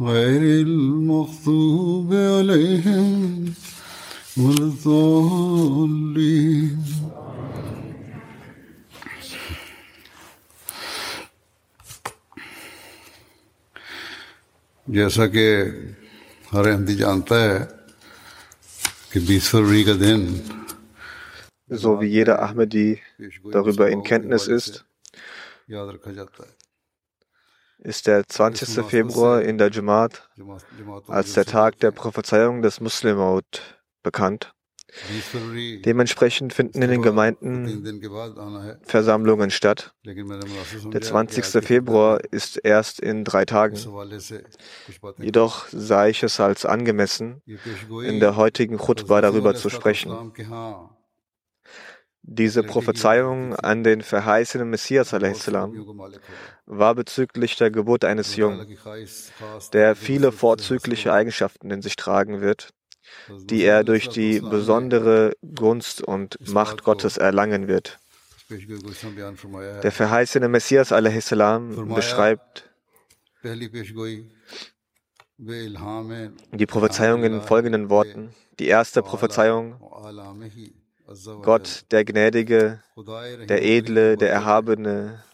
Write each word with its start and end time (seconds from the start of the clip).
غير 0.00 0.42
المغضوب 0.66 2.14
عليهم 2.14 3.54
ولا 4.36 4.64
الضالين 4.64 6.30
جیسا 14.86 15.26
کہ 15.26 15.64
ہر 16.52 16.68
احمدی 16.70 16.94
جانتا 16.94 17.40
ہے 17.42 17.58
کہ 19.10 19.20
بیس 19.26 19.48
فروری 19.50 19.84
کا 19.84 19.92
دن 20.00 20.26
So 21.82 22.00
wie 22.00 22.08
jeder 22.10 22.42
Ahmedi 22.42 23.00
darüber 23.52 23.88
in 23.88 24.02
Kenntnis 24.02 24.48
ist, 24.48 24.84
ist 27.82 28.06
der 28.06 28.26
20. 28.26 28.84
Februar 28.86 29.42
in 29.42 29.58
der 29.58 29.70
Jamaat 29.70 30.28
als 31.06 31.34
der 31.34 31.44
Tag 31.44 31.78
der 31.80 31.90
Prophezeiung 31.90 32.62
des 32.62 32.80
Muslimaut 32.80 33.80
bekannt. 34.02 34.52
Dementsprechend 35.84 36.52
finden 36.52 36.82
in 36.82 36.90
den 36.90 37.02
Gemeinden 37.02 38.00
Versammlungen 38.82 39.50
statt. 39.50 39.94
Der 40.04 41.00
20. 41.00 41.64
Februar 41.64 42.20
ist 42.30 42.56
erst 42.56 43.00
in 43.00 43.24
drei 43.24 43.44
Tagen. 43.44 43.78
Jedoch 45.18 45.68
sah 45.70 46.06
ich 46.08 46.22
es 46.22 46.40
als 46.40 46.66
angemessen, 46.66 47.42
in 47.46 48.20
der 48.20 48.36
heutigen 48.36 48.78
Khutbah 48.78 49.20
darüber 49.20 49.54
zu 49.54 49.70
sprechen. 49.70 50.32
Diese 52.22 52.62
Prophezeiung 52.62 53.56
an 53.56 53.82
den 53.82 54.02
verheißenen 54.02 54.68
Messias 54.68 55.12
war 55.12 56.94
bezüglich 56.94 57.56
der 57.56 57.70
Geburt 57.70 58.04
eines 58.04 58.36
Jungen, 58.36 58.76
der 59.72 59.96
viele 59.96 60.30
vorzügliche 60.30 61.12
Eigenschaften 61.12 61.70
in 61.70 61.82
sich 61.82 61.96
tragen 61.96 62.40
wird, 62.40 62.70
die 63.28 63.62
er 63.62 63.84
durch 63.84 64.08
die 64.08 64.40
besondere 64.40 65.32
Gunst 65.54 66.02
und 66.02 66.36
Macht 66.52 66.84
Gottes 66.84 67.16
erlangen 67.16 67.68
wird. 67.68 67.98
Der 69.82 69.92
verheißene 69.92 70.48
Messias 70.48 70.88
beschreibt 71.94 72.70
die 76.52 76.66
Prophezeiung 76.66 77.24
in 77.24 77.40
folgenden 77.40 77.88
Worten. 77.88 78.34
Die 78.58 78.66
erste 78.66 79.02
Prophezeiung 79.02 79.80
Gott, 81.42 81.86
der 81.90 82.04
Gnädige, 82.04 82.82
der 83.48 83.62
Edle, 83.64 84.16
der 84.16 84.30
Erhabene, 84.30 85.24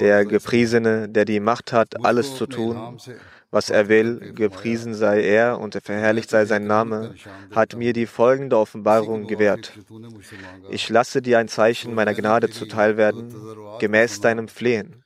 der 0.00 0.24
Gepriesene, 0.24 1.08
der 1.08 1.24
die 1.26 1.40
Macht 1.40 1.72
hat, 1.72 2.04
alles 2.04 2.36
zu 2.36 2.46
tun, 2.46 2.98
was 3.50 3.68
er 3.68 3.88
will, 3.88 4.32
gepriesen 4.34 4.94
sei 4.94 5.22
er 5.22 5.60
und 5.60 5.74
verherrlicht 5.74 6.30
sei 6.30 6.46
sein 6.46 6.66
Name, 6.66 7.14
hat 7.50 7.76
mir 7.76 7.92
die 7.92 8.06
folgende 8.06 8.56
Offenbarung 8.56 9.26
gewährt. 9.26 9.72
Ich 10.70 10.88
lasse 10.88 11.20
dir 11.20 11.38
ein 11.38 11.48
Zeichen 11.48 11.94
meiner 11.94 12.14
Gnade 12.14 12.48
zuteil 12.48 12.96
werden, 12.96 13.34
gemäß 13.80 14.20
deinem 14.20 14.48
Flehen. 14.48 15.04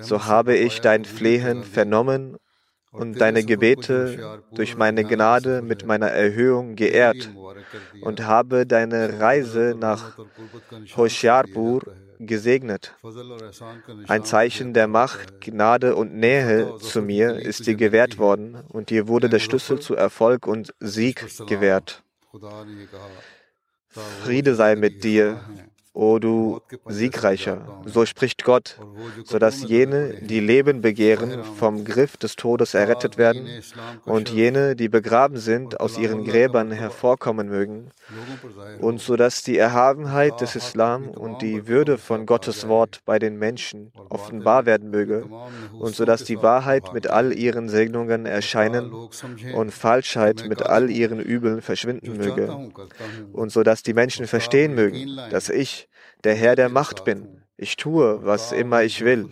So 0.00 0.26
habe 0.26 0.56
ich 0.56 0.80
dein 0.80 1.04
Flehen 1.04 1.64
vernommen 1.64 2.36
und 2.92 3.20
deine 3.20 3.42
Gebete 3.42 4.42
durch 4.52 4.76
meine 4.76 5.04
Gnade 5.04 5.62
mit 5.62 5.86
meiner 5.86 6.08
Erhöhung 6.08 6.76
geehrt 6.76 7.30
und 8.02 8.26
habe 8.26 8.66
deine 8.66 9.18
Reise 9.20 9.74
nach 9.78 10.18
Hoshiarpur 10.96 11.82
gesegnet. 12.18 12.94
Ein 14.06 14.24
Zeichen 14.24 14.74
der 14.74 14.86
Macht, 14.86 15.40
Gnade 15.40 15.96
und 15.96 16.14
Nähe 16.14 16.76
zu 16.78 17.02
mir 17.02 17.36
ist 17.36 17.66
dir 17.66 17.74
gewährt 17.74 18.18
worden 18.18 18.58
und 18.68 18.90
dir 18.90 19.08
wurde 19.08 19.28
der 19.28 19.40
Schlüssel 19.40 19.80
zu 19.80 19.94
Erfolg 19.94 20.46
und 20.46 20.74
Sieg 20.78 21.26
gewährt. 21.46 22.02
Friede 24.22 24.54
sei 24.54 24.76
mit 24.76 25.04
dir. 25.04 25.40
O 25.94 26.18
du 26.18 26.60
Siegreicher, 26.86 27.82
so 27.84 28.06
spricht 28.06 28.44
Gott, 28.44 28.78
sodass 29.24 29.62
jene, 29.62 30.14
die 30.22 30.40
Leben 30.40 30.80
begehren, 30.80 31.44
vom 31.44 31.84
Griff 31.84 32.16
des 32.16 32.34
Todes 32.36 32.72
errettet 32.72 33.18
werden 33.18 33.46
und 34.06 34.30
jene, 34.30 34.74
die 34.74 34.88
begraben 34.88 35.36
sind, 35.36 35.80
aus 35.80 35.98
ihren 35.98 36.24
Gräbern 36.24 36.70
hervorkommen 36.70 37.50
mögen 37.50 37.90
und 38.80 39.02
sodass 39.02 39.42
die 39.42 39.58
Erhabenheit 39.58 40.40
des 40.40 40.56
Islam 40.56 41.08
und 41.08 41.42
die 41.42 41.68
Würde 41.68 41.98
von 41.98 42.24
Gottes 42.24 42.68
Wort 42.68 43.00
bei 43.04 43.18
den 43.18 43.38
Menschen 43.38 43.92
offenbar 44.08 44.64
werden 44.64 44.90
möge 44.90 45.26
und 45.78 45.94
sodass 45.94 46.24
die 46.24 46.42
Wahrheit 46.42 46.94
mit 46.94 47.08
all 47.08 47.34
ihren 47.34 47.68
Segnungen 47.68 48.24
erscheinen 48.24 48.92
und 49.54 49.72
Falschheit 49.72 50.48
mit 50.48 50.62
all 50.62 50.88
ihren 50.90 51.20
Übeln 51.20 51.60
verschwinden 51.60 52.16
möge 52.16 52.70
und 53.34 53.52
sodass 53.52 53.82
die 53.82 53.92
Menschen 53.92 54.26
verstehen 54.26 54.74
mögen, 54.74 55.18
dass 55.30 55.50
ich 55.50 55.81
der 56.24 56.34
Herr 56.34 56.56
der 56.56 56.68
Macht 56.68 57.04
bin. 57.04 57.42
Ich 57.56 57.76
tue, 57.76 58.24
was 58.24 58.50
immer 58.50 58.82
ich 58.82 59.04
will. 59.04 59.28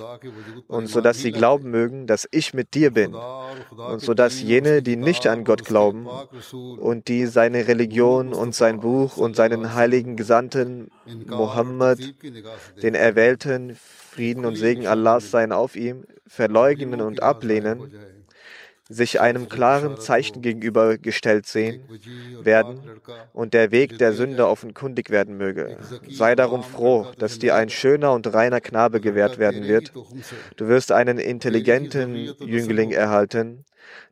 Und 0.68 0.86
so 0.86 1.00
dass 1.00 1.18
sie 1.18 1.32
glauben 1.32 1.70
mögen, 1.70 2.06
dass 2.06 2.28
ich 2.30 2.54
mit 2.54 2.74
dir 2.74 2.92
bin. 2.92 3.14
Und 3.14 4.00
so 4.00 4.14
dass 4.14 4.40
jene, 4.40 4.82
die 4.82 4.96
nicht 4.96 5.26
an 5.26 5.42
Gott 5.44 5.64
glauben 5.64 6.06
und 6.78 7.08
die 7.08 7.26
seine 7.26 7.66
Religion 7.66 8.32
und 8.32 8.54
sein 8.54 8.80
Buch 8.80 9.16
und 9.16 9.34
seinen 9.34 9.74
heiligen 9.74 10.16
Gesandten 10.16 10.90
Mohammed, 11.26 12.14
den 12.80 12.94
Erwählten, 12.94 13.76
Frieden 13.76 14.44
und 14.44 14.56
Segen 14.56 14.86
Allahs 14.86 15.30
seien 15.30 15.50
auf 15.50 15.74
ihm, 15.74 16.04
verleugnen 16.26 17.00
und 17.00 17.22
ablehnen, 17.22 17.90
sich 18.90 19.20
einem 19.20 19.48
klaren 19.48 19.98
Zeichen 19.98 20.42
gegenübergestellt 20.42 21.46
sehen 21.46 21.80
werden 22.42 22.80
und 23.32 23.54
der 23.54 23.70
Weg 23.70 23.98
der 23.98 24.12
Sünder 24.12 24.50
offenkundig 24.50 25.10
werden 25.10 25.36
möge. 25.36 25.78
Sei 26.10 26.34
darum 26.34 26.64
froh, 26.64 27.06
dass 27.16 27.38
dir 27.38 27.54
ein 27.54 27.70
schöner 27.70 28.12
und 28.12 28.34
reiner 28.34 28.60
Knabe 28.60 29.00
gewährt 29.00 29.38
werden 29.38 29.68
wird. 29.68 29.92
Du 30.56 30.66
wirst 30.66 30.90
einen 30.90 31.18
intelligenten 31.18 32.34
Jüngling 32.40 32.90
erhalten, 32.90 33.64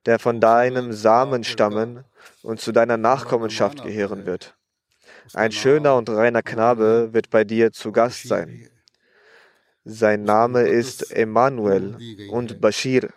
der 0.07 0.21
von 0.21 0.41
deinem 0.41 0.93
Samen 0.93 1.43
stammen 1.43 2.05
und 2.43 2.61
zu 2.61 2.71
deiner 2.71 2.97
Nachkommenschaft 2.97 3.83
gehören 3.83 4.27
wird. 4.27 4.55
Ein 5.35 5.51
schöner 5.51 5.97
und 5.97 6.09
reiner 6.09 6.43
Knabe 6.43 7.09
wird 7.13 7.31
bei 7.31 7.43
dir 7.43 7.73
zu 7.73 7.91
Gast 7.91 8.29
sein. 8.29 8.69
Sein 9.85 10.23
Name 10.23 10.63
ist 10.63 11.11
Emanuel 11.11 11.97
und 12.31 12.61
Bashir. 12.61 13.09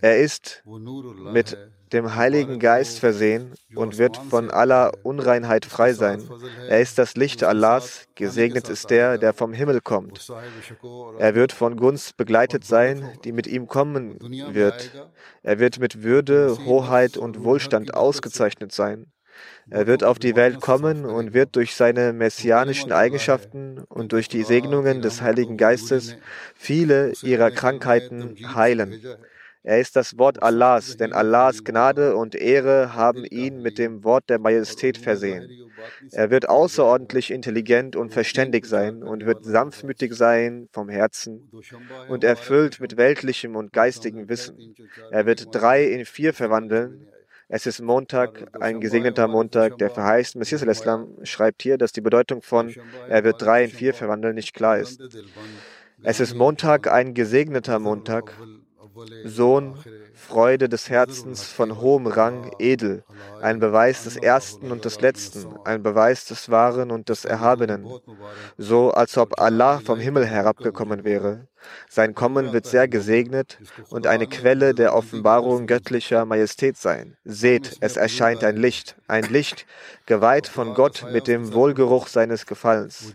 Er 0.00 0.22
ist 0.22 0.62
mit 0.64 1.58
dem 1.92 2.14
Heiligen 2.14 2.58
Geist 2.58 2.98
versehen 2.98 3.54
und 3.74 3.98
wird 3.98 4.16
von 4.16 4.50
aller 4.50 4.92
Unreinheit 5.02 5.64
frei 5.64 5.92
sein. 5.92 6.22
Er 6.68 6.80
ist 6.80 6.98
das 6.98 7.16
Licht 7.16 7.42
Allahs, 7.42 8.06
gesegnet 8.14 8.68
ist 8.68 8.90
der, 8.90 9.18
der 9.18 9.32
vom 9.34 9.52
Himmel 9.52 9.80
kommt. 9.80 10.32
Er 11.18 11.34
wird 11.34 11.52
von 11.52 11.76
Gunst 11.76 12.16
begleitet 12.16 12.64
sein, 12.64 13.18
die 13.24 13.32
mit 13.32 13.46
ihm 13.46 13.66
kommen 13.66 14.18
wird. 14.20 14.92
Er 15.42 15.58
wird 15.58 15.78
mit 15.78 16.02
Würde, 16.02 16.56
Hoheit 16.64 17.16
und 17.16 17.42
Wohlstand 17.42 17.94
ausgezeichnet 17.94 18.72
sein. 18.72 19.06
Er 19.68 19.86
wird 19.86 20.04
auf 20.04 20.18
die 20.18 20.36
Welt 20.36 20.60
kommen 20.60 21.04
und 21.04 21.34
wird 21.34 21.56
durch 21.56 21.74
seine 21.74 22.12
messianischen 22.12 22.92
Eigenschaften 22.92 23.78
und 23.88 24.12
durch 24.12 24.28
die 24.28 24.44
Segnungen 24.44 25.02
des 25.02 25.22
Heiligen 25.22 25.56
Geistes 25.56 26.16
viele 26.54 27.12
ihrer 27.22 27.50
Krankheiten 27.50 28.36
heilen. 28.54 29.00
Er 29.64 29.80
ist 29.80 29.96
das 29.96 30.16
Wort 30.16 30.40
Allahs, 30.44 30.96
denn 30.96 31.12
Allahs 31.12 31.64
Gnade 31.64 32.14
und 32.14 32.36
Ehre 32.36 32.94
haben 32.94 33.24
ihn 33.24 33.60
mit 33.60 33.78
dem 33.78 34.04
Wort 34.04 34.30
der 34.30 34.38
Majestät 34.38 34.96
versehen. 34.96 35.50
Er 36.12 36.30
wird 36.30 36.48
außerordentlich 36.48 37.32
intelligent 37.32 37.96
und 37.96 38.12
verständig 38.12 38.66
sein 38.66 39.02
und 39.02 39.26
wird 39.26 39.44
sanftmütig 39.44 40.14
sein 40.14 40.68
vom 40.70 40.88
Herzen 40.88 41.50
und 42.08 42.22
erfüllt 42.22 42.78
mit 42.78 42.96
weltlichem 42.96 43.56
und 43.56 43.72
geistigem 43.72 44.28
Wissen. 44.28 44.76
Er 45.10 45.26
wird 45.26 45.52
drei 45.52 45.82
in 45.84 46.04
vier 46.04 46.32
verwandeln, 46.32 47.08
es 47.48 47.66
ist 47.66 47.80
Montag, 47.80 48.48
ein 48.60 48.80
gesegneter 48.80 49.28
Montag, 49.28 49.78
der 49.78 49.90
verheißt. 49.90 50.36
Messias 50.36 50.62
al-Islam 50.62 51.08
schreibt 51.22 51.62
hier, 51.62 51.78
dass 51.78 51.92
die 51.92 52.00
Bedeutung 52.00 52.42
von 52.42 52.74
er 53.08 53.22
wird 53.22 53.40
drei 53.40 53.64
in 53.64 53.70
vier 53.70 53.94
verwandeln 53.94 54.34
nicht 54.34 54.52
klar 54.52 54.78
ist. 54.78 55.00
Es 56.02 56.20
ist 56.20 56.34
Montag, 56.34 56.90
ein 56.90 57.14
gesegneter 57.14 57.78
Montag, 57.78 58.32
Sohn, 59.24 59.76
Freude 60.14 60.68
des 60.68 60.88
Herzens 60.90 61.44
von 61.44 61.80
hohem 61.80 62.06
Rang, 62.06 62.50
edel, 62.58 63.04
ein 63.40 63.60
Beweis 63.60 64.04
des 64.04 64.16
Ersten 64.16 64.72
und 64.72 64.84
des 64.84 65.00
Letzten, 65.00 65.46
ein 65.64 65.82
Beweis 65.82 66.24
des 66.24 66.50
Wahren 66.50 66.90
und 66.90 67.08
des 67.10 67.24
Erhabenen, 67.24 67.86
so 68.56 68.90
als 68.90 69.16
ob 69.18 69.38
Allah 69.38 69.80
vom 69.80 70.00
Himmel 70.00 70.26
herabgekommen 70.26 71.04
wäre. 71.04 71.46
Sein 71.88 72.14
Kommen 72.14 72.52
wird 72.52 72.66
sehr 72.66 72.88
gesegnet 72.88 73.58
und 73.90 74.06
eine 74.06 74.26
Quelle 74.26 74.74
der 74.74 74.94
Offenbarung 74.94 75.66
göttlicher 75.66 76.24
Majestät 76.24 76.76
sein. 76.76 77.16
Seht, 77.24 77.76
es 77.80 77.96
erscheint 77.96 78.44
ein 78.44 78.56
Licht, 78.56 78.96
ein 79.08 79.24
Licht, 79.24 79.66
geweiht 80.06 80.46
von 80.46 80.74
Gott 80.74 81.04
mit 81.12 81.26
dem 81.26 81.52
Wohlgeruch 81.52 82.06
seines 82.06 82.46
Gefallens. 82.46 83.12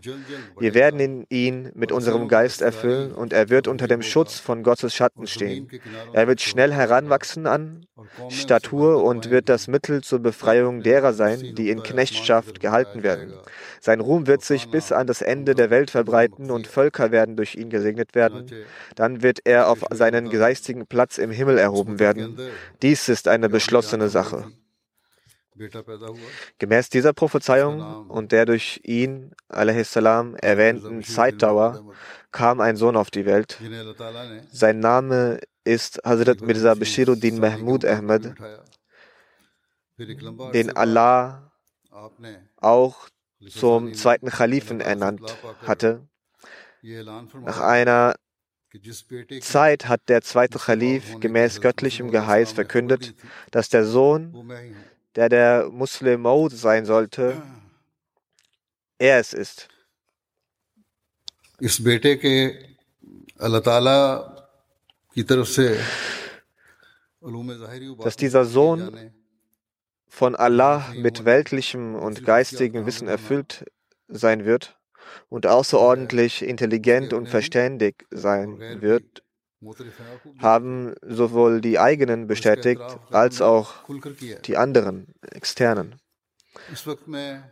Wir 0.58 0.74
werden 0.74 1.26
ihn 1.30 1.70
mit 1.74 1.90
unserem 1.90 2.28
Geist 2.28 2.62
erfüllen 2.62 3.12
und 3.12 3.32
er 3.32 3.48
wird 3.48 3.66
unter 3.66 3.88
dem 3.88 4.02
Schutz 4.02 4.38
von 4.38 4.62
Gottes 4.62 4.94
Schatten 4.94 5.26
stehen. 5.26 5.68
Er 6.12 6.28
wird 6.28 6.40
schnell 6.42 6.72
heranwachsen 6.72 7.46
an 7.46 7.86
Statur 8.28 9.02
und 9.02 9.30
wird 9.30 9.48
das 9.48 9.68
Mittel 9.68 10.02
zur 10.02 10.20
Befreiung 10.20 10.82
derer 10.82 11.12
sein, 11.12 11.54
die 11.56 11.70
in 11.70 11.82
Knechtschaft 11.82 12.60
gehalten 12.60 13.02
werden. 13.02 13.32
Sein 13.80 14.00
Ruhm 14.00 14.26
wird 14.26 14.44
sich 14.44 14.70
bis 14.70 14.92
an 14.92 15.06
das 15.06 15.22
Ende 15.22 15.54
der 15.54 15.70
Welt 15.70 15.90
verbreiten 15.90 16.50
und 16.50 16.66
Völker 16.66 17.10
werden 17.10 17.36
durch 17.36 17.54
ihn 17.54 17.70
gesegnet 17.70 18.14
werden. 18.14 18.46
Dann 18.94 19.22
wird 19.22 19.40
er 19.44 19.68
auf 19.68 19.80
seinen 19.90 20.30
geistigen 20.30 20.86
Platz 20.86 21.18
im 21.18 21.30
Himmel 21.30 21.58
erhoben 21.58 21.98
werden. 21.98 22.38
Dies 22.82 23.08
ist 23.08 23.28
eine 23.28 23.48
beschlossene 23.48 24.08
Sache. 24.08 24.52
Gemäß 26.58 26.88
dieser 26.88 27.12
Prophezeiung 27.12 28.08
und 28.08 28.32
der 28.32 28.46
durch 28.46 28.80
ihn 28.84 29.32
salam, 29.84 30.34
erwähnten 30.36 31.02
Zeitdauer 31.02 31.84
kam 32.30 32.60
ein 32.60 32.76
Sohn 32.76 32.96
auf 32.96 33.10
die 33.10 33.26
Welt. 33.26 33.58
Sein 34.50 34.80
Name 34.80 35.40
ist 35.64 36.00
Hazrat 36.04 36.40
Mirza 36.40 36.74
Bashiruddin 36.74 37.38
Mahmud 37.38 37.84
Ahmed, 37.84 38.34
den 39.98 40.76
Allah 40.76 41.52
auch 42.56 43.08
zum 43.48 43.94
zweiten 43.94 44.28
Khalifen 44.28 44.80
ernannt 44.80 45.36
hatte. 45.66 46.06
Nach 46.82 47.60
einer 47.60 48.14
Zeit 49.40 49.88
hat 49.88 50.08
der 50.08 50.22
zweite 50.22 50.58
Khalif 50.58 51.20
gemäß 51.20 51.60
göttlichem 51.60 52.10
Geheiß 52.10 52.52
verkündet, 52.52 53.14
dass 53.50 53.68
der 53.68 53.84
Sohn, 53.84 54.50
der 55.16 55.28
der 55.28 55.68
Muslim 55.70 56.22
Maud 56.22 56.52
sein 56.52 56.84
sollte, 56.84 57.42
er 58.98 59.18
es 59.18 59.32
ist. 59.32 59.68
Dass 67.98 68.16
dieser 68.16 68.44
Sohn 68.44 69.12
von 70.08 70.34
Allah 70.34 70.92
mit 70.94 71.24
weltlichem 71.24 71.94
und 71.94 72.24
geistigem 72.24 72.86
Wissen 72.86 73.08
erfüllt 73.08 73.64
sein 74.08 74.44
wird 74.44 74.78
und 75.28 75.46
außerordentlich 75.46 76.42
intelligent 76.42 77.12
und 77.12 77.28
verständig 77.28 78.06
sein 78.10 78.58
wird, 78.80 79.21
haben 80.38 80.94
sowohl 81.02 81.60
die 81.60 81.78
eigenen 81.78 82.26
bestätigt 82.26 82.82
als 83.10 83.40
auch 83.40 83.74
die 84.44 84.56
anderen 84.56 85.14
externen. 85.22 85.96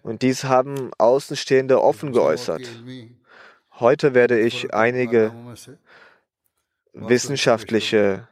Und 0.03 0.23
dies 0.23 0.45
haben 0.45 0.91
Außenstehende 0.99 1.83
offen 1.83 2.13
geäußert. 2.13 2.63
Heute 3.79 4.15
werde 4.15 4.39
ich 4.39 4.75
einige 4.75 5.33
wissenschaftliche 6.93 8.29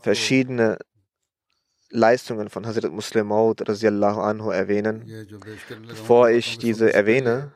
verschiedene 0.00 0.78
Leistungen 1.90 2.48
von 2.48 2.66
Hazrat 2.66 2.90
Muslim 2.90 3.26
Maud 3.26 3.68
anhu 3.68 4.50
erwähnen. 4.50 5.04
Bevor 5.88 6.30
ich 6.30 6.58
diese 6.58 6.92
erwähne, 6.92 7.52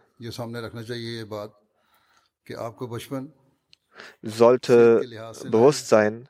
sollte 4.23 5.03
bewusst 5.45 5.89
sein, 5.89 6.29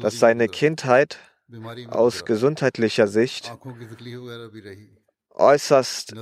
dass 0.00 0.18
seine 0.18 0.48
Kindheit 0.48 1.18
aus 1.88 2.24
gesundheitlicher 2.24 3.08
Sicht 3.08 3.52
äußerst 5.30 6.14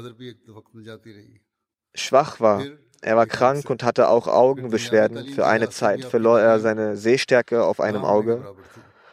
schwach 1.95 2.41
war. 2.41 2.65
Er 3.01 3.17
war 3.17 3.27
krank 3.27 3.71
und 3.71 3.83
hatte 3.83 4.09
auch 4.09 4.27
Augenbeschwerden. 4.27 5.27
Für 5.29 5.47
eine 5.47 5.71
Zeit 5.71 6.05
verlor 6.05 6.41
er 6.41 6.59
seine 6.61 6.97
Sehstärke 6.97 7.65
auf 7.65 7.81
einem 7.81 8.05
Auge. 8.05 8.55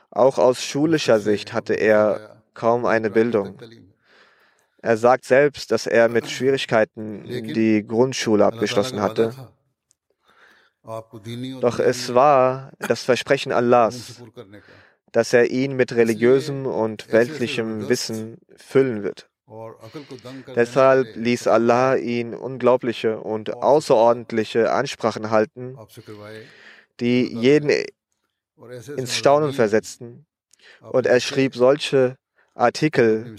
Auch 0.09 0.37
aus 0.37 0.63
schulischer 0.63 1.19
Sicht 1.19 1.53
hatte 1.53 1.73
er 1.73 2.41
kaum 2.53 2.85
eine 2.85 3.09
Bildung. 3.09 3.59
Er 4.81 4.97
sagt 4.97 5.25
selbst, 5.25 5.71
dass 5.71 5.87
er 5.87 6.09
mit 6.09 6.29
Schwierigkeiten 6.29 7.23
die 7.25 7.85
Grundschule 7.85 8.45
abgeschlossen 8.45 9.01
hatte. 9.01 9.33
Doch 11.61 11.79
es 11.79 12.13
war 12.13 12.71
das 12.79 13.03
Versprechen 13.03 13.51
Allahs, 13.51 14.21
dass 15.11 15.33
er 15.33 15.49
ihn 15.49 15.75
mit 15.75 15.93
religiösem 15.93 16.67
und 16.67 17.11
weltlichem 17.11 17.89
Wissen 17.89 18.37
füllen 18.55 19.01
wird. 19.03 19.27
Deshalb 20.55 21.15
ließ 21.15 21.47
Allah 21.47 21.95
ihn 21.95 22.33
unglaubliche 22.33 23.19
und 23.19 23.53
außerordentliche 23.53 24.71
Ansprachen 24.71 25.29
halten, 25.29 25.77
die 26.99 27.33
jeden 27.33 27.71
ins 28.97 29.15
Staunen 29.15 29.53
versetzten. 29.53 30.25
Und 30.81 31.05
er 31.05 31.19
schrieb 31.19 31.55
solche 31.55 32.17
Artikel, 32.53 33.35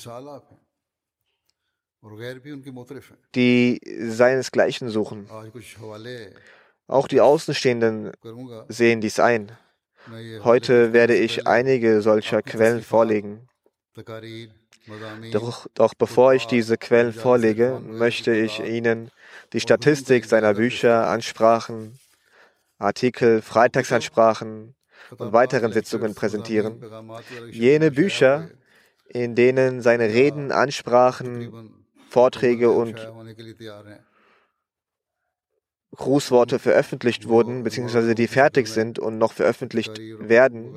die 3.34 3.80
seinesgleichen 4.08 4.88
suchen. 4.90 5.28
Auch 6.88 7.08
die 7.08 7.20
Außenstehenden 7.20 8.12
sehen 8.68 9.00
dies 9.00 9.18
ein. 9.18 9.52
Heute 10.44 10.92
werde 10.92 11.16
ich 11.16 11.46
einige 11.46 12.00
solcher 12.00 12.42
Quellen 12.42 12.82
vorlegen. 12.82 13.48
Doch, 15.32 15.66
doch, 15.74 15.94
bevor 15.94 16.34
ich 16.34 16.46
diese 16.46 16.76
Quellen 16.78 17.12
vorlege, 17.12 17.80
möchte 17.84 18.32
ich 18.32 18.60
Ihnen 18.60 19.10
die 19.52 19.58
Statistik 19.60 20.26
seiner 20.26 20.54
Bücher, 20.54 21.08
Ansprachen, 21.08 21.98
Artikel, 22.78 23.42
Freitagsansprachen 23.42 24.76
und 25.18 25.32
weiteren 25.32 25.72
Sitzungen 25.72 26.14
präsentieren. 26.14 26.84
Jene 27.50 27.90
Bücher, 27.90 28.48
in 29.08 29.34
denen 29.34 29.82
seine 29.82 30.04
Reden, 30.04 30.52
Ansprachen, 30.52 31.86
Vorträge 32.08 32.70
und 32.70 32.96
Grußworte 35.94 36.58
veröffentlicht 36.58 37.28
wurden, 37.28 37.62
beziehungsweise 37.62 38.14
die 38.14 38.26
fertig 38.26 38.68
sind 38.68 38.98
und 38.98 39.18
noch 39.18 39.32
veröffentlicht 39.32 39.98
werden 39.98 40.76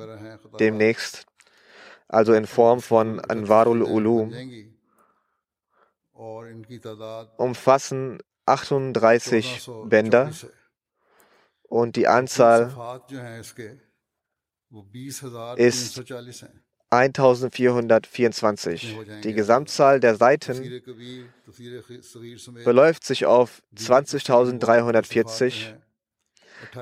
demnächst, 0.58 1.26
also 2.08 2.32
in 2.32 2.46
Form 2.46 2.80
von 2.80 3.20
Anwarul 3.20 3.82
Ulum, 3.82 4.32
umfassen 7.36 8.18
38 8.46 9.68
Bänder 9.84 10.30
und 11.68 11.96
die 11.96 12.08
Anzahl 12.08 13.02
ist 15.56 16.02
1424. 16.90 18.98
Die 19.24 19.32
Gesamtzahl 19.32 20.00
der 20.00 20.16
Seiten 20.16 20.82
beläuft 22.64 23.04
sich 23.04 23.26
auf 23.26 23.62
20.340. 23.76 25.74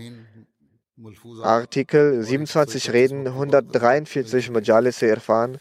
Artikel, 1.43 2.23
27 2.25 2.93
Reden, 2.93 3.27
143 3.27 4.51
Majalis 4.51 5.01
Irfan, 5.03 5.59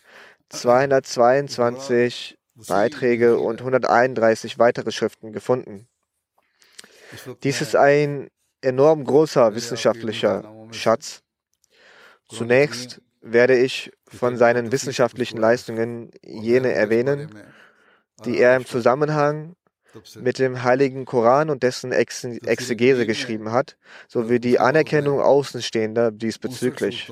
222 0.50 2.38
Beiträge 2.68 3.38
und 3.38 3.60
131 3.60 4.58
weitere 4.58 4.92
Schriften 4.92 5.32
gefunden. 5.32 5.88
Dies 7.44 7.62
ist 7.62 7.76
ein 7.76 8.30
enorm 8.62 9.04
großer 9.04 9.54
wissenschaftlicher 9.54 10.68
Schatz. 10.72 11.22
Zunächst 12.30 13.02
werde 13.22 13.58
ich 13.58 13.92
von 14.08 14.38
seinen 14.38 14.72
wissenschaftlichen 14.72 15.38
Leistungen 15.38 16.12
jene 16.24 16.72
erwähnen, 16.72 17.30
die 18.26 18.40
er 18.40 18.56
im 18.56 18.66
Zusammenhang 18.66 19.56
mit 20.20 20.40
dem 20.40 20.64
Heiligen 20.64 21.06
Koran 21.06 21.50
und 21.50 21.64
dessen 21.64 21.92
Exegese 21.92 23.06
geschrieben 23.06 23.52
hat, 23.52 23.78
sowie 24.08 24.40
die 24.40 24.60
Anerkennung 24.60 25.22
Außenstehender 25.22 26.12
diesbezüglich 26.12 27.12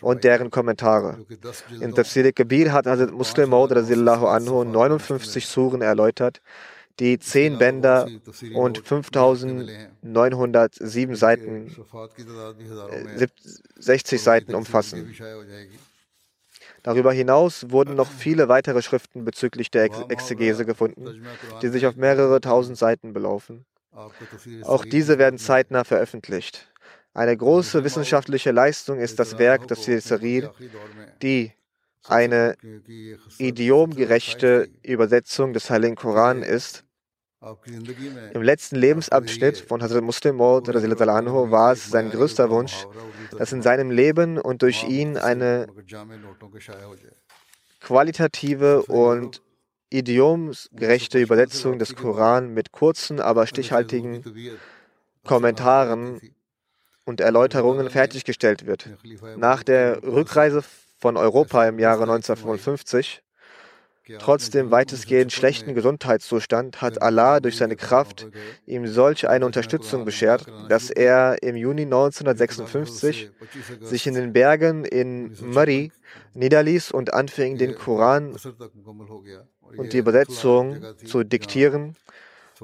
und 0.00 0.24
deren 0.24 0.50
Kommentare. 0.50 1.24
In 1.80 1.94
Tafsir 1.94 2.32
Kabir 2.32 2.72
hat 2.72 2.86
Hazrat 2.86 3.12
Muslim 3.12 3.50
Maud 3.50 3.72
anhu 3.72 4.64
59 4.64 5.46
Suren 5.46 5.82
erläutert, 5.82 6.40
die 7.00 7.18
zehn 7.18 7.58
Bänder 7.58 8.08
und 8.54 8.78
5907 8.78 11.16
Seiten, 11.16 11.74
60 13.76 14.22
Seiten 14.22 14.54
umfassen. 14.54 15.12
Darüber 16.82 17.12
hinaus 17.12 17.70
wurden 17.70 17.96
noch 17.96 18.10
viele 18.10 18.48
weitere 18.48 18.82
Schriften 18.82 19.24
bezüglich 19.24 19.70
der 19.70 19.84
Exegese 20.10 20.66
gefunden, 20.66 21.24
die 21.62 21.68
sich 21.68 21.86
auf 21.86 21.96
mehrere 21.96 22.40
tausend 22.40 22.76
Seiten 22.76 23.12
belaufen. 23.12 23.64
Auch 24.62 24.84
diese 24.84 25.18
werden 25.18 25.38
zeitnah 25.38 25.84
veröffentlicht. 25.84 26.68
Eine 27.14 27.36
große 27.36 27.84
wissenschaftliche 27.84 28.50
Leistung 28.50 28.98
ist 28.98 29.18
das 29.18 29.38
Werk 29.38 29.68
des 29.68 29.84
Sarir, 30.04 30.52
die 31.22 31.52
eine 32.08 32.56
idiomgerechte 33.38 34.68
Übersetzung 34.82 35.52
des 35.52 35.70
Heiligen 35.70 35.96
Koran 35.96 36.42
ist. 36.42 36.84
Im 38.32 38.42
letzten 38.42 38.76
Lebensabschnitt 38.76 39.58
von 39.58 39.82
Hazrat 39.82 40.02
Muslim 40.02 40.36
Maud 40.36 40.66
war 40.66 41.72
es 41.72 41.90
sein 41.90 42.10
größter 42.10 42.48
Wunsch, 42.48 42.86
dass 43.36 43.52
in 43.52 43.60
seinem 43.60 43.90
Leben 43.90 44.38
und 44.38 44.62
durch 44.62 44.84
ihn 44.84 45.18
eine 45.18 45.66
qualitative 47.80 48.82
und 48.84 49.42
idiomgerechte 49.90 51.20
Übersetzung 51.20 51.78
des 51.78 51.94
Koran 51.94 52.54
mit 52.54 52.72
kurzen, 52.72 53.20
aber 53.20 53.46
stichhaltigen 53.46 54.24
Kommentaren 55.22 56.20
und 57.04 57.20
Erläuterungen 57.20 57.90
fertiggestellt 57.90 58.64
wird. 58.66 58.88
Nach 59.36 59.62
der 59.62 60.02
Rückreise 60.02 60.64
von 61.04 61.18
Europa 61.18 61.68
im 61.68 61.78
Jahre 61.78 62.04
1955 62.04 63.22
Trotz 64.20 64.48
dem 64.48 64.70
weitestgehend 64.70 65.32
schlechten 65.32 65.74
Gesundheitszustand 65.74 66.80
hat 66.80 67.02
Allah 67.02 67.40
durch 67.40 67.58
seine 67.58 67.76
Kraft 67.76 68.26
ihm 68.64 68.86
solch 68.86 69.28
eine 69.28 69.44
Unterstützung 69.44 70.06
beschert, 70.06 70.46
dass 70.70 70.88
er 70.88 71.42
im 71.42 71.56
Juni 71.56 71.82
1956 71.82 73.30
sich 73.82 74.06
in 74.06 74.14
den 74.14 74.32
Bergen 74.32 74.86
in 74.86 75.36
Murray 75.42 75.92
niederließ 76.32 76.90
und 76.90 77.12
anfing, 77.12 77.58
den 77.58 77.74
Koran 77.74 78.36
und 79.76 79.92
die 79.92 79.98
Übersetzung 79.98 80.82
zu 81.04 81.22
diktieren 81.22 81.96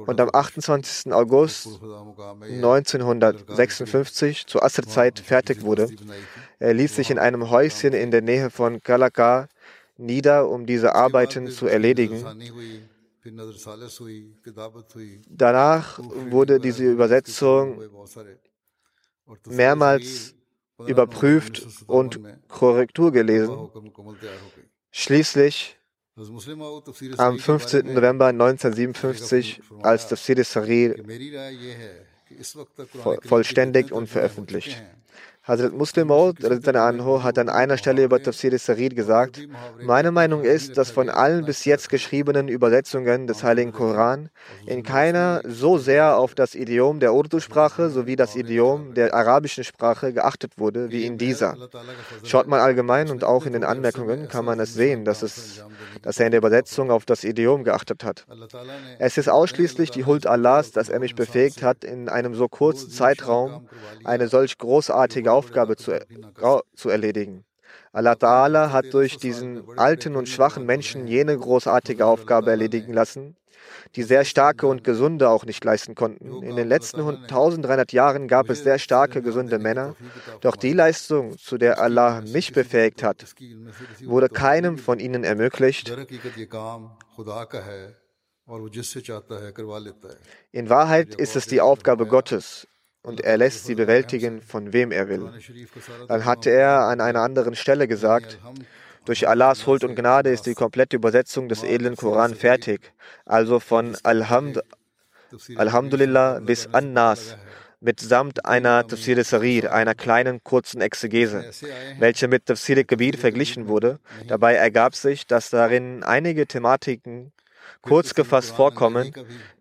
und 0.07 0.21
am 0.21 0.31
28. 0.33 1.13
August 1.13 1.81
1956 2.43 4.47
zur 4.47 4.63
Asr-Zeit 4.63 5.21
fertig 5.21 5.63
wurde. 5.63 5.89
Er 6.59 6.75
ließ 6.75 6.97
sich 6.97 7.11
in 7.11 7.19
einem 7.19 7.51
Häuschen 7.51 7.93
in 7.93 8.11
der 8.11 8.23
Nähe 8.23 8.51
von 8.51 8.83
Kalaka 8.83 9.49
nieder, 9.97 10.49
um 10.49 10.67
diese 10.67 10.95
Arbeiten 10.95 11.49
zu 11.49 11.67
erledigen. 11.67 12.25
Danach 15.29 16.01
wurde 16.31 16.59
diese 16.59 16.85
Übersetzung 16.85 17.83
mehrmals 19.47 20.35
überprüft 20.87 21.67
und 21.87 22.19
Korrektur 22.49 23.13
gelesen. 23.13 23.69
Schließlich 24.91 25.80
am 27.17 27.39
15. 27.39 27.95
November 27.95 28.27
1957 28.27 29.61
als 29.83 30.09
das 30.09 30.25
Sidi 30.25 30.45
Sarir 30.45 30.95
vollständig 33.23 33.93
und 33.93 34.09
veröffentlicht. 34.09 34.81
Hazrat 35.43 35.73
Muslim 35.73 36.09
Maud 36.09 36.37
hat 36.45 37.39
an 37.39 37.49
einer 37.49 37.79
Stelle 37.79 38.05
über 38.05 38.23
Tafsir 38.23 38.57
Sarid 38.59 38.95
gesagt, 38.95 39.41
meine 39.83 40.11
Meinung 40.11 40.45
ist, 40.45 40.77
dass 40.77 40.91
von 40.91 41.09
allen 41.09 41.47
bis 41.47 41.65
jetzt 41.65 41.89
geschriebenen 41.89 42.49
Übersetzungen 42.49 43.27
des 43.27 43.43
Heiligen 43.43 43.73
Koran 43.73 44.29
in 44.67 44.83
keiner 44.83 45.41
so 45.47 45.79
sehr 45.79 46.19
auf 46.19 46.35
das 46.35 46.55
Idiom 46.55 47.01
der 47.01 47.15
Urdu-Sprache 47.15 47.89
sowie 47.89 48.17
das 48.17 48.37
Idiom 48.37 48.93
der 48.93 49.15
arabischen 49.15 49.65
Sprache 49.65 50.13
geachtet 50.13 50.59
wurde 50.59 50.91
wie 50.91 51.07
in 51.07 51.17
dieser. 51.17 51.57
Schaut 52.23 52.47
man 52.47 52.61
allgemein 52.61 53.09
und 53.09 53.25
auch 53.25 53.47
in 53.47 53.55
den 53.55 53.65
Anmerkungen, 53.65 54.29
kann 54.29 54.45
man 54.45 54.61
es 54.61 54.75
sehen, 54.75 55.07
dass, 55.07 55.23
es, 55.23 55.65
dass 56.03 56.21
er 56.21 56.27
in 56.27 56.33
der 56.33 56.39
Übersetzung 56.39 56.91
auf 56.91 57.07
das 57.07 57.25
Idiom 57.25 57.65
geachtet 57.65 58.05
hat. 58.05 58.27
Es 58.99 59.17
ist 59.17 59.31
ausschließlich 59.31 59.91
die 59.91 60.05
Huld 60.05 60.27
Allahs, 60.27 60.71
dass 60.71 60.91
er 60.91 61.01
mich 61.01 61.15
befähigt 61.15 61.63
hat, 61.63 61.83
in 61.83 62.11
einem 62.11 62.35
so 62.35 62.47
kurzen 62.47 62.91
Zeitraum 62.91 63.67
eine 64.05 64.29
solch 64.29 64.59
großartige 64.59 65.30
Aufgabe 65.33 65.77
zu, 65.77 65.99
zu 66.75 66.89
erledigen. 66.89 67.45
Allah 67.93 68.15
Ta'ala 68.15 68.71
hat 68.71 68.93
durch 68.93 69.17
diesen 69.17 69.79
alten 69.79 70.15
und 70.17 70.29
schwachen 70.29 70.65
Menschen 70.65 71.09
jene 71.09 71.37
großartige 71.37 72.07
Aufgabe 72.07 72.51
erledigen 72.51 72.93
lassen, 72.93 73.37
die 73.97 74.05
sehr 74.05 74.25
starke 74.25 74.67
und 74.67 74.85
gesunde 74.85 75.29
auch 75.29 75.45
nicht 75.45 75.65
leisten 75.65 75.95
konnten. 75.95 76.43
In 76.43 76.55
den 76.57 76.69
letzten 76.69 77.01
1300 77.01 77.93
Jahren 77.93 78.29
gab 78.29 78.49
es 78.49 78.63
sehr 78.63 78.79
starke, 78.79 79.23
gesunde 79.23 79.59
Männer, 79.59 79.97
doch 80.41 80.57
die 80.57 80.73
Leistung, 80.73 81.37
zu 81.37 81.59
der 81.59 81.81
Allah 81.81 82.21
mich 82.21 82.53
befähigt 82.53 83.03
hat, 83.03 83.25
wurde 84.05 84.29
keinem 84.29 84.79
von 84.79 85.01
ihnen 85.01 85.25
ermöglicht. 85.25 85.93
In 90.53 90.69
Wahrheit 90.69 91.15
ist 91.15 91.37
es 91.37 91.47
die 91.47 91.61
Aufgabe 91.61 92.07
Gottes 92.07 92.67
und 93.03 93.21
er 93.21 93.37
lässt 93.37 93.67
sie 93.67 93.75
bewältigen, 93.75 94.43
von 94.43 94.73
wem 94.73 94.93
er 94.93 95.09
will. 95.09 95.31
Dann 96.09 96.25
hatte 96.25 96.51
er 96.51 96.81
an 96.83 97.01
einer 97.01 97.21
anderen 97.21 97.55
Stelle 97.55 97.89
gesagt, 97.89 98.39
durch 99.05 99.27
Allahs 99.27 99.67
Huld 99.67 99.85
und 99.85 99.97
Gnade 99.97 100.31
ist 100.31 100.47
die 100.47 100.55
komplette 100.55 100.97
Übersetzung 100.97 101.49
des 101.49 101.63
edlen 101.63 101.97
Koran 101.97 102.35
fertig, 102.35 102.93
also 103.25 103.59
von 103.59 103.97
Alhamd, 104.03 104.61
Alhamdulillah 105.57 106.41
bis 106.41 106.67
An-Nas 106.73 107.37
mitsamt 107.81 108.45
einer 108.45 108.87
Tafsir 108.87 109.25
Sarir, 109.25 109.73
einer 109.73 109.95
kleinen 109.95 110.45
kurzen 110.45 110.83
Exegese, 110.83 111.51
welche 111.99 112.29
mit 112.29 112.47
Tafsir 112.47 112.85
Kabir 112.85 113.17
verglichen 113.17 113.69
wurde. 113.69 113.99
Dabei 114.29 114.55
ergab 114.55 114.95
sich, 114.95 115.27
dass 115.27 115.49
darin 115.49 116.03
einige 116.03 116.47
Thematiken 116.47 117.33
kurz 117.83 118.15
gefasst 118.15 118.51
vorkommen, 118.51 119.13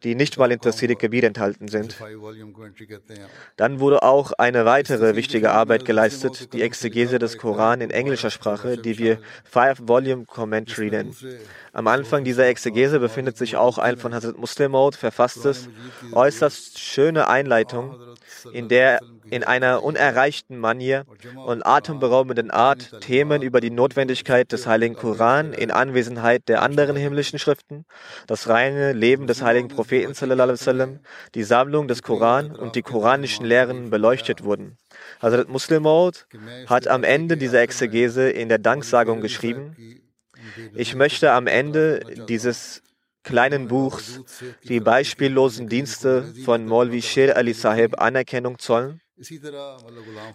die 0.03 0.15
nicht 0.15 0.38
mal 0.38 0.51
in 0.51 0.59
Tafsir 0.59 0.93
Kabir 0.95 1.23
enthalten 1.23 1.67
sind. 1.67 1.95
Dann 3.55 3.79
wurde 3.79 4.03
auch 4.03 4.33
eine 4.33 4.65
weitere 4.65 5.15
wichtige 5.15 5.51
Arbeit 5.51 5.85
geleistet, 5.85 6.53
die 6.53 6.61
Exegese 6.61 7.19
des 7.19 7.38
Koran 7.38 7.81
in 7.81 7.91
englischer 7.91 8.29
Sprache, 8.29 8.77
die 8.77 8.97
wir 8.97 9.19
Five-Volume 9.45 10.25
Commentary 10.25 10.89
nennen. 10.89 11.15
Am 11.73 11.88
Anfang 11.88 12.23
dieser 12.23 12.47
Exegese 12.47 12.99
befindet 12.99 13.38
sich 13.38 13.55
auch 13.55 13.77
ein 13.77 13.97
von 13.97 14.13
Hazrat 14.13 14.38
Muslim 14.38 14.75
verfasstes, 14.91 15.69
äußerst 16.11 16.77
schöne 16.79 17.27
Einleitung, 17.27 17.95
in 18.53 18.67
der 18.69 18.99
in 19.29 19.43
einer 19.43 19.83
unerreichten 19.83 20.57
Manier 20.57 21.05
und 21.45 21.65
atemberaubenden 21.65 22.51
Art 22.51 23.01
Themen 23.01 23.41
über 23.41 23.62
die 23.62 23.69
Notwendigkeit 23.69 24.51
des 24.51 24.67
Heiligen 24.67 24.95
Koran 24.95 25.53
in 25.53 25.71
Anwesenheit 25.71 26.48
der 26.48 26.62
anderen 26.62 26.95
himmlischen 26.95 27.39
Schriften, 27.39 27.86
das 28.27 28.48
reine 28.48 28.93
Leben 28.93 29.27
des 29.27 29.41
heiligen 29.41 29.67
Propheten, 29.67 30.13
die 31.36 31.43
Sammlung 31.43 31.88
des 31.88 32.03
Koran 32.03 32.55
und 32.55 32.75
die 32.75 32.81
koranischen 32.81 33.45
Lehren 33.45 33.89
beleuchtet 33.89 34.43
wurden. 34.43 34.77
Hazrat 35.21 35.50
Muslim 35.50 35.83
Maud 35.83 36.27
hat 36.67 36.88
am 36.88 37.03
Ende 37.03 37.38
dieser 37.38 37.62
Exegese 37.62 38.29
in 38.29 38.50
der 38.50 38.57
Danksagung 38.57 39.21
geschrieben, 39.21 39.75
ich 40.74 40.95
möchte 40.95 41.31
am 41.31 41.48
Ende 41.48 42.01
dieses 42.27 42.81
kleinen 43.24 43.67
Buchs 43.67 44.21
die 44.63 44.79
beispiellosen 44.79 45.67
Dienste 45.67 46.33
von 46.45 46.65
Maulvi 46.65 47.01
Sher 47.01 47.38
Ali 47.38 47.53
Sahib 47.53 48.01
Anerkennung 48.01 48.57
zollen, 48.57 49.01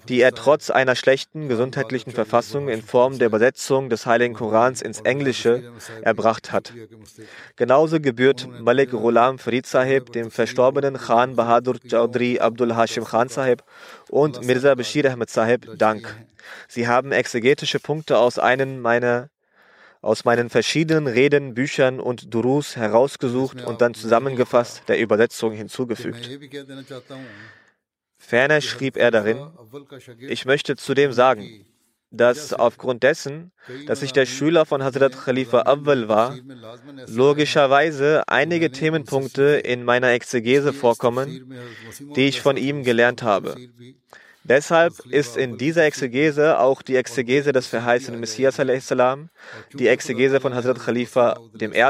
die 0.08 0.20
er 0.20 0.32
trotz 0.32 0.70
einer 0.70 0.94
schlechten 0.94 1.48
gesundheitlichen 1.48 2.12
Verfassung 2.12 2.68
in 2.68 2.82
Form 2.82 3.18
der 3.18 3.28
Übersetzung 3.28 3.88
des 3.88 4.04
Heiligen 4.04 4.34
Korans 4.34 4.82
ins 4.82 5.00
Englische 5.00 5.72
erbracht 6.02 6.52
hat. 6.52 6.72
Genauso 7.56 8.00
gebührt 8.00 8.48
Malik 8.60 8.90
Ghulam 8.90 9.38
Farid 9.38 9.66
Sahib 9.66 10.12
dem 10.12 10.30
verstorbenen 10.30 10.98
Khan 10.98 11.34
Bahadur 11.34 11.78
Chaudhry 11.88 12.38
Abdul 12.40 12.76
Hashim 12.76 13.04
Khan 13.04 13.28
Sahib 13.28 13.62
und 14.10 14.44
Mirza 14.44 14.74
Bashir 14.74 15.10
Ahmed 15.10 15.30
Sahib 15.30 15.78
Dank. 15.78 16.14
Sie 16.68 16.86
haben 16.86 17.12
exegetische 17.12 17.80
Punkte 17.80 18.18
aus 18.18 18.38
einem 18.38 18.80
meiner 18.80 19.30
aus 20.02 20.26
meinen 20.26 20.50
verschiedenen 20.50 21.06
Reden, 21.06 21.54
Büchern 21.54 21.98
und 21.98 22.34
Durus 22.34 22.76
herausgesucht 22.76 23.64
und 23.64 23.80
dann 23.80 23.94
zusammengefasst 23.94 24.82
der 24.86 25.00
Übersetzung 25.00 25.52
hinzugefügt. 25.52 26.28
Ferner 28.26 28.60
schrieb 28.62 28.96
er 28.96 29.10
darin, 29.10 29.38
ich 30.18 30.46
möchte 30.46 30.76
zudem 30.76 31.12
sagen, 31.12 31.66
dass 32.10 32.54
aufgrund 32.54 33.02
dessen, 33.02 33.52
dass 33.86 34.02
ich 34.02 34.12
der 34.12 34.24
Schüler 34.24 34.64
von 34.64 34.82
Hazrat 34.82 35.12
Khalifa 35.24 35.62
Awwal 35.62 36.08
war, 36.08 36.36
logischerweise 37.06 38.22
einige 38.26 38.70
Themenpunkte 38.70 39.42
in 39.42 39.84
meiner 39.84 40.10
Exegese 40.10 40.72
vorkommen, 40.72 41.54
die 42.16 42.26
ich 42.28 42.40
von 42.40 42.56
ihm 42.56 42.82
gelernt 42.82 43.22
habe. 43.22 43.56
Deshalb 44.46 44.92
ist 45.06 45.38
in 45.38 45.56
dieser 45.56 45.84
Exegese 45.84 46.58
auch 46.58 46.82
die 46.82 46.96
Exegese 46.96 47.52
des 47.52 47.66
verheißenen 47.66 48.20
Messias, 48.20 48.56
die 49.72 49.88
Exegese 49.88 50.38
von 50.38 50.54
Hazrat 50.54 50.80
Khalifa 50.84 51.40
I. 51.58 51.82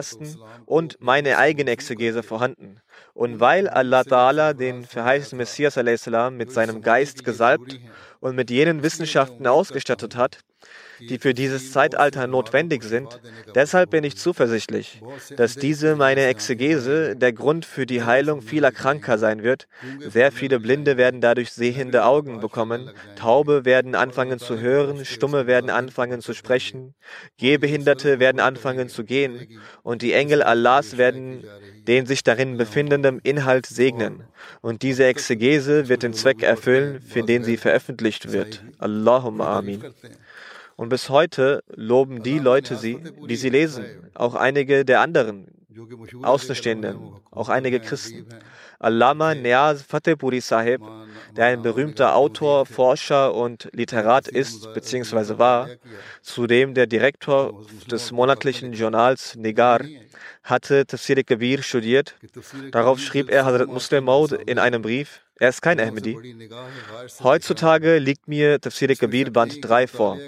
und 0.64 0.96
meine 1.00 1.38
eigene 1.38 1.72
Exegese 1.72 2.22
vorhanden. 2.22 2.80
Und 3.12 3.40
weil 3.40 3.68
Allah 3.68 4.02
Ta'ala 4.02 4.54
den 4.54 4.84
verheißenen 4.84 5.38
Messias 5.38 5.76
mit 6.30 6.52
seinem 6.52 6.80
Geist 6.80 7.24
gesalbt 7.24 7.80
und 8.20 8.36
mit 8.36 8.50
jenen 8.50 8.84
Wissenschaften 8.84 9.48
ausgestattet 9.48 10.14
hat, 10.14 10.38
die 11.08 11.18
für 11.18 11.34
dieses 11.34 11.72
Zeitalter 11.72 12.26
notwendig 12.26 12.82
sind. 12.82 13.20
Deshalb 13.54 13.90
bin 13.90 14.04
ich 14.04 14.16
zuversichtlich, 14.16 15.02
dass 15.36 15.56
diese 15.56 15.96
meine 15.96 16.26
Exegese 16.26 17.16
der 17.16 17.32
Grund 17.32 17.64
für 17.64 17.86
die 17.86 18.02
Heilung 18.02 18.42
vieler 18.42 18.72
Kranker 18.72 19.18
sein 19.18 19.42
wird. 19.42 19.66
Sehr 20.00 20.32
viele 20.32 20.60
Blinde 20.60 20.96
werden 20.96 21.20
dadurch 21.20 21.52
sehende 21.52 22.04
Augen 22.04 22.40
bekommen, 22.40 22.90
Taube 23.16 23.64
werden 23.64 23.94
anfangen 23.94 24.38
zu 24.38 24.58
hören, 24.58 25.04
Stumme 25.04 25.46
werden 25.46 25.70
anfangen 25.70 26.20
zu 26.20 26.34
sprechen, 26.34 26.94
Gehbehinderte 27.38 28.18
werden 28.18 28.40
anfangen 28.40 28.88
zu 28.88 29.04
gehen 29.04 29.60
und 29.82 30.02
die 30.02 30.12
Engel 30.12 30.42
Allahs 30.42 30.96
werden 30.96 31.44
den 31.86 32.06
sich 32.06 32.22
darin 32.22 32.56
befindenden 32.56 33.18
Inhalt 33.20 33.66
segnen. 33.66 34.24
Und 34.60 34.82
diese 34.82 35.04
Exegese 35.04 35.88
wird 35.88 36.02
den 36.02 36.14
Zweck 36.14 36.42
erfüllen, 36.42 37.00
für 37.00 37.22
den 37.22 37.44
sie 37.44 37.56
veröffentlicht 37.56 38.32
wird. 38.32 38.62
Allahumma 38.78 39.58
Amin. 39.58 39.82
Und 40.76 40.88
bis 40.88 41.08
heute 41.08 41.62
loben 41.68 42.22
die 42.22 42.38
Leute 42.38 42.76
sie, 42.76 42.98
die 43.28 43.36
sie 43.36 43.50
lesen, 43.50 43.84
auch 44.14 44.34
einige 44.34 44.84
der 44.84 45.00
anderen 45.00 45.48
Außenstehenden, 46.22 46.98
auch 47.30 47.48
einige 47.48 47.80
Christen. 47.80 48.26
Allama 48.78 49.34
Niaz 49.34 49.82
Fatehpuri 49.82 50.40
Sahib, 50.40 50.82
der 51.36 51.46
ein 51.46 51.62
berühmter 51.62 52.14
Autor, 52.14 52.66
Forscher 52.66 53.34
und 53.34 53.68
Literat 53.72 54.28
ist 54.28 54.72
bzw. 54.74 55.38
war, 55.38 55.68
zudem 56.22 56.74
der 56.74 56.86
Direktor 56.86 57.64
des 57.90 58.12
monatlichen 58.12 58.72
Journals 58.72 59.36
Nigar, 59.36 59.80
hatte 60.44 60.86
Tafsir 60.86 61.22
Kabir 61.24 61.62
studiert. 61.62 62.14
Darauf 62.70 63.00
schrieb 63.00 63.30
er 63.30 63.44
Hazrat 63.44 63.68
Muslim 63.68 64.04
Maud 64.04 64.32
in 64.32 64.58
einem 64.58 64.82
Brief, 64.82 65.24
er 65.36 65.48
ist 65.48 65.62
kein 65.62 65.80
Ahmadi. 65.80 66.16
Heutzutage 67.22 67.98
liegt 67.98 68.28
mir 68.28 68.60
Tafsir 68.60 68.94
Kabir 68.94 69.32
Band 69.32 69.58
3 69.60 69.88
vor. 69.88 70.18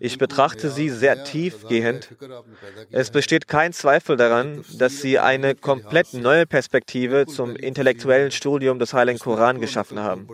Ich 0.00 0.16
betrachte 0.16 0.70
sie 0.70 0.88
sehr 0.88 1.22
tiefgehend. 1.24 2.14
Es 2.90 3.10
besteht 3.10 3.46
kein 3.46 3.74
Zweifel 3.74 4.16
daran, 4.16 4.64
dass 4.78 5.02
sie 5.02 5.18
eine 5.18 5.54
komplett 5.54 6.14
neue 6.14 6.46
Perspektive 6.46 7.26
zum 7.26 7.56
intellektuellen 7.56 8.30
Studium 8.30 8.78
des 8.78 8.94
Heiligen 8.94 9.18
Koran 9.18 9.60
geschaffen 9.60 10.00
haben. 10.00 10.26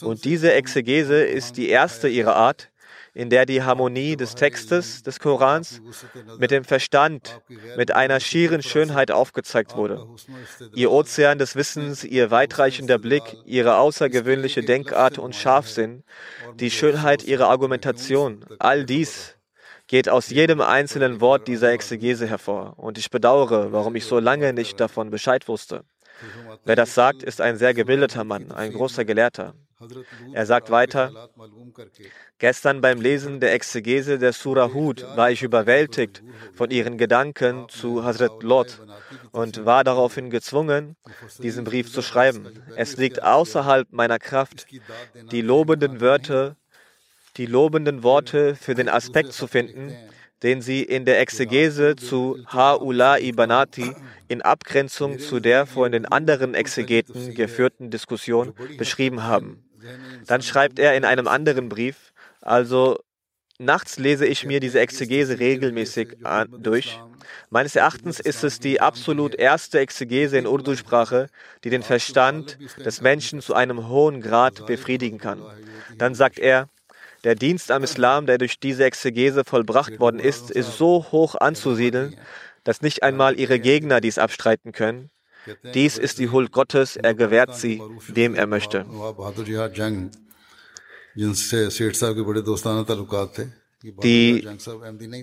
Und 0.00 0.24
diese 0.24 0.52
Exegese 0.52 1.22
ist 1.22 1.56
die 1.56 1.68
erste 1.68 2.08
ihrer 2.08 2.34
Art, 2.34 2.71
in 3.14 3.28
der 3.28 3.46
die 3.46 3.62
Harmonie 3.62 4.16
des 4.16 4.34
Textes 4.34 5.02
des 5.02 5.20
Korans 5.20 5.82
mit 6.38 6.50
dem 6.50 6.64
Verstand 6.64 7.40
mit 7.76 7.94
einer 7.94 8.20
schieren 8.20 8.62
Schönheit 8.62 9.10
aufgezeigt 9.10 9.76
wurde. 9.76 10.06
Ihr 10.74 10.90
Ozean 10.90 11.38
des 11.38 11.54
Wissens, 11.56 12.04
ihr 12.04 12.30
weitreichender 12.30 12.98
Blick, 12.98 13.36
ihre 13.44 13.76
außergewöhnliche 13.76 14.62
Denkart 14.62 15.18
und 15.18 15.34
Scharfsinn, 15.34 16.04
die 16.54 16.70
Schönheit 16.70 17.22
ihrer 17.24 17.48
Argumentation, 17.48 18.44
all 18.58 18.84
dies 18.84 19.36
geht 19.88 20.08
aus 20.08 20.30
jedem 20.30 20.62
einzelnen 20.62 21.20
Wort 21.20 21.48
dieser 21.48 21.70
Exegese 21.72 22.26
hervor. 22.26 22.78
Und 22.78 22.96
ich 22.96 23.10
bedauere, 23.10 23.72
warum 23.72 23.94
ich 23.94 24.06
so 24.06 24.18
lange 24.20 24.54
nicht 24.54 24.80
davon 24.80 25.10
Bescheid 25.10 25.48
wusste. 25.48 25.84
Wer 26.64 26.76
das 26.76 26.94
sagt, 26.94 27.22
ist 27.22 27.40
ein 27.40 27.58
sehr 27.58 27.74
gebildeter 27.74 28.24
Mann, 28.24 28.52
ein 28.52 28.72
großer 28.72 29.04
Gelehrter. 29.04 29.54
Er 30.32 30.46
sagt 30.46 30.70
weiter, 30.70 31.30
gestern 32.38 32.80
beim 32.80 33.00
Lesen 33.00 33.40
der 33.40 33.52
Exegese 33.52 34.18
der 34.18 34.32
Surah 34.32 34.72
Hud 34.72 35.04
war 35.16 35.30
ich 35.30 35.42
überwältigt 35.42 36.22
von 36.54 36.70
ihren 36.70 36.98
Gedanken 36.98 37.66
zu 37.68 38.04
Hazrat 38.04 38.42
Lot 38.42 38.80
und 39.30 39.64
war 39.64 39.84
daraufhin 39.84 40.30
gezwungen, 40.30 40.96
diesen 41.38 41.64
Brief 41.64 41.92
zu 41.92 42.02
schreiben. 42.02 42.48
Es 42.76 42.96
liegt 42.96 43.22
außerhalb 43.22 43.92
meiner 43.92 44.18
Kraft, 44.18 44.66
die 45.30 45.42
lobenden 45.42 46.00
Wörter, 46.00 46.56
die 47.36 47.46
lobenden 47.46 48.02
Worte 48.02 48.56
für 48.56 48.74
den 48.74 48.88
Aspekt 48.88 49.32
zu 49.32 49.46
finden, 49.46 49.94
den 50.42 50.60
sie 50.60 50.82
in 50.82 51.04
der 51.04 51.20
Exegese 51.20 51.96
zu 51.96 52.38
Ha'ulai 52.46 53.34
Banati 53.34 53.92
in 54.28 54.42
Abgrenzung 54.42 55.18
zu 55.18 55.40
der 55.40 55.66
von 55.66 55.92
den 55.92 56.04
anderen 56.04 56.54
Exegeten 56.54 57.34
geführten 57.34 57.90
Diskussion 57.90 58.52
beschrieben 58.76 59.22
haben. 59.22 59.64
Dann 60.26 60.42
schreibt 60.42 60.78
er 60.78 60.96
in 60.96 61.04
einem 61.04 61.28
anderen 61.28 61.68
Brief, 61.68 62.12
also 62.40 62.98
nachts 63.58 63.98
lese 63.98 64.26
ich 64.26 64.44
mir 64.44 64.60
diese 64.60 64.80
Exegese 64.80 65.38
regelmäßig 65.38 66.16
durch. 66.58 67.00
Meines 67.50 67.76
Erachtens 67.76 68.18
ist 68.20 68.44
es 68.44 68.58
die 68.58 68.80
absolut 68.80 69.34
erste 69.34 69.78
Exegese 69.78 70.38
in 70.38 70.46
Urdu-Sprache, 70.46 71.28
die 71.64 71.70
den 71.70 71.82
Verstand 71.82 72.58
des 72.84 73.00
Menschen 73.00 73.40
zu 73.40 73.54
einem 73.54 73.88
hohen 73.88 74.20
Grad 74.20 74.66
befriedigen 74.66 75.18
kann. 75.18 75.42
Dann 75.96 76.14
sagt 76.14 76.38
er, 76.38 76.68
der 77.24 77.36
Dienst 77.36 77.70
am 77.70 77.84
Islam, 77.84 78.26
der 78.26 78.38
durch 78.38 78.58
diese 78.58 78.84
Exegese 78.84 79.44
vollbracht 79.44 80.00
worden 80.00 80.18
ist, 80.18 80.50
ist 80.50 80.76
so 80.76 81.06
hoch 81.12 81.36
anzusiedeln, 81.36 82.16
dass 82.64 82.82
nicht 82.82 83.02
einmal 83.02 83.38
ihre 83.38 83.60
Gegner 83.60 84.00
dies 84.00 84.18
abstreiten 84.18 84.72
können. 84.72 85.10
Dies 85.74 85.98
ist 85.98 86.18
die 86.18 86.30
Huld 86.30 86.52
Gottes, 86.52 86.96
er 86.96 87.14
gewährt 87.14 87.54
sie, 87.54 87.80
wem 88.08 88.34
er 88.34 88.46
möchte. 88.46 88.86
Die 94.02 94.48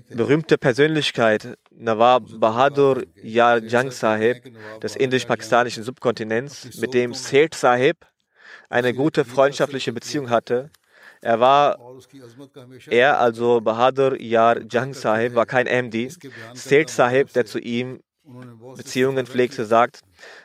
berühmte 0.09 0.57
Persönlichkeit 0.57 1.57
Nawab 1.71 2.23
Bahadur 2.39 3.03
Yar 3.15 3.63
Jang 3.63 3.89
Sahib 3.91 4.43
des 4.81 4.95
indisch-pakistanischen 4.97 5.83
Subkontinents, 5.83 6.77
mit 6.79 6.93
dem 6.93 7.13
Seth 7.13 7.55
Sahib 7.55 8.05
eine 8.69 8.93
gute 8.93 9.23
freundschaftliche 9.23 9.93
Beziehung 9.93 10.29
hatte, 10.29 10.69
er 11.21 11.39
war, 11.39 11.77
er 12.87 13.19
also 13.19 13.59
Bahadur 13.61 14.19
Yar 14.21 14.61
Jang 14.69 14.93
Sahib, 14.93 15.35
war 15.35 15.45
kein 15.45 15.67
MD. 15.67 16.09
Seth 16.53 16.89
Sahib, 16.89 17.33
der 17.33 17.45
zu 17.45 17.59
ihm 17.59 18.01
Beziehungen 18.77 19.25
pflegte, 19.25 19.65
sagt, 19.65 20.01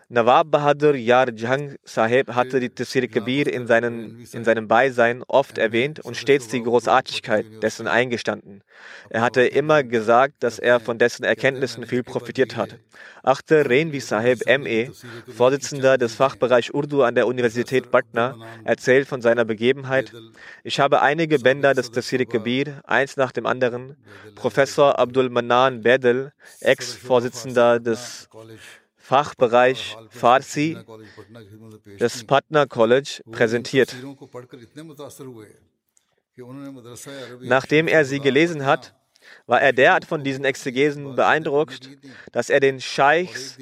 Nawab 0.08 0.50
Bahadur 0.50 0.94
Yar 0.94 1.32
Jang 1.34 1.76
Sahib 1.84 2.34
hatte 2.34 2.60
die 2.60 2.68
Tafsir 2.68 3.08
Kabir 3.08 3.50
in, 3.52 3.66
seinen, 3.66 4.26
in 4.32 4.44
seinem 4.44 4.68
Beisein 4.68 5.22
oft 5.28 5.56
erwähnt 5.56 6.00
und 6.00 6.16
stets 6.16 6.48
die 6.48 6.62
Großartigkeit 6.62 7.62
dessen 7.62 7.88
eingestanden. 7.88 8.62
Er 9.08 9.22
hatte 9.22 9.42
immer 9.42 9.82
gesagt, 9.82 10.34
dass 10.40 10.58
er 10.58 10.80
von 10.80 10.98
dessen 10.98 11.24
Erkenntnissen 11.24 11.86
viel 11.86 12.02
profitiert 12.02 12.56
hat. 12.56 12.76
Achte 13.22 13.68
Renvi 13.68 14.00
Sahib 14.00 14.40
ME, 14.46 14.92
Vorsitzender 15.34 15.96
des 15.96 16.14
Fachbereichs 16.14 16.70
Urdu 16.70 17.02
an 17.02 17.14
der 17.14 17.26
Universität 17.26 17.90
Patna, 17.90 18.36
erzählt 18.64 19.08
von 19.08 19.22
seiner 19.22 19.46
Begebenheit. 19.46 20.12
Ich 20.64 20.80
habe 20.80 21.00
einige 21.00 21.38
Bänder 21.38 21.72
des 21.72 21.90
Tafsir 21.90 22.24
Kabir, 22.26 22.82
eins 22.84 23.16
nach 23.16 23.32
dem 23.32 23.46
anderen. 23.46 23.96
Professor 24.34 24.98
Abdul 24.98 25.30
Manan 25.30 25.80
Bedel, 25.80 26.32
Ex-Vorsitzender 26.60 27.80
des 27.80 28.28
Fachbereich 29.04 29.98
Farsi 30.08 30.78
des 32.00 32.24
Patna 32.24 32.64
College 32.64 33.20
präsentiert. 33.30 33.94
Nachdem 37.42 37.86
er 37.86 38.06
sie 38.06 38.20
gelesen 38.20 38.64
hat, 38.64 38.94
war 39.46 39.60
er 39.60 39.74
derart 39.74 40.06
von 40.06 40.24
diesen 40.24 40.46
Exegesen 40.46 41.16
beeindruckt, 41.16 41.90
dass 42.32 42.48
er 42.48 42.60
den 42.60 42.80
Scheichs 42.80 43.58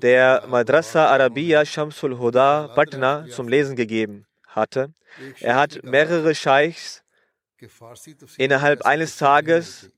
der 0.00 0.46
Madrasa 0.48 1.06
Arabiya 1.06 1.66
Shamsul 1.66 2.18
Huda 2.18 2.68
Patna 2.68 3.26
zum 3.28 3.48
Lesen 3.48 3.76
gegeben 3.76 4.26
hatte. 4.46 4.94
Er 5.40 5.56
hat 5.56 5.82
mehrere 5.82 6.34
Scheichs 6.34 7.02
innerhalb 8.38 8.86
eines 8.86 9.18
Tages 9.18 9.90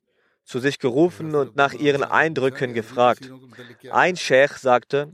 zu 0.45 0.59
sich 0.59 0.79
gerufen 0.79 1.35
und 1.35 1.57
nach 1.57 1.73
ihren 1.73 2.05
Eindrücken 2.05 2.75
gefragt. 2.75 3.31
Ein 3.91 4.17
Sheikh 4.17 4.59
sagte, 4.59 5.13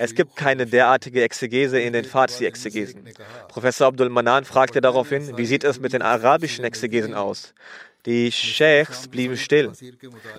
es 0.00 0.14
gibt 0.14 0.36
keine 0.36 0.64
derartige 0.64 1.22
Exegese 1.22 1.80
in 1.80 1.92
den 1.92 2.04
Farsi-Exegesen. 2.04 3.08
Professor 3.48 3.88
Abdul 3.88 4.10
Manan 4.10 4.44
fragte 4.44 4.80
daraufhin, 4.80 5.36
wie 5.36 5.46
sieht 5.46 5.64
es 5.64 5.80
mit 5.80 5.92
den 5.92 6.02
arabischen 6.02 6.64
Exegesen 6.64 7.14
aus? 7.14 7.52
Die 8.06 8.30
Sheikhs 8.30 9.08
blieben 9.08 9.36
still. 9.36 9.72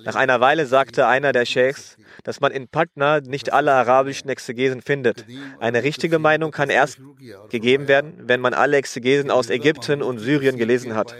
Nach 0.05 0.15
einer 0.15 0.39
Weile 0.39 0.65
sagte 0.65 1.07
einer 1.07 1.33
der 1.33 1.45
Sheikhs, 1.45 1.97
dass 2.23 2.39
man 2.39 2.53
in 2.53 2.69
Patna 2.69 3.19
nicht 3.19 3.51
alle 3.51 3.73
arabischen 3.73 4.29
Exegesen 4.29 4.81
findet. 4.81 5.25
Eine 5.59 5.83
richtige 5.83 6.19
Meinung 6.19 6.51
kann 6.51 6.69
erst 6.69 7.01
gegeben 7.49 7.89
werden, 7.89 8.13
wenn 8.23 8.39
man 8.39 8.53
alle 8.53 8.77
Exegesen 8.77 9.29
aus 9.29 9.49
Ägypten 9.49 10.01
und 10.01 10.19
Syrien 10.19 10.57
gelesen 10.57 10.95
hat. 10.95 11.13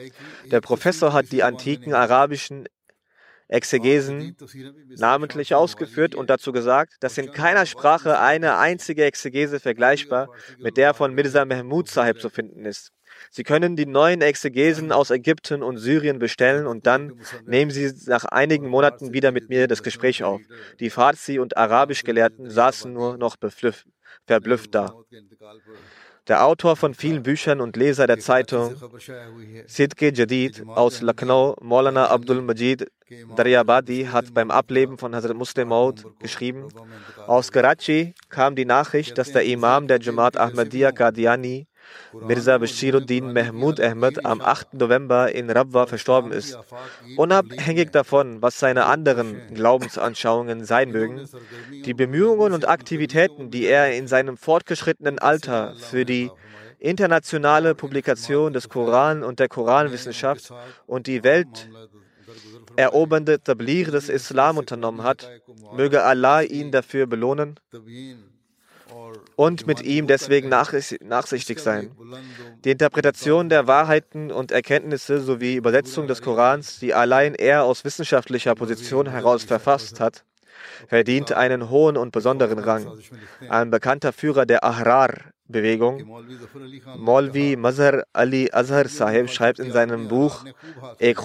Der 0.45 0.61
Professor 0.61 1.11
hat 1.11 1.31
die 1.33 1.43
antiken 1.43 1.93
arabischen 1.93 2.69
Exegesen 3.49 4.37
namentlich 4.95 5.55
ausgeführt 5.55 6.13
und 6.15 6.29
dazu 6.29 6.51
gesagt, 6.51 6.95
dass 6.99 7.17
in 7.17 7.31
keiner 7.31 7.65
Sprache 7.65 8.19
eine 8.19 8.57
einzige 8.57 9.03
Exegese 9.05 9.59
vergleichbar 9.59 10.29
mit 10.59 10.77
der 10.77 10.93
von 10.93 11.13
Mirza 11.15 11.45
Mahmud 11.45 11.89
Sahib 11.89 12.21
zu 12.21 12.29
finden 12.29 12.65
ist. 12.65 12.91
Sie 13.31 13.43
können 13.43 13.75
die 13.75 13.87
neuen 13.87 14.21
Exegesen 14.21 14.91
aus 14.91 15.09
Ägypten 15.09 15.63
und 15.63 15.77
Syrien 15.77 16.19
bestellen 16.19 16.67
und 16.67 16.85
dann 16.85 17.19
nehmen 17.45 17.71
Sie 17.71 17.91
nach 18.05 18.25
einigen 18.25 18.69
Monaten 18.69 19.13
wieder 19.13 19.31
mit 19.31 19.49
mir 19.49 19.67
das 19.67 19.81
Gespräch 19.81 20.23
auf. 20.23 20.41
Die 20.79 20.91
Farsi 20.91 21.39
und 21.39 21.57
Arabisch 21.57 22.03
Gelehrten 22.03 22.49
saßen 22.49 22.93
nur 22.93 23.17
noch 23.17 23.35
verblüfft 24.27 24.75
da. 24.75 24.93
Der 26.29 26.45
Autor 26.45 26.75
von 26.75 26.93
vielen 26.93 27.23
Büchern 27.23 27.59
und 27.59 27.75
Leser 27.75 28.05
der 28.05 28.19
Zeitung 28.19 28.75
Sidke 29.65 30.13
Jadid 30.13 30.63
aus 30.67 31.01
Lucknow, 31.01 31.55
Maulana 31.59 32.07
Abdul 32.11 32.43
Majid 32.43 32.85
Daryabadi, 33.35 34.05
hat 34.11 34.31
beim 34.35 34.51
Ableben 34.51 34.99
von 34.99 35.15
Hazrat 35.15 35.35
Muslim 35.35 35.69
Maud 35.69 36.05
geschrieben, 36.19 36.67
aus 37.25 37.51
Karachi 37.51 38.13
kam 38.29 38.55
die 38.55 38.65
Nachricht, 38.65 39.17
dass 39.17 39.31
der 39.31 39.43
Imam 39.43 39.87
der 39.87 39.99
Jamaat 39.99 40.37
Ahmadiyya 40.37 40.91
Qadiani 40.91 41.65
Mirza 42.13 42.57
Bashiruddin 42.57 43.33
Mahmud 43.33 43.79
Ahmed 43.79 44.25
am 44.25 44.41
8. 44.41 44.73
November 44.73 45.31
in 45.31 45.49
Rabwa 45.49 45.85
verstorben 45.85 46.31
ist. 46.31 46.57
Unabhängig 47.17 47.91
davon, 47.91 48.41
was 48.41 48.59
seine 48.59 48.85
anderen 48.85 49.53
Glaubensanschauungen 49.53 50.65
sein 50.65 50.91
mögen, 50.91 51.27
die 51.85 51.93
Bemühungen 51.93 52.53
und 52.53 52.67
Aktivitäten, 52.67 53.51
die 53.51 53.65
er 53.65 53.95
in 53.95 54.07
seinem 54.07 54.37
fortgeschrittenen 54.37 55.19
Alter 55.19 55.75
für 55.75 56.05
die 56.05 56.31
internationale 56.79 57.75
Publikation 57.75 58.53
des 58.53 58.69
Koran 58.69 59.23
und 59.23 59.39
der 59.39 59.49
Koranwissenschaft 59.49 60.51
und 60.87 61.07
die 61.07 61.23
Welt 61.23 61.69
erobernde 62.75 63.41
Tablir 63.41 63.91
des 63.91 64.09
Islam 64.09 64.57
unternommen 64.57 65.03
hat, 65.03 65.29
möge 65.75 66.03
Allah 66.03 66.41
ihn 66.41 66.71
dafür 66.71 67.05
belohnen 67.05 67.59
und 69.35 69.67
mit 69.67 69.81
ihm 69.81 70.07
deswegen 70.07 70.49
nachsichtig 70.49 71.59
sein. 71.59 71.91
Die 72.63 72.71
Interpretation 72.71 73.49
der 73.49 73.67
Wahrheiten 73.67 74.31
und 74.31 74.51
Erkenntnisse 74.51 75.21
sowie 75.21 75.55
Übersetzung 75.55 76.07
des 76.07 76.21
Korans, 76.21 76.79
die 76.79 76.93
allein 76.93 77.35
er 77.35 77.63
aus 77.63 77.85
wissenschaftlicher 77.85 78.55
Position 78.55 79.09
heraus 79.09 79.43
verfasst 79.43 79.99
hat, 79.99 80.23
verdient 80.87 81.31
einen 81.31 81.69
hohen 81.69 81.97
und 81.97 82.11
besonderen 82.11 82.59
Rang. 82.59 82.99
Ein 83.49 83.71
bekannter 83.71 84.13
Führer 84.13 84.45
der 84.45 84.63
Ahrar-Bewegung, 84.63 86.05
Molvi 86.97 87.55
Mazhar 87.55 88.03
Ali 88.13 88.49
Azhar 88.51 88.87
Sahib, 88.87 89.29
schreibt 89.29 89.59
in 89.59 89.71
seinem 89.71 90.07
Buch 90.07 90.45
Ek 90.99 91.19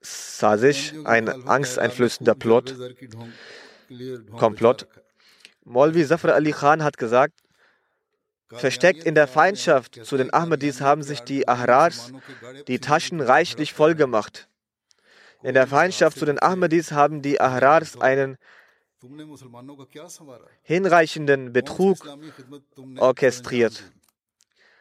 Sazish, 0.00 0.94
ein 1.04 1.28
angsteinflößender 1.28 2.34
Plot, 2.34 2.74
Komplott, 4.36 4.86
Molvi 5.70 6.04
Zafar 6.04 6.34
Ali 6.34 6.50
Khan 6.50 6.82
hat 6.82 6.98
gesagt, 6.98 7.34
versteckt 8.48 9.04
in 9.04 9.14
der 9.14 9.28
Feindschaft 9.28 10.04
zu 10.04 10.16
den 10.16 10.34
Ahmadis 10.34 10.80
haben 10.80 11.04
sich 11.04 11.20
die 11.20 11.46
Ahrars 11.46 12.12
die 12.66 12.80
Taschen 12.80 13.20
reichlich 13.20 13.72
vollgemacht. 13.72 14.48
In 15.44 15.54
der 15.54 15.68
Feindschaft 15.68 16.18
zu 16.18 16.24
den 16.24 16.42
Ahmadis 16.42 16.90
haben 16.90 17.22
die 17.22 17.40
Ahrars 17.40 18.00
einen 18.00 18.36
hinreichenden 20.62 21.52
Betrug 21.52 21.98
orchestriert. 22.98 23.84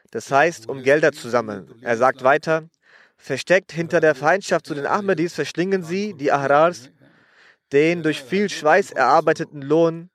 Das 0.10 0.32
heißt, 0.32 0.68
um 0.68 0.82
Gelder 0.82 1.12
zu 1.12 1.30
sammeln. 1.30 1.72
Er 1.82 1.98
sagt 1.98 2.24
weiter, 2.24 2.68
versteckt 3.16 3.72
hinter 3.72 4.00
der 4.00 4.16
Feindschaft 4.16 4.66
zu 4.66 4.74
den 4.74 4.88
Ahmadis 4.88 5.36
verschlingen 5.36 5.84
sie, 5.84 6.16
die 6.16 6.32
Ahrars, 6.32 6.90
den 7.72 8.02
durch 8.02 8.24
viel 8.24 8.50
Schweiß 8.50 8.90
erarbeiteten 8.90 9.62
Lohn 9.62 10.10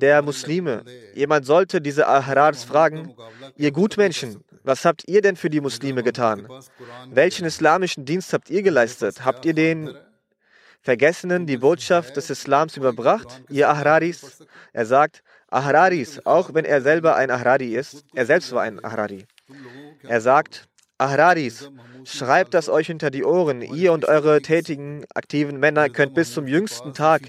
der 0.00 0.22
Muslime. 0.22 0.84
Jemand 1.14 1.46
sollte 1.46 1.80
diese 1.80 2.06
Ahrars 2.06 2.64
fragen, 2.64 3.14
ihr 3.56 3.72
Gutmenschen, 3.72 4.44
was 4.62 4.84
habt 4.84 5.06
ihr 5.06 5.20
denn 5.20 5.36
für 5.36 5.50
die 5.50 5.60
Muslime 5.60 6.02
getan? 6.02 6.48
Welchen 7.10 7.44
islamischen 7.44 8.04
Dienst 8.04 8.32
habt 8.32 8.50
ihr 8.50 8.62
geleistet? 8.62 9.24
Habt 9.24 9.44
ihr 9.44 9.54
den 9.54 9.94
Vergessenen 10.80 11.46
die 11.46 11.56
Botschaft 11.56 12.16
des 12.16 12.30
Islams 12.30 12.76
überbracht, 12.76 13.42
ihr 13.48 13.68
Ahraris? 13.68 14.44
Er 14.72 14.86
sagt, 14.86 15.22
Ahraris, 15.48 16.20
auch 16.26 16.52
wenn 16.52 16.64
er 16.64 16.82
selber 16.82 17.16
ein 17.16 17.30
Ahrari 17.30 17.74
ist, 17.74 18.04
er 18.14 18.26
selbst 18.26 18.52
war 18.52 18.62
ein 18.62 18.84
Ahrari. 18.84 19.26
Er 20.02 20.20
sagt, 20.20 20.68
Ahraris, 20.98 21.70
schreibt 22.04 22.54
das 22.54 22.68
euch 22.68 22.86
hinter 22.86 23.10
die 23.10 23.24
Ohren, 23.24 23.62
ihr 23.62 23.92
und 23.92 24.04
eure 24.04 24.42
tätigen, 24.42 25.04
aktiven 25.14 25.58
Männer 25.58 25.88
könnt 25.88 26.14
bis 26.14 26.32
zum 26.32 26.46
jüngsten 26.46 26.92
Tag 26.92 27.22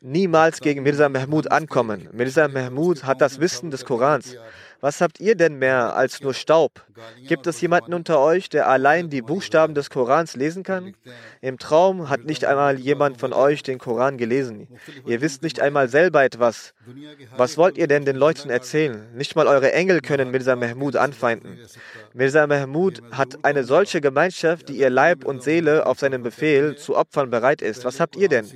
niemals 0.00 0.60
gegen 0.60 0.82
Mirza 0.82 1.08
Mahmud 1.08 1.50
ankommen. 1.50 2.08
Mirza 2.12 2.48
Mahmud 2.48 3.04
hat 3.04 3.20
das 3.20 3.40
Wissen 3.40 3.70
des 3.70 3.84
Korans, 3.84 4.36
Was 4.80 5.00
habt 5.00 5.18
ihr 5.18 5.34
denn 5.34 5.58
mehr 5.58 5.96
als 5.96 6.20
nur 6.20 6.34
Staub? 6.34 6.84
Gibt 7.26 7.48
es 7.48 7.60
jemanden 7.60 7.94
unter 7.94 8.20
euch, 8.20 8.48
der 8.48 8.68
allein 8.68 9.10
die 9.10 9.22
Buchstaben 9.22 9.74
des 9.74 9.90
Korans 9.90 10.36
lesen 10.36 10.62
kann? 10.62 10.94
Im 11.40 11.58
Traum 11.58 12.08
hat 12.08 12.24
nicht 12.24 12.44
einmal 12.44 12.78
jemand 12.78 13.18
von 13.18 13.32
euch 13.32 13.64
den 13.64 13.78
Koran 13.78 14.18
gelesen. 14.18 14.68
Ihr 15.04 15.20
wisst 15.20 15.42
nicht 15.42 15.60
einmal 15.60 15.88
selber 15.88 16.22
etwas. 16.22 16.74
Was 17.36 17.58
wollt 17.58 17.76
ihr 17.76 17.88
denn 17.88 18.04
den 18.04 18.14
Leuten 18.14 18.50
erzählen? 18.50 19.08
Nicht 19.14 19.34
mal 19.34 19.48
eure 19.48 19.72
Engel 19.72 20.00
können 20.00 20.30
Mirza 20.30 20.54
Mahmud 20.54 20.94
anfeinden. 20.94 21.58
Mirza 22.14 22.46
Mahmud 22.46 23.02
hat 23.10 23.44
eine 23.44 23.64
solche 23.64 24.00
Gemeinschaft, 24.00 24.68
die 24.68 24.78
ihr 24.78 24.90
Leib 24.90 25.24
und 25.24 25.42
Seele 25.42 25.86
auf 25.86 25.98
seinen 25.98 26.22
Befehl 26.22 26.76
zu 26.76 26.96
opfern 26.96 27.30
bereit 27.30 27.62
ist. 27.62 27.84
Was 27.84 27.98
habt 27.98 28.14
ihr 28.14 28.28
denn? 28.28 28.46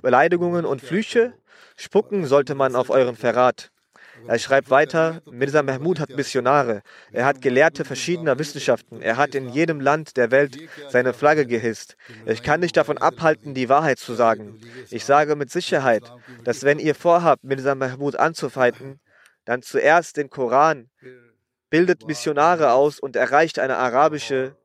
Beleidigungen 0.00 0.64
und 0.64 0.80
Flüche? 0.80 1.32
Spucken 1.76 2.26
sollte 2.26 2.54
man 2.54 2.76
auf 2.76 2.90
euren 2.90 3.16
Verrat. 3.16 3.71
Er 4.26 4.38
schreibt 4.38 4.70
weiter, 4.70 5.22
Mirza 5.30 5.62
Mahmud 5.62 6.00
hat 6.00 6.10
Missionare, 6.10 6.82
er 7.10 7.24
hat 7.24 7.42
Gelehrte 7.42 7.84
verschiedener 7.84 8.38
Wissenschaften, 8.38 9.02
er 9.02 9.16
hat 9.16 9.34
in 9.34 9.48
jedem 9.48 9.80
Land 9.80 10.16
der 10.16 10.30
Welt 10.30 10.58
seine 10.88 11.12
Flagge 11.12 11.46
gehisst. 11.46 11.96
Ich 12.26 12.42
kann 12.42 12.60
nicht 12.60 12.76
davon 12.76 12.98
abhalten, 12.98 13.54
die 13.54 13.68
Wahrheit 13.68 13.98
zu 13.98 14.14
sagen. 14.14 14.60
Ich 14.90 15.04
sage 15.04 15.36
mit 15.36 15.50
Sicherheit, 15.50 16.04
dass 16.44 16.64
wenn 16.64 16.78
ihr 16.78 16.94
vorhabt, 16.94 17.44
Mirza 17.44 17.74
Mahmud 17.74 18.16
anzufeinden, 18.16 19.00
dann 19.44 19.62
zuerst 19.62 20.16
den 20.16 20.30
Koran, 20.30 20.88
bildet 21.70 22.06
Missionare 22.06 22.72
aus 22.72 23.00
und 23.00 23.16
erreicht 23.16 23.58
eine 23.58 23.78
arabische 23.78 24.56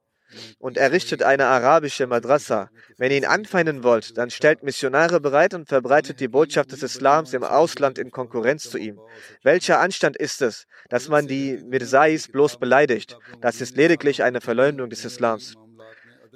und 0.60 0.78
errichtet 0.78 1.24
eine 1.24 1.46
arabische 1.46 2.08
Madrasa. 2.08 2.70
Wenn 2.98 3.12
ihr 3.12 3.18
ihn 3.18 3.26
anfeinden 3.26 3.84
wollt, 3.84 4.18
dann 4.18 4.30
stellt 4.30 4.64
Missionare 4.64 5.20
bereit 5.20 5.54
und 5.54 5.68
verbreitet 5.68 6.20
die 6.20 6.28
Botschaft 6.28 6.72
des 6.72 6.84
Islams 6.84 7.34
im 7.34 7.44
Ausland 7.44 7.98
in 7.98 8.12
Konkurrenz 8.12 8.70
zu 8.70 8.78
ihm. 8.78 9.00
Welcher 9.44 9.80
Anstand 9.80 10.18
ist 10.18 10.42
es, 10.42 10.66
dass 10.90 11.10
man 11.10 11.28
die 11.28 11.60
Mirzais 11.66 12.28
bloß 12.28 12.58
beleidigt? 12.58 13.18
Das 13.42 13.62
ist 13.62 13.76
lediglich 13.76 14.24
eine 14.24 14.42
Verleumdung 14.42 14.90
des 14.90 15.06
Islams. 15.06 15.56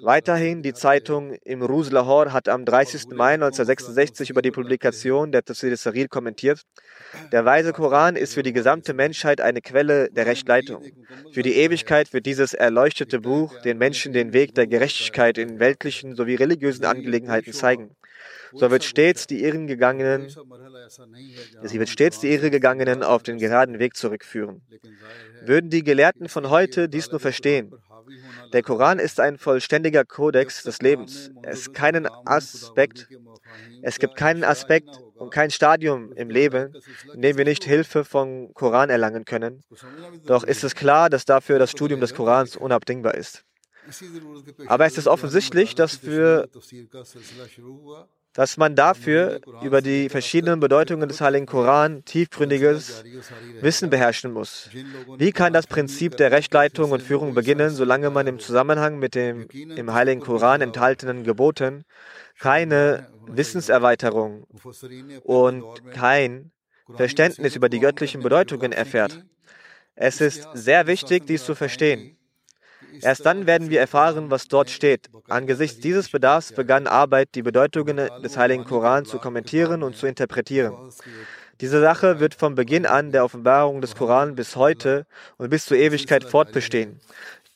Weiterhin, 0.03 0.63
die 0.63 0.73
Zeitung 0.73 1.33
Imruz 1.43 1.91
Lahore 1.91 2.33
hat 2.33 2.49
am 2.49 2.65
30. 2.65 3.09
Mai 3.09 3.33
1966 3.35 4.29
über 4.29 4.41
die 4.41 4.51
Publikation 4.51 5.31
der 5.31 5.43
Tafsir 5.43 5.75
Sarir 5.77 6.07
kommentiert. 6.07 6.63
Der 7.31 7.45
weise 7.45 7.71
Koran 7.71 8.15
ist 8.15 8.33
für 8.33 8.43
die 8.43 8.53
gesamte 8.53 8.93
Menschheit 8.93 9.41
eine 9.41 9.61
Quelle 9.61 10.09
der 10.09 10.25
Rechtleitung. 10.25 10.83
Für 11.31 11.43
die 11.43 11.55
Ewigkeit 11.55 12.13
wird 12.13 12.25
dieses 12.25 12.53
erleuchtete 12.53 13.19
Buch 13.19 13.61
den 13.61 13.77
Menschen 13.77 14.11
den 14.13 14.33
Weg 14.33 14.55
der 14.55 14.67
Gerechtigkeit 14.67 15.37
in 15.37 15.59
weltlichen 15.59 16.15
sowie 16.15 16.35
religiösen 16.35 16.85
Angelegenheiten 16.85 17.53
zeigen. 17.53 17.95
So 18.53 18.69
wird 18.69 18.83
stets 18.83 19.27
die 19.27 19.43
Irrengegangenen, 19.43 20.29
sie 21.63 21.79
wird 21.79 21.89
stets 21.89 22.19
die 22.19 22.33
Irregegangenen 22.33 23.03
auf 23.03 23.23
den 23.23 23.37
geraden 23.37 23.79
Weg 23.79 23.95
zurückführen. 23.95 24.61
Würden 25.43 25.69
die 25.69 25.83
Gelehrten 25.83 26.27
von 26.27 26.49
heute 26.49 26.89
dies 26.89 27.11
nur 27.11 27.19
verstehen, 27.19 27.73
der 28.53 28.63
Koran 28.63 28.99
ist 28.99 29.19
ein 29.19 29.37
vollständiger 29.37 30.05
Kodex 30.05 30.63
des 30.63 30.81
Lebens. 30.81 31.31
Es, 31.43 31.71
keinen 31.73 32.07
Aspekt, 32.25 33.07
es 33.81 33.99
gibt 33.99 34.15
keinen 34.15 34.43
Aspekt 34.43 34.89
und 35.15 35.31
kein 35.31 35.51
Stadium 35.51 36.11
im 36.13 36.29
Leben, 36.29 36.73
in 37.13 37.21
dem 37.21 37.37
wir 37.37 37.45
nicht 37.45 37.63
Hilfe 37.63 38.03
vom 38.03 38.53
Koran 38.53 38.89
erlangen 38.89 39.25
können. 39.25 39.63
Doch 40.25 40.43
ist 40.43 40.63
es 40.63 40.75
klar, 40.75 41.09
dass 41.09 41.25
dafür 41.25 41.59
das 41.59 41.71
Studium 41.71 42.01
des 42.01 42.13
Korans 42.13 42.55
unabdingbar 42.55 43.15
ist. 43.15 43.43
Aber 44.67 44.85
es 44.85 44.97
ist 44.97 45.07
offensichtlich, 45.07 45.75
dass 45.75 45.95
für 45.95 46.47
dass 48.33 48.55
man 48.57 48.75
dafür 48.75 49.41
über 49.61 49.81
die 49.81 50.07
verschiedenen 50.07 50.59
Bedeutungen 50.59 51.09
des 51.09 51.19
Heiligen 51.19 51.45
Koran 51.45 52.05
tiefgründiges 52.05 53.03
Wissen 53.59 53.89
beherrschen 53.89 54.31
muss. 54.31 54.69
Wie 55.17 55.31
kann 55.31 55.51
das 55.53 55.67
Prinzip 55.67 56.15
der 56.17 56.31
Rechtleitung 56.31 56.91
und 56.91 57.01
Führung 57.01 57.33
beginnen, 57.33 57.71
solange 57.71 58.09
man 58.09 58.27
im 58.27 58.39
Zusammenhang 58.39 58.99
mit 58.99 59.15
dem 59.15 59.47
im 59.51 59.93
Heiligen 59.93 60.21
Koran 60.21 60.61
enthaltenen 60.61 61.23
Geboten 61.23 61.83
keine 62.39 63.07
Wissenserweiterung 63.27 64.45
und 65.23 65.63
kein 65.93 66.51
Verständnis 66.95 67.55
über 67.55 67.69
die 67.69 67.79
göttlichen 67.79 68.21
Bedeutungen 68.21 68.71
erfährt? 68.71 69.23
Es 69.95 70.21
ist 70.21 70.47
sehr 70.53 70.87
wichtig, 70.87 71.27
dies 71.27 71.43
zu 71.43 71.53
verstehen. 71.53 72.17
Erst 73.01 73.25
dann 73.25 73.45
werden 73.45 73.69
wir 73.69 73.79
erfahren, 73.79 74.29
was 74.29 74.47
dort 74.47 74.69
steht. 74.69 75.09
Angesichts 75.29 75.79
dieses 75.79 76.09
Bedarfs 76.09 76.51
begann 76.51 76.87
Arbeit, 76.87 77.29
die 77.35 77.41
Bedeutungen 77.41 77.97
des 78.23 78.37
Heiligen 78.37 78.65
Koran 78.65 79.05
zu 79.05 79.19
kommentieren 79.19 79.83
und 79.83 79.95
zu 79.95 80.07
interpretieren. 80.07 80.75
Diese 81.61 81.79
Sache 81.79 82.19
wird 82.19 82.33
vom 82.33 82.55
Beginn 82.55 82.87
an 82.87 83.11
der 83.11 83.23
Offenbarung 83.23 83.81
des 83.81 83.95
Koran 83.95 84.35
bis 84.35 84.55
heute 84.55 85.05
und 85.37 85.49
bis 85.49 85.65
zur 85.65 85.77
Ewigkeit 85.77 86.23
fortbestehen. 86.23 86.99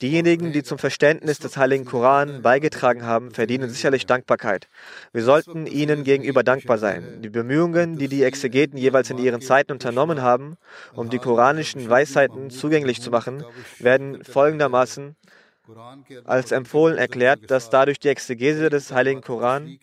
Diejenigen, 0.01 0.51
die 0.51 0.62
zum 0.62 0.77
Verständnis 0.77 1.39
des 1.39 1.55
Heiligen 1.55 1.86
Koran 1.86 2.41
beigetragen 2.41 3.03
haben, 3.03 3.31
verdienen 3.31 3.69
sicherlich 3.69 4.05
Dankbarkeit. 4.05 4.67
Wir 5.13 5.23
sollten 5.23 5.67
ihnen 5.67 6.03
gegenüber 6.03 6.43
dankbar 6.43 6.77
sein. 6.77 7.21
Die 7.21 7.29
Bemühungen, 7.29 7.97
die 7.97 8.10
die 8.10 8.23
Exegeten 8.23 8.77
jeweils 8.77 9.10
in 9.10 9.17
ihren 9.17 9.39
Zeiten 9.39 9.71
unternommen 9.71 10.21
haben, 10.21 10.58
um 10.93 11.10
die 11.10 11.19
koranischen 11.19 11.89
Weisheiten 11.89 12.49
zugänglich 12.49 13.01
zu 13.01 13.10
machen, 13.10 13.45
werden 13.79 14.21
folgendermaßen 14.25 15.15
als 16.25 16.51
empfohlen 16.51 16.97
erklärt, 16.97 17.49
dass 17.49 17.69
dadurch 17.69 17.99
die 17.99 18.10
Exegese 18.10 18.69
des 18.69 18.91
Heiligen 18.91 19.21
Koran 19.21 19.79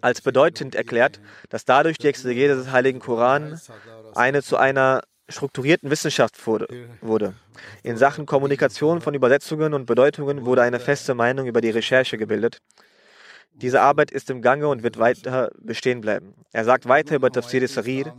als 0.00 0.22
bedeutend 0.22 0.74
erklärt, 0.74 1.20
dass 1.48 1.64
dadurch 1.64 1.98
die 1.98 2.06
Exegese 2.06 2.54
des 2.54 2.70
Heiligen 2.70 3.00
Koran 3.00 3.60
eine 4.14 4.42
zu 4.42 4.56
einer 4.56 5.02
strukturierten 5.28 5.90
Wissenschaft 5.90 6.46
wurde. 6.46 7.34
In 7.82 7.96
Sachen 7.96 8.26
Kommunikation 8.26 9.00
von 9.00 9.14
Übersetzungen 9.14 9.74
und 9.74 9.86
Bedeutungen 9.86 10.44
wurde 10.46 10.62
eine 10.62 10.80
feste 10.80 11.14
Meinung 11.14 11.46
über 11.46 11.60
die 11.60 11.70
Recherche 11.70 12.16
gebildet. 12.16 12.60
Diese 13.52 13.80
Arbeit 13.80 14.12
ist 14.12 14.30
im 14.30 14.40
Gange 14.40 14.68
und 14.68 14.82
wird 14.84 14.98
weiter 14.98 15.50
bestehen 15.58 16.00
bleiben. 16.00 16.34
Er 16.52 16.64
sagt 16.64 16.88
weiter 16.88 17.16
über 17.16 17.30
Tafsir 17.30 17.66
Sarir. 17.66 18.14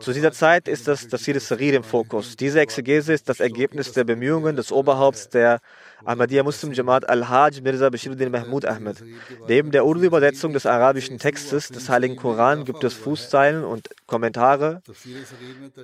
Zu 0.00 0.14
dieser 0.14 0.32
Zeit 0.32 0.68
ist 0.68 0.88
das 0.88 1.08
Tafsir 1.08 1.38
Sarir 1.38 1.74
im 1.74 1.84
Fokus. 1.84 2.36
Diese 2.36 2.60
Exegese 2.60 3.12
ist 3.12 3.28
das 3.28 3.40
Ergebnis 3.40 3.92
der 3.92 4.04
Bemühungen 4.04 4.56
des 4.56 4.72
Oberhaupts 4.72 5.28
der 5.28 5.60
Ahmadiyya 6.04 6.42
Muslim 6.42 6.72
Jamaat 6.72 7.08
Al-Hajj 7.08 7.60
Mirza 7.62 7.90
Bashiruddin 7.90 8.30
Mahmud 8.30 8.64
Ahmed. 8.64 9.02
Neben 9.48 9.70
der 9.70 9.84
Urdu-Übersetzung 9.84 10.52
des 10.52 10.66
arabischen 10.66 11.18
Textes 11.18 11.68
des 11.68 11.88
Heiligen 11.88 12.16
Koran 12.16 12.64
gibt 12.64 12.82
es 12.84 12.94
Fußzeilen 12.94 13.64
und 13.64 13.88
Kommentare 14.06 14.82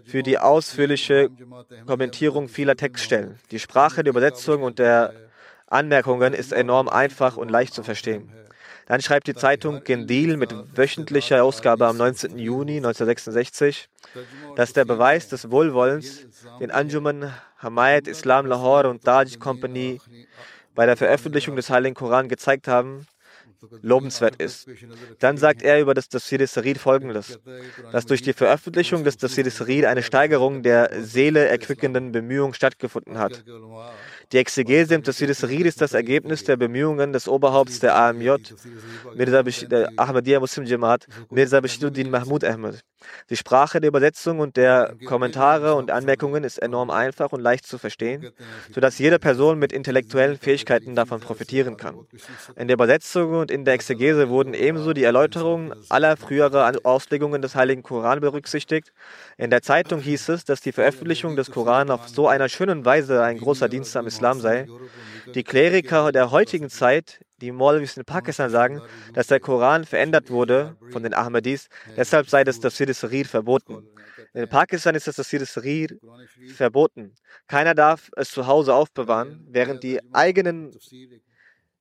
für 0.05 0.23
die 0.23 0.39
ausführliche 0.39 1.31
Kommentierung 1.87 2.49
vieler 2.49 2.77
Textstellen. 2.77 3.39
Die 3.51 3.59
Sprache 3.59 4.03
der 4.03 4.11
Übersetzung 4.11 4.63
und 4.63 4.79
der 4.79 5.13
Anmerkungen 5.67 6.33
ist 6.33 6.53
enorm 6.53 6.89
einfach 6.89 7.37
und 7.37 7.51
leicht 7.51 7.75
zu 7.75 7.83
verstehen. 7.83 8.31
Dann 8.87 9.03
schreibt 9.03 9.27
die 9.27 9.35
Zeitung 9.35 9.83
Gendil 9.85 10.37
mit 10.37 10.55
wöchentlicher 10.77 11.43
Ausgabe 11.43 11.87
am 11.87 11.97
19. 11.97 12.39
Juni 12.39 12.77
1966, 12.77 13.89
dass 14.55 14.73
der 14.73 14.85
Beweis 14.85 15.29
des 15.29 15.51
Wohlwollens 15.51 16.27
den 16.61 16.71
Anjuman 16.71 17.33
Hamayat 17.59 18.07
Islam 18.07 18.47
Lahore 18.47 18.89
und 18.89 19.05
Taj 19.05 19.39
Company 19.39 20.01
bei 20.75 20.87
der 20.87 20.97
Veröffentlichung 20.97 21.57
des 21.57 21.69
Heiligen 21.69 21.95
Koran 21.95 22.29
gezeigt 22.29 22.69
haben, 22.69 23.07
lobenswert 23.83 24.37
ist. 24.37 24.69
Dann 25.19 25.37
sagt 25.37 25.63
er 25.63 25.81
über 25.81 25.95
das 25.95 26.09
Tafsir 26.09 26.47
Sarid 26.47 26.79
folgendes, 26.79 27.39
dass 27.93 28.07
durch 28.07 28.23
die 28.23 28.33
Veröffentlichung 28.33 29.05
des 29.05 29.17
Tafsir 29.17 29.51
Sarid 29.51 29.85
eine 29.85 30.03
Steigerung 30.03 30.63
der 30.63 30.91
Seele 31.03 31.47
erquickenden 31.47 32.13
Bemühungen 32.13 32.55
stattgefunden 32.55 33.19
hat. 33.19 33.45
Die 34.33 34.39
Exegese 34.39 34.97
im 34.97 35.05
Tafsir 35.05 35.33
Sarid 35.33 35.67
ist 35.67 35.81
das 35.81 35.95
Ergebnis 35.95 36.43
der 36.43 36.57
Bemühungen 36.57 37.13
des 37.13 37.29
Oberhaupts 37.29 37.79
der 37.79 37.95
AMJ, 37.95 38.31
Mirza 39.15 39.43
der 39.45 39.93
Ahmadiyya 39.97 40.41
Muslim 40.41 40.67
Jamaat, 40.67 41.07
Mirza 41.31 41.61
Bashiruddin 41.61 42.11
Mahmud 42.11 42.43
Ahmed. 42.43 42.81
Die 43.31 43.37
Sprache 43.37 43.81
der 43.81 43.89
Übersetzung 43.89 44.41
und 44.41 44.57
der 44.57 44.97
Kommentare 45.05 45.75
und 45.75 45.93
Anmerkungen 45.93 46.43
ist 46.43 46.59
enorm 46.59 46.91
einfach 46.91 47.31
und 47.31 47.41
leicht 47.41 47.67
zu 47.67 47.79
verstehen, 47.79 48.33
sodass 48.75 48.99
jede 48.99 49.21
Person 49.21 49.61
mit 49.61 49.73
intellektuellen 49.73 50.39
Fähigkeiten 50.39 50.97
davon 50.97 51.21
profitieren 51.21 51.77
kann. 51.77 52.07
In 52.57 52.67
der 52.67 52.75
Übersetzung 52.75 53.35
und 53.35 53.53
in 53.53 53.65
der 53.65 53.75
Exegese 53.75 54.29
wurden 54.29 54.55
ebenso 54.55 54.93
die 54.93 55.05
Erläuterungen 55.05 55.73
aller 55.89 56.17
früheren 56.17 56.85
Auslegungen 56.85 57.43
des 57.43 57.55
Heiligen 57.55 57.85
Koran 57.85 58.19
berücksichtigt. 58.21 58.93
In 59.37 59.51
der 59.51 59.63
Zeitung 59.63 60.01
hieß 60.01 60.31
es, 60.31 60.45
dass 60.45 60.63
die 60.63 60.73
Veröffentlichung 60.73 61.37
des 61.37 61.53
Koran 61.53 61.91
auf 61.91 62.09
so 62.09 62.27
einer 62.27 62.49
schönen 62.49 62.85
Weise 62.85 63.23
ein 63.23 63.39
großer 63.39 63.69
Dienst 63.69 63.97
am 63.97 64.07
Islam 64.07 64.16
sei. 64.41 64.67
Die 65.35 65.45
Kleriker 65.45 66.13
der 66.13 66.31
heutigen 66.31 66.71
Zeit 66.71 67.21
die 67.41 67.53
Maulvis 67.53 67.97
in 67.97 68.05
Pakistan 68.05 68.51
sagen, 68.51 68.83
dass 69.13 69.27
der 69.27 69.41
Koran 69.41 69.85
verändert 69.85 70.31
wurde 70.31 70.77
von 70.91 71.03
den 71.03 71.15
Ahmadis, 71.15 71.69
deshalb 71.97 72.29
sei 72.29 72.45
das 72.45 72.61
Tafsir 72.61 72.93
Sarir 72.95 73.27
verboten. 73.27 73.87
In 74.33 74.49
Pakistan 74.49 74.95
ist 74.95 75.07
das 75.07 75.17
Tafsir 75.17 75.45
Sarir 75.45 75.99
verboten. 76.55 77.13
Keiner 77.47 77.75
darf 77.75 78.11
es 78.17 78.31
zu 78.31 78.47
Hause 78.47 78.75
aufbewahren, 78.75 79.47
während 79.51 79.83
die 79.83 80.01
eigenen 80.15 80.75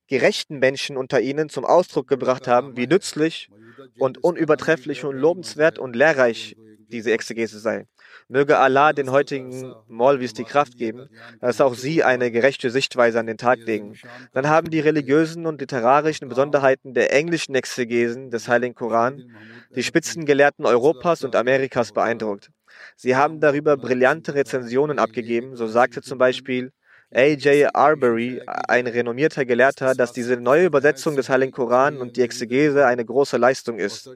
gerechten 0.08 0.60
Menschen 0.60 0.98
unter 0.98 1.22
ihnen 1.22 1.50
zum 1.50 1.66
Ausdruck 1.66 2.08
gebracht 2.08 2.48
haben, 2.48 2.78
wie 2.78 2.88
nützlich 2.88 3.50
und 3.98 4.24
unübertrefflich 4.24 5.04
und 5.04 5.16
lobenswert 5.16 5.80
und 5.80 5.96
lehrreich 5.96 6.56
diese 6.90 7.12
Exegese 7.12 7.60
sei. 7.60 7.86
Möge 8.28 8.58
Allah 8.58 8.94
den 8.94 9.12
heutigen 9.12 9.74
Maulvis 9.88 10.34
die 10.34 10.44
Kraft 10.44 10.78
geben, 10.78 11.10
dass 11.42 11.62
auch 11.62 11.76
sie 11.76 12.04
eine 12.04 12.32
gerechte 12.32 12.70
Sichtweise 12.70 13.20
an 13.20 13.28
den 13.28 13.38
Tag 13.38 13.60
legen. 13.60 13.98
Dann 14.34 14.48
haben 14.48 14.70
die 14.70 14.80
religiösen 14.80 15.46
und 15.46 15.62
literarischen 15.62 16.30
Besonderheiten 16.30 16.94
der 16.94 17.14
englischen 17.14 17.56
Exegesen 17.56 18.32
des 18.32 18.48
Heiligen 18.48 18.76
Koran 18.76 19.32
die 19.76 19.84
Spitzengelehrten 19.84 20.66
Europas 20.66 21.24
und 21.24 21.36
Amerikas 21.36 21.92
beeindruckt. 21.92 22.50
Sie 22.96 23.16
haben 23.16 23.40
darüber 23.40 23.78
brillante 23.78 24.36
Rezensionen 24.36 25.00
abgegeben, 25.00 25.56
so 25.56 25.68
sagte 25.68 26.02
zum 26.02 26.18
Beispiel 26.18 26.72
A.J. 27.16 27.74
Arbery, 27.74 28.42
ein 28.68 28.88
renommierter 28.88 29.46
Gelehrter, 29.46 29.96
dass 29.96 30.12
diese 30.12 30.36
neue 30.36 30.66
Übersetzung 30.66 31.16
des 31.16 31.30
Heiligen 31.30 31.54
Koran 31.54 31.98
und 31.98 32.18
die 32.18 32.22
Exegese 32.22 32.86
eine 32.86 33.06
große 33.06 33.38
Leistung 33.38 33.80
ist. 33.80 34.10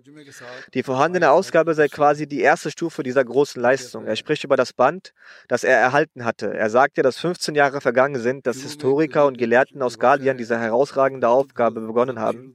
Die 0.73 0.83
vorhandene 0.83 1.31
Ausgabe 1.31 1.75
sei 1.75 1.87
quasi 1.87 2.27
die 2.27 2.41
erste 2.41 2.71
Stufe 2.71 3.01
dieser 3.01 3.23
großen 3.23 3.61
Leistung. 3.61 4.05
Er 4.05 4.17
spricht 4.17 4.43
über 4.43 4.57
das 4.57 4.73
Band, 4.73 5.13
das 5.47 5.63
er 5.63 5.77
erhalten 5.77 6.25
hatte. 6.25 6.53
Er 6.53 6.69
sagte, 6.69 7.01
dass 7.01 7.17
15 7.19 7.55
Jahre 7.55 7.79
vergangen 7.79 8.19
sind, 8.19 8.45
dass 8.45 8.57
Historiker 8.57 9.27
und 9.27 9.37
Gelehrten 9.37 9.81
aus 9.81 9.97
Galian 9.97 10.37
diese 10.37 10.59
herausragende 10.59 11.29
Aufgabe 11.29 11.79
begonnen 11.79 12.19
haben. 12.19 12.53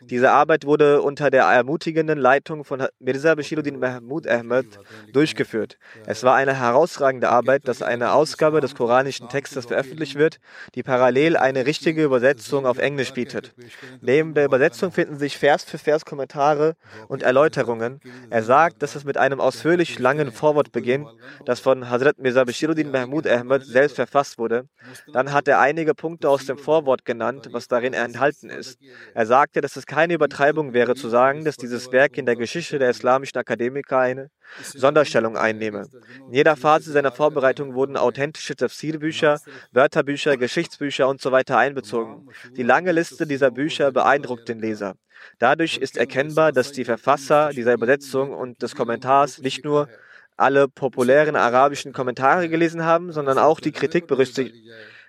Diese 0.00 0.32
Arbeit 0.32 0.66
wurde 0.66 1.02
unter 1.02 1.30
der 1.30 1.44
ermutigenden 1.44 2.18
Leitung 2.18 2.64
von 2.64 2.84
Mirza 2.98 3.36
Bashiruddin 3.36 3.78
Mahmud 3.78 4.26
Ahmed 4.26 4.66
durchgeführt. 5.12 5.78
Es 6.04 6.24
war 6.24 6.34
eine 6.34 6.58
herausragende 6.58 7.28
Arbeit, 7.28 7.68
dass 7.68 7.80
eine 7.80 8.12
Ausgabe 8.12 8.60
des 8.60 8.74
koranischen 8.74 9.28
Textes 9.28 9.66
veröffentlicht 9.84 10.16
wird, 10.16 10.38
die 10.74 10.82
parallel 10.82 11.36
eine 11.36 11.66
richtige 11.66 12.02
Übersetzung 12.02 12.66
auf 12.66 12.78
Englisch 12.78 13.12
bietet. 13.12 13.54
Neben 14.00 14.34
der 14.34 14.44
Übersetzung 14.44 14.92
finden 14.92 15.18
sich 15.18 15.38
Vers 15.38 15.64
für 15.64 15.78
Vers 15.78 16.04
Kommentare 16.04 16.74
und 17.08 17.22
Erläuterungen. 17.22 18.00
Er 18.30 18.42
sagt, 18.42 18.82
dass 18.82 18.94
es 18.94 19.04
mit 19.04 19.16
einem 19.16 19.40
ausführlich 19.40 19.98
langen 19.98 20.32
Vorwort 20.32 20.72
beginnt, 20.72 21.08
das 21.44 21.60
von 21.60 21.90
Hazrat 21.90 22.18
Mirza 22.18 22.44
Bashiruddin 22.44 22.90
Mahmud 22.90 23.26
Ahmed 23.26 23.64
selbst 23.64 23.96
verfasst 23.96 24.38
wurde. 24.38 24.68
Dann 25.12 25.32
hat 25.32 25.48
er 25.48 25.60
einige 25.60 25.94
Punkte 25.94 26.28
aus 26.28 26.46
dem 26.46 26.58
Vorwort 26.58 27.04
genannt, 27.04 27.48
was 27.52 27.68
darin 27.68 27.92
enthalten 27.92 28.50
ist. 28.50 28.78
Er 29.14 29.26
sagte, 29.26 29.60
dass 29.60 29.76
es 29.76 29.86
keine 29.86 30.14
Übertreibung 30.14 30.72
wäre 30.72 30.94
zu 30.94 31.08
sagen, 31.08 31.44
dass 31.44 31.56
dieses 31.56 31.92
Werk 31.92 32.18
in 32.18 32.26
der 32.26 32.36
Geschichte 32.36 32.78
der 32.78 32.90
islamischen 32.90 33.38
Akademiker 33.38 33.98
eine 33.98 34.30
Sonderstellung 34.62 35.36
einnehme. 35.36 35.88
In 36.28 36.34
jeder 36.34 36.56
Phase 36.56 36.92
seiner 36.92 37.12
Vorbereitung 37.12 37.74
wurden 37.74 37.96
authentische 37.96 38.56
Tafsir-Bücher, 38.56 39.40
Wörterbücher, 39.72 40.36
Geschichtsbücher 40.36 41.08
usw. 41.08 41.42
So 41.46 41.54
einbezogen. 41.54 42.28
Die 42.56 42.62
lange 42.62 42.92
Liste 42.92 43.26
dieser 43.26 43.50
Bücher 43.50 43.92
beeindruckt 43.92 44.48
den 44.48 44.60
Leser. 44.60 44.94
Dadurch 45.38 45.78
ist 45.78 45.96
erkennbar, 45.96 46.52
dass 46.52 46.72
die 46.72 46.84
Verfasser 46.84 47.50
dieser 47.50 47.74
Übersetzung 47.74 48.32
und 48.32 48.62
des 48.62 48.74
Kommentars 48.74 49.38
nicht 49.38 49.64
nur 49.64 49.88
alle 50.36 50.68
populären 50.68 51.36
arabischen 51.36 51.92
Kommentare 51.92 52.48
gelesen 52.48 52.84
haben, 52.84 53.12
sondern 53.12 53.38
auch 53.38 53.60
die 53.60 53.72
Kritik 53.72 54.06
berücksichtigt 54.06 54.64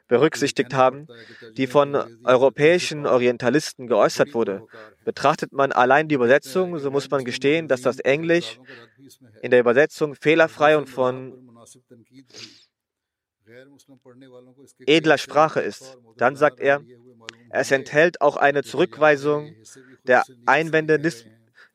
berücksichtigt 0.07 0.73
haben, 0.73 1.07
die 1.57 1.67
von 1.67 1.95
europäischen 2.23 3.05
Orientalisten 3.07 3.87
geäußert 3.87 4.33
wurde. 4.33 4.65
Betrachtet 5.03 5.51
man 5.51 5.71
allein 5.71 6.07
die 6.07 6.15
Übersetzung, 6.15 6.77
so 6.79 6.91
muss 6.91 7.09
man 7.09 7.25
gestehen, 7.25 7.67
dass 7.67 7.81
das 7.81 7.99
Englisch 7.99 8.59
in 9.41 9.51
der 9.51 9.59
Übersetzung 9.59 10.15
fehlerfrei 10.15 10.77
und 10.77 10.89
von 10.89 11.33
edler 14.85 15.17
Sprache 15.17 15.61
ist. 15.61 15.97
Dann 16.17 16.35
sagt 16.35 16.59
er, 16.59 16.81
es 17.49 17.71
enthält 17.71 18.21
auch 18.21 18.37
eine 18.37 18.63
Zurückweisung 18.63 19.53
der 20.03 20.23
Einwände 20.45 20.99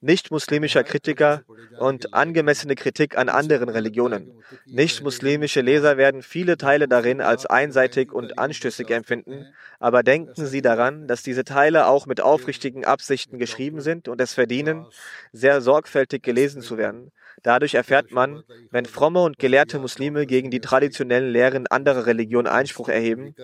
nicht-muslimischer 0.01 0.83
Kritiker 0.83 1.43
und 1.79 2.15
angemessene 2.15 2.75
Kritik 2.75 3.19
an 3.19 3.29
anderen 3.29 3.69
Religionen. 3.69 4.43
Nicht-muslimische 4.67 5.61
Leser 5.61 5.97
werden 5.97 6.23
viele 6.23 6.57
Teile 6.57 6.89
darin 6.89 7.21
als 7.21 7.47
einseitig 7.47 8.13
und 8.13 8.39
anstößig 8.39 8.91
empfinden, 8.91 9.47
aber 9.79 10.03
denken 10.03 10.47
Sie 10.47 10.63
daran, 10.63 11.07
dass 11.07 11.23
diese 11.23 11.45
Teile 11.45 11.87
auch 11.87 12.07
mit 12.07 12.21
aufrichtigen 12.21 12.85
Absichten 12.85 13.39
geschrieben 13.39 13.81
sind 13.81 14.09
und 14.09 14.21
es 14.21 14.35
verdienen, 14.35 14.87
sehr 15.33 15.61
sorgfältig 15.61 16.23
gelesen 16.23 16.63
zu 16.63 16.79
werden. 16.79 17.13
Dadurch 17.43 17.75
erfährt 17.75 18.11
man, 18.11 18.43
wenn 18.71 18.87
fromme 18.87 19.23
und 19.23 19.39
gelehrte 19.39 19.79
Muslime 19.79 20.27
gegen 20.27 20.51
die 20.51 20.61
traditionellen 20.61 21.31
Lehren 21.31 21.67
anderer 21.67 22.07
Religionen 22.07 22.47
Einspruch 22.47 22.89
erheben, 22.89 23.35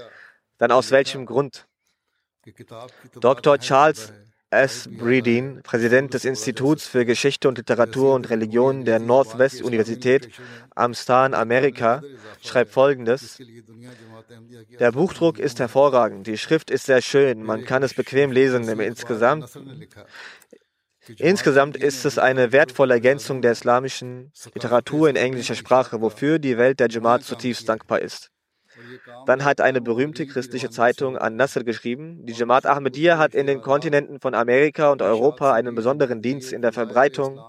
dann 0.59 0.71
aus 0.71 0.91
welchem 0.91 1.27
Grund? 1.27 1.67
Dr. 3.21 3.59
Charles 3.59 4.13
S. 4.51 4.89
Breedin, 4.89 5.61
Präsident 5.65 6.15
des 6.15 6.25
Instituts 6.25 6.87
für 6.87 7.05
Geschichte 7.05 7.49
und 7.49 7.59
Literatur 7.59 8.15
und 8.15 8.31
Religion 8.31 8.85
der 8.85 9.01
Northwest 9.01 9.61
Universität 9.61 10.31
Amstan, 10.77 11.35
Amerika, 11.35 12.03
schreibt 12.45 12.71
folgendes. 12.71 13.39
Der 14.79 14.93
Buchdruck 14.93 15.41
ist 15.41 15.59
hervorragend, 15.59 16.29
die 16.29 16.39
Schrift 16.39 16.71
ist 16.71 16.87
sehr 16.87 17.03
schön, 17.03 17.43
man 17.43 17.65
kann 17.65 17.83
es 17.83 17.95
bequem 17.95 18.31
lesen. 18.31 18.69
Insgesamt, 18.79 19.51
insgesamt 21.19 21.77
ist 21.77 22.05
es 22.05 22.17
eine 22.17 22.53
wertvolle 22.53 22.95
Ergänzung 22.95 23.43
der 23.43 23.53
islamischen 23.53 24.33
Literatur 24.55 25.11
in 25.11 25.17
englischer 25.17 25.57
Sprache, 25.57 26.01
wofür 26.01 26.39
die 26.39 26.57
Welt 26.57 26.79
der 26.79 26.89
Jamaat 26.89 27.25
zutiefst 27.25 27.69
dankbar 27.69 28.01
ist. 28.01 28.31
Dann 29.27 29.45
hat 29.45 29.61
eine 29.61 29.81
berühmte 29.81 30.27
christliche 30.27 30.71
Zeitung 30.71 31.17
an 31.17 31.37
Nasser 31.37 31.65
geschrieben, 31.65 32.25
die 32.27 32.33
Jamaat 32.33 32.67
Ahmadiyya 32.67 33.19
hat 33.19 33.35
in 33.35 33.47
den 33.47 33.61
Kontinenten 33.61 34.21
von 34.21 34.35
Amerika 34.35 34.91
und 34.91 35.03
Europa 35.03 35.53
einen 35.53 35.75
besonderen 35.75 36.23
Dienst 36.23 36.53
in 36.53 36.63
der 36.63 36.73
Verbreitung 36.73 37.41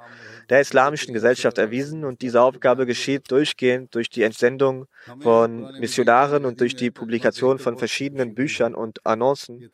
der 0.50 0.62
islamischen 0.62 1.14
Gesellschaft 1.14 1.58
erwiesen 1.58 2.06
und 2.06 2.22
diese 2.22 2.42
Aufgabe 2.42 2.86
geschieht 2.86 3.30
durchgehend 3.32 3.94
durch 3.94 4.10
die 4.10 4.24
Entsendung 4.24 4.86
von 5.20 5.78
Missionaren 5.80 6.46
und 6.46 6.62
durch 6.62 6.76
die 6.76 6.92
Publikation 6.92 7.60
von 7.60 7.78
verschiedenen 7.78 8.34
Büchern 8.34 8.74
und 8.74 9.06
Annoncen 9.06 9.70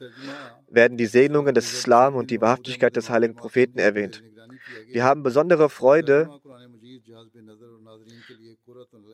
werden 0.69 0.97
die 0.97 1.05
Segnungen 1.05 1.53
des 1.53 1.71
Islam 1.73 2.15
und 2.15 2.31
die 2.31 2.41
Wahrhaftigkeit 2.41 2.95
des 2.95 3.09
heiligen 3.09 3.35
Propheten 3.35 3.77
erwähnt. 3.77 4.23
Wir 4.87 5.03
haben 5.03 5.23
besondere 5.23 5.69
Freude 5.69 6.29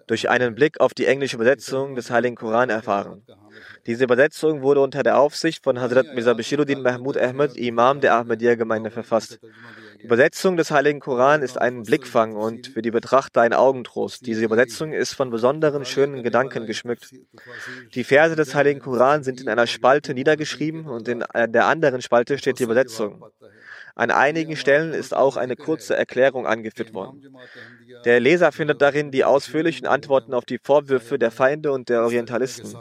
durch 0.08 0.30
einen 0.30 0.56
Blick 0.56 0.80
auf 0.80 0.94
die 0.94 1.06
englische 1.06 1.36
Übersetzung 1.36 1.96
des 1.96 2.12
Heiligen 2.12 2.36
Koran 2.36 2.70
erfahren. 2.70 3.24
Diese 3.86 4.04
Übersetzung 4.04 4.62
wurde 4.62 4.82
unter 4.82 5.04
der 5.04 5.20
Aufsicht 5.20 5.64
von 5.64 5.80
Hazrat 5.80 6.14
Mirza 6.14 6.34
Bashiruddin 6.34 6.82
Mahmud 6.82 7.18
Ahmed, 7.18 7.56
Imam 7.58 8.02
der 8.02 8.16
Ahmadiyya-Gemeinde, 8.16 8.92
verfasst. 8.92 9.40
Die 10.02 10.06
Übersetzung 10.06 10.56
des 10.56 10.72
Heiligen 10.72 11.00
Koran 11.00 11.42
ist 11.42 11.60
ein 11.60 11.84
Blickfang 11.84 12.36
und 12.36 12.68
für 12.68 12.82
die 12.82 12.92
Betrachter 12.92 13.42
ein 13.42 13.54
Augentrost. 13.54 14.26
Diese 14.26 14.46
Übersetzung 14.46 14.94
ist 14.94 15.14
von 15.14 15.30
besonderen 15.30 15.84
schönen 15.84 16.24
Gedanken 16.24 16.66
geschmückt. 16.66 17.12
Die 17.94 18.04
Verse 18.04 18.36
des 18.36 18.56
Heiligen 18.56 18.80
Koran 18.80 19.24
sind 19.24 19.42
in 19.42 19.50
einer 19.50 19.68
Spalte 19.68 20.14
niedergeschrieben 20.14 20.88
und 20.88 21.08
in 21.08 21.24
der 21.34 21.66
anderen 21.66 22.02
Spalte 22.02 22.38
steht 22.38 22.60
die 22.60 22.64
Übersetzung. 22.64 23.26
An 24.00 24.12
einigen 24.12 24.56
Stellen 24.56 24.94
ist 24.94 25.14
auch 25.14 25.36
eine 25.36 25.58
kurze 25.58 25.94
Erklärung 25.94 26.48
angeführt 26.48 26.94
worden. 26.94 27.36
Der 28.06 28.22
Leser 28.22 28.54
findet 28.54 28.82
darin 28.82 29.12
die 29.12 29.26
ausführlichen 29.26 29.86
Antworten 29.86 30.34
auf 30.34 30.46
die 30.46 30.58
Vorwürfe 30.58 31.20
der 31.20 31.32
Feinde 31.32 31.74
und 31.74 31.90
der 31.90 32.04
Orientalisten. 32.04 32.78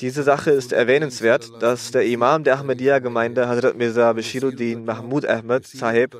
Diese 0.00 0.24
Sache 0.24 0.50
ist 0.50 0.72
erwähnenswert, 0.72 1.62
dass 1.62 1.92
der 1.92 2.04
Imam 2.06 2.42
der 2.42 2.58
Ahmadiyya-Gemeinde, 2.58 3.46
Hazrat 3.46 3.76
Mirza 3.76 4.12
Bashiruddin 4.12 4.84
Mahmud 4.84 5.24
Ahmed 5.26 5.64
Sahib, 5.64 6.16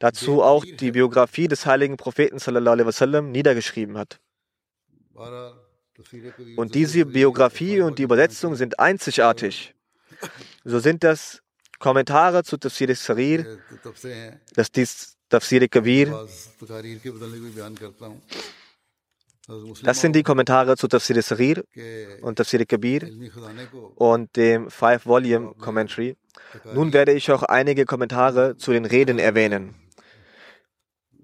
dazu 0.00 0.42
auch 0.42 0.64
die 0.64 0.90
Biografie 0.90 1.46
des 1.46 1.64
heiligen 1.64 1.96
Propheten 1.96 2.40
wasallam 2.40 3.30
niedergeschrieben 3.30 3.96
hat. 3.96 4.18
Und 6.56 6.74
diese 6.74 7.06
Biografie 7.06 7.82
und 7.82 8.00
die 8.00 8.02
Übersetzung 8.02 8.56
sind 8.56 8.80
einzigartig. 8.80 9.76
So 10.64 10.80
sind 10.80 11.04
das 11.04 11.40
Kommentare 11.80 12.44
zu 12.44 12.58
Tafsir 12.58 12.94
Sarir, 12.94 13.58
das 14.54 14.70
dies 14.70 15.16
Tafsir 15.30 15.66
Kabir. 15.66 16.28
Das 19.82 20.00
sind 20.00 20.14
die 20.14 20.22
Kommentare 20.22 20.76
zu 20.76 20.86
Tafsir 20.88 21.22
Sarir 21.22 21.64
und 22.20 22.36
Tafsir 22.36 22.66
Kabir 22.66 23.08
und 23.96 24.36
dem 24.36 24.70
Five-Volume 24.70 25.54
Commentary. 25.54 26.16
Nun 26.74 26.92
werde 26.92 27.12
ich 27.12 27.32
auch 27.32 27.42
einige 27.44 27.86
Kommentare 27.86 28.56
zu 28.58 28.72
den 28.72 28.84
Reden 28.84 29.18
erwähnen 29.18 29.74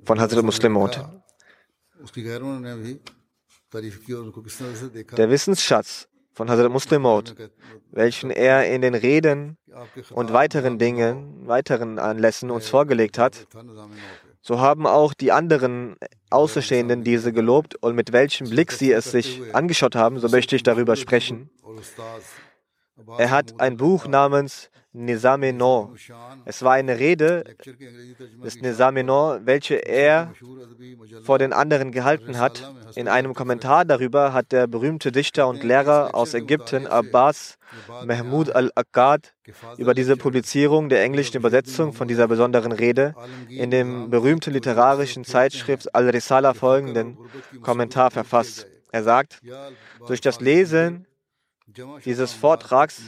von 0.05 0.19
Hazrat 0.19 0.43
Muslim 0.43 0.73
Maud. 0.73 1.05
Der 5.19 5.31
Wissensschatz 5.31 6.09
von 6.37 6.51
Hazrat 6.51 6.71
Muslim 6.71 7.03
Maud, 7.03 7.35
welchen 7.93 8.31
er 8.31 8.71
in 8.71 8.83
den 8.83 8.95
Reden 8.95 9.57
und 10.11 10.35
weiteren 10.35 10.79
Dingen, 10.79 11.49
weiteren 11.49 11.99
Anlässen 11.99 12.51
uns 12.51 12.69
vorgelegt 12.69 13.19
hat, 13.19 13.47
so 14.43 14.61
haben 14.61 14.87
auch 14.87 15.15
die 15.15 15.33
anderen 15.33 15.97
Außenstehenden 16.29 17.03
diese 17.05 17.33
gelobt 17.33 17.75
und 17.77 17.97
mit 17.97 18.13
welchem 18.13 18.51
Blick 18.51 18.71
sie 18.71 18.93
es 18.93 19.11
sich 19.11 19.41
angeschaut 19.55 19.97
haben, 19.97 20.21
so 20.21 20.29
möchte 20.29 20.55
ich 20.57 20.63
darüber 20.63 20.95
sprechen. 20.95 21.49
Er 23.17 23.31
hat 23.31 23.59
ein 23.59 23.79
Buch 23.79 24.07
namens 24.07 24.71
Nizame 24.97 25.53
No. 25.53 25.95
Es 26.47 26.63
war 26.63 26.73
eine 26.73 26.99
Rede 26.99 27.45
des 28.43 28.61
Nizame 28.63 29.05
No, 29.05 29.39
welche 29.45 29.75
er 29.75 30.33
vor 31.23 31.39
den 31.39 31.53
anderen 31.53 31.93
gehalten 31.93 32.39
hat. 32.39 32.73
In 32.95 33.07
einem 33.07 33.35
Kommentar 33.35 33.85
darüber 33.85 34.33
hat 34.33 34.53
der 34.53 34.67
berühmte 34.67 35.13
Dichter 35.13 35.49
und 35.49 35.63
Lehrer 35.63 36.15
aus 36.15 36.33
Ägypten, 36.33 36.87
Abbas 36.87 37.59
Mahmoud 38.07 38.51
al-Akkad, 38.55 39.35
über 39.77 39.93
diese 39.93 40.17
Publizierung 40.17 40.89
der 40.89 41.03
englischen 41.03 41.37
Übersetzung 41.37 41.93
von 41.93 42.09
dieser 42.09 42.27
besonderen 42.27 42.73
Rede 42.73 43.15
in 43.49 43.71
dem 43.71 44.09
berühmten 44.09 44.53
literarischen 44.53 45.25
Zeitschrift 45.25 45.95
Al-Risala 45.95 46.55
folgenden 46.55 47.19
Kommentar 47.63 48.11
verfasst. 48.11 48.67
Er 48.93 49.03
sagt, 49.03 49.43
durch 50.07 50.23
das 50.23 50.41
Lesen 50.41 51.07
dieses 52.05 52.33
Vortrags 52.33 53.03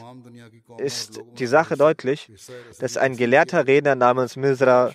ist 0.79 1.21
die 1.39 1.47
Sache 1.47 1.77
deutlich, 1.77 2.31
dass 2.79 2.97
ein 2.97 3.17
gelehrter 3.17 3.67
Redner 3.67 3.95
namens 3.95 4.37
Mirza, 4.37 4.93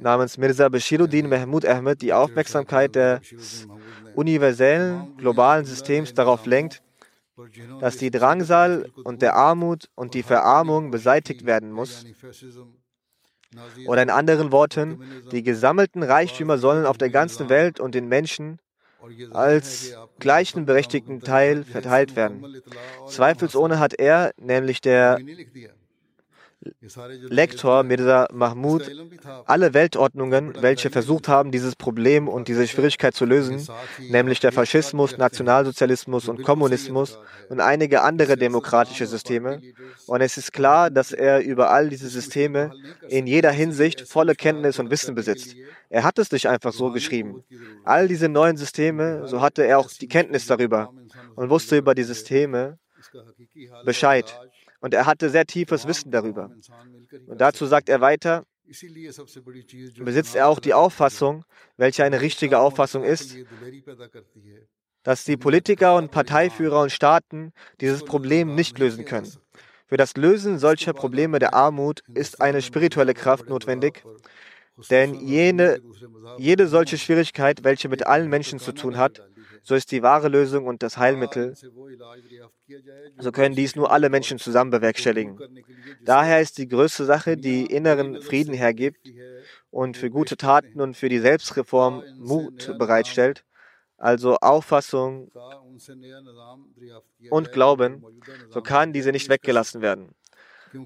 namens 0.00 0.38
Mirza 0.38 0.68
Bashiruddin 0.68 1.28
Mahmud 1.28 1.64
Ahmed 1.66 2.02
die 2.02 2.12
Aufmerksamkeit 2.12 2.94
des 2.94 3.66
universellen 4.14 5.16
globalen 5.16 5.64
Systems 5.64 6.14
darauf 6.14 6.46
lenkt, 6.46 6.82
dass 7.80 7.96
die 7.96 8.10
Drangsal 8.10 8.90
und 9.04 9.22
der 9.22 9.34
Armut 9.34 9.88
und 9.94 10.14
die 10.14 10.22
Verarmung 10.22 10.90
beseitigt 10.90 11.44
werden 11.44 11.72
muss. 11.72 12.04
Oder 13.86 14.02
in 14.02 14.10
anderen 14.10 14.52
Worten, 14.52 15.02
die 15.30 15.42
gesammelten 15.42 16.02
Reichtümer 16.02 16.58
sollen 16.58 16.86
auf 16.86 16.98
der 16.98 17.10
ganzen 17.10 17.48
Welt 17.48 17.80
und 17.80 17.94
den 17.94 18.08
Menschen 18.08 18.58
als 19.32 19.96
gleichen 20.18 20.66
berechtigten 20.66 21.20
Teil 21.20 21.64
verteilt 21.64 22.16
werden. 22.16 22.62
Zweifelsohne 23.08 23.78
hat 23.78 23.94
er, 23.94 24.32
nämlich 24.36 24.80
der 24.80 25.18
Lektor 27.28 27.82
Mirza 27.82 28.28
Mahmud 28.32 28.90
alle 29.46 29.74
Weltordnungen, 29.74 30.54
welche 30.60 30.90
versucht 30.90 31.26
haben, 31.28 31.50
dieses 31.50 31.74
Problem 31.74 32.28
und 32.28 32.48
diese 32.48 32.68
Schwierigkeit 32.68 33.14
zu 33.14 33.24
lösen, 33.24 33.66
nämlich 33.98 34.38
der 34.40 34.52
Faschismus, 34.52 35.16
Nationalsozialismus 35.18 36.28
und 36.28 36.42
Kommunismus 36.42 37.18
und 37.48 37.60
einige 37.60 38.02
andere 38.02 38.36
demokratische 38.36 39.06
Systeme. 39.06 39.60
Und 40.06 40.20
es 40.20 40.36
ist 40.36 40.52
klar, 40.52 40.90
dass 40.90 41.12
er 41.12 41.40
über 41.40 41.70
all 41.70 41.88
diese 41.88 42.08
Systeme 42.08 42.72
in 43.08 43.26
jeder 43.26 43.50
Hinsicht 43.50 44.02
volle 44.08 44.34
Kenntnis 44.34 44.78
und 44.78 44.90
Wissen 44.90 45.14
besitzt. 45.14 45.56
Er 45.88 46.04
hat 46.04 46.18
es 46.18 46.30
nicht 46.30 46.48
einfach 46.48 46.72
so 46.72 46.92
geschrieben. 46.92 47.42
All 47.84 48.08
diese 48.08 48.28
neuen 48.28 48.56
Systeme, 48.56 49.26
so 49.26 49.40
hatte 49.40 49.64
er 49.64 49.78
auch 49.78 49.90
die 49.90 50.08
Kenntnis 50.08 50.46
darüber 50.46 50.92
und 51.34 51.50
wusste 51.50 51.76
über 51.76 51.94
die 51.94 52.04
Systeme 52.04 52.78
Bescheid 53.84 54.38
und 54.82 54.92
er 54.92 55.06
hatte 55.06 55.30
sehr 55.30 55.46
tiefes 55.46 55.86
Wissen 55.86 56.10
darüber. 56.10 56.50
Und 57.26 57.40
dazu 57.40 57.66
sagt 57.66 57.88
er 57.88 58.00
weiter, 58.00 58.44
besitzt 59.98 60.34
er 60.34 60.48
auch 60.48 60.58
die 60.58 60.74
Auffassung, 60.74 61.44
welche 61.76 62.04
eine 62.04 62.20
richtige 62.20 62.58
Auffassung 62.58 63.04
ist, 63.04 63.36
dass 65.04 65.24
die 65.24 65.36
Politiker 65.36 65.96
und 65.96 66.10
Parteiführer 66.10 66.80
und 66.80 66.92
Staaten 66.92 67.52
dieses 67.80 68.04
Problem 68.04 68.54
nicht 68.54 68.78
lösen 68.78 69.04
können. 69.04 69.32
Für 69.86 69.96
das 69.96 70.16
Lösen 70.16 70.58
solcher 70.58 70.92
Probleme 70.94 71.38
der 71.38 71.54
Armut 71.54 72.02
ist 72.14 72.40
eine 72.40 72.62
spirituelle 72.62 73.14
Kraft 73.14 73.48
notwendig, 73.48 74.02
denn 74.90 75.14
jene, 75.14 75.80
jede 76.38 76.66
solche 76.66 76.98
Schwierigkeit, 76.98 77.62
welche 77.62 77.88
mit 77.88 78.06
allen 78.06 78.28
Menschen 78.28 78.58
zu 78.58 78.72
tun 78.72 78.96
hat, 78.96 79.22
so 79.62 79.74
ist 79.74 79.92
die 79.92 80.02
wahre 80.02 80.28
Lösung 80.28 80.66
und 80.66 80.82
das 80.82 80.96
Heilmittel. 80.96 81.54
So 83.18 83.32
können 83.32 83.54
dies 83.54 83.76
nur 83.76 83.92
alle 83.92 84.10
Menschen 84.10 84.38
zusammen 84.38 84.70
bewerkstelligen. 84.70 85.38
Daher 86.04 86.40
ist 86.40 86.58
die 86.58 86.68
größte 86.68 87.04
Sache, 87.04 87.36
die 87.36 87.66
inneren 87.66 88.20
Frieden 88.20 88.54
hergibt 88.54 89.08
und 89.70 89.96
für 89.96 90.10
gute 90.10 90.36
Taten 90.36 90.80
und 90.80 90.96
für 90.96 91.08
die 91.08 91.18
Selbstreform 91.18 92.02
Mut 92.18 92.76
bereitstellt, 92.78 93.44
also 93.96 94.36
Auffassung 94.36 95.30
und 97.30 97.52
Glauben, 97.52 98.04
so 98.50 98.60
kann 98.60 98.92
diese 98.92 99.12
nicht 99.12 99.28
weggelassen 99.28 99.80
werden. 99.80 100.14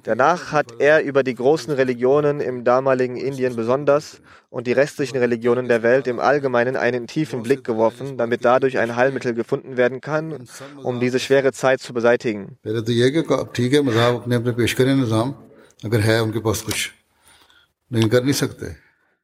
Danach 0.02 0.52
hat 0.52 0.80
er 0.80 1.02
über 1.02 1.22
die 1.22 1.34
großen 1.34 1.72
Religionen 1.72 2.40
im 2.40 2.64
damaligen 2.64 3.16
Indien 3.16 3.54
besonders 3.54 4.20
und 4.50 4.66
die 4.66 4.72
restlichen 4.72 5.16
Religionen 5.18 5.68
der 5.68 5.82
Welt 5.82 6.06
im 6.06 6.18
Allgemeinen 6.18 6.76
einen 6.76 7.06
tiefen 7.06 7.42
Blick 7.42 7.62
geworfen, 7.62 8.18
damit 8.18 8.44
dadurch 8.44 8.78
ein 8.78 8.96
Heilmittel 8.96 9.34
gefunden 9.34 9.76
werden 9.76 10.00
kann, 10.00 10.48
um 10.82 10.98
diese 10.98 11.20
schwere 11.20 11.52
Zeit 11.52 11.80
zu 11.80 11.94
beseitigen. 11.94 12.58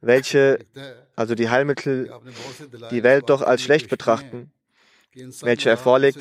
Welche, 0.00 0.58
also 1.16 1.34
die 1.34 1.48
Heilmittel, 1.48 2.10
die 2.90 3.02
Welt 3.02 3.24
doch 3.28 3.42
als 3.42 3.62
schlecht 3.62 3.88
betrachten, 3.88 4.52
welche 5.42 5.70
er 5.70 5.76
vorlegt, 5.76 6.18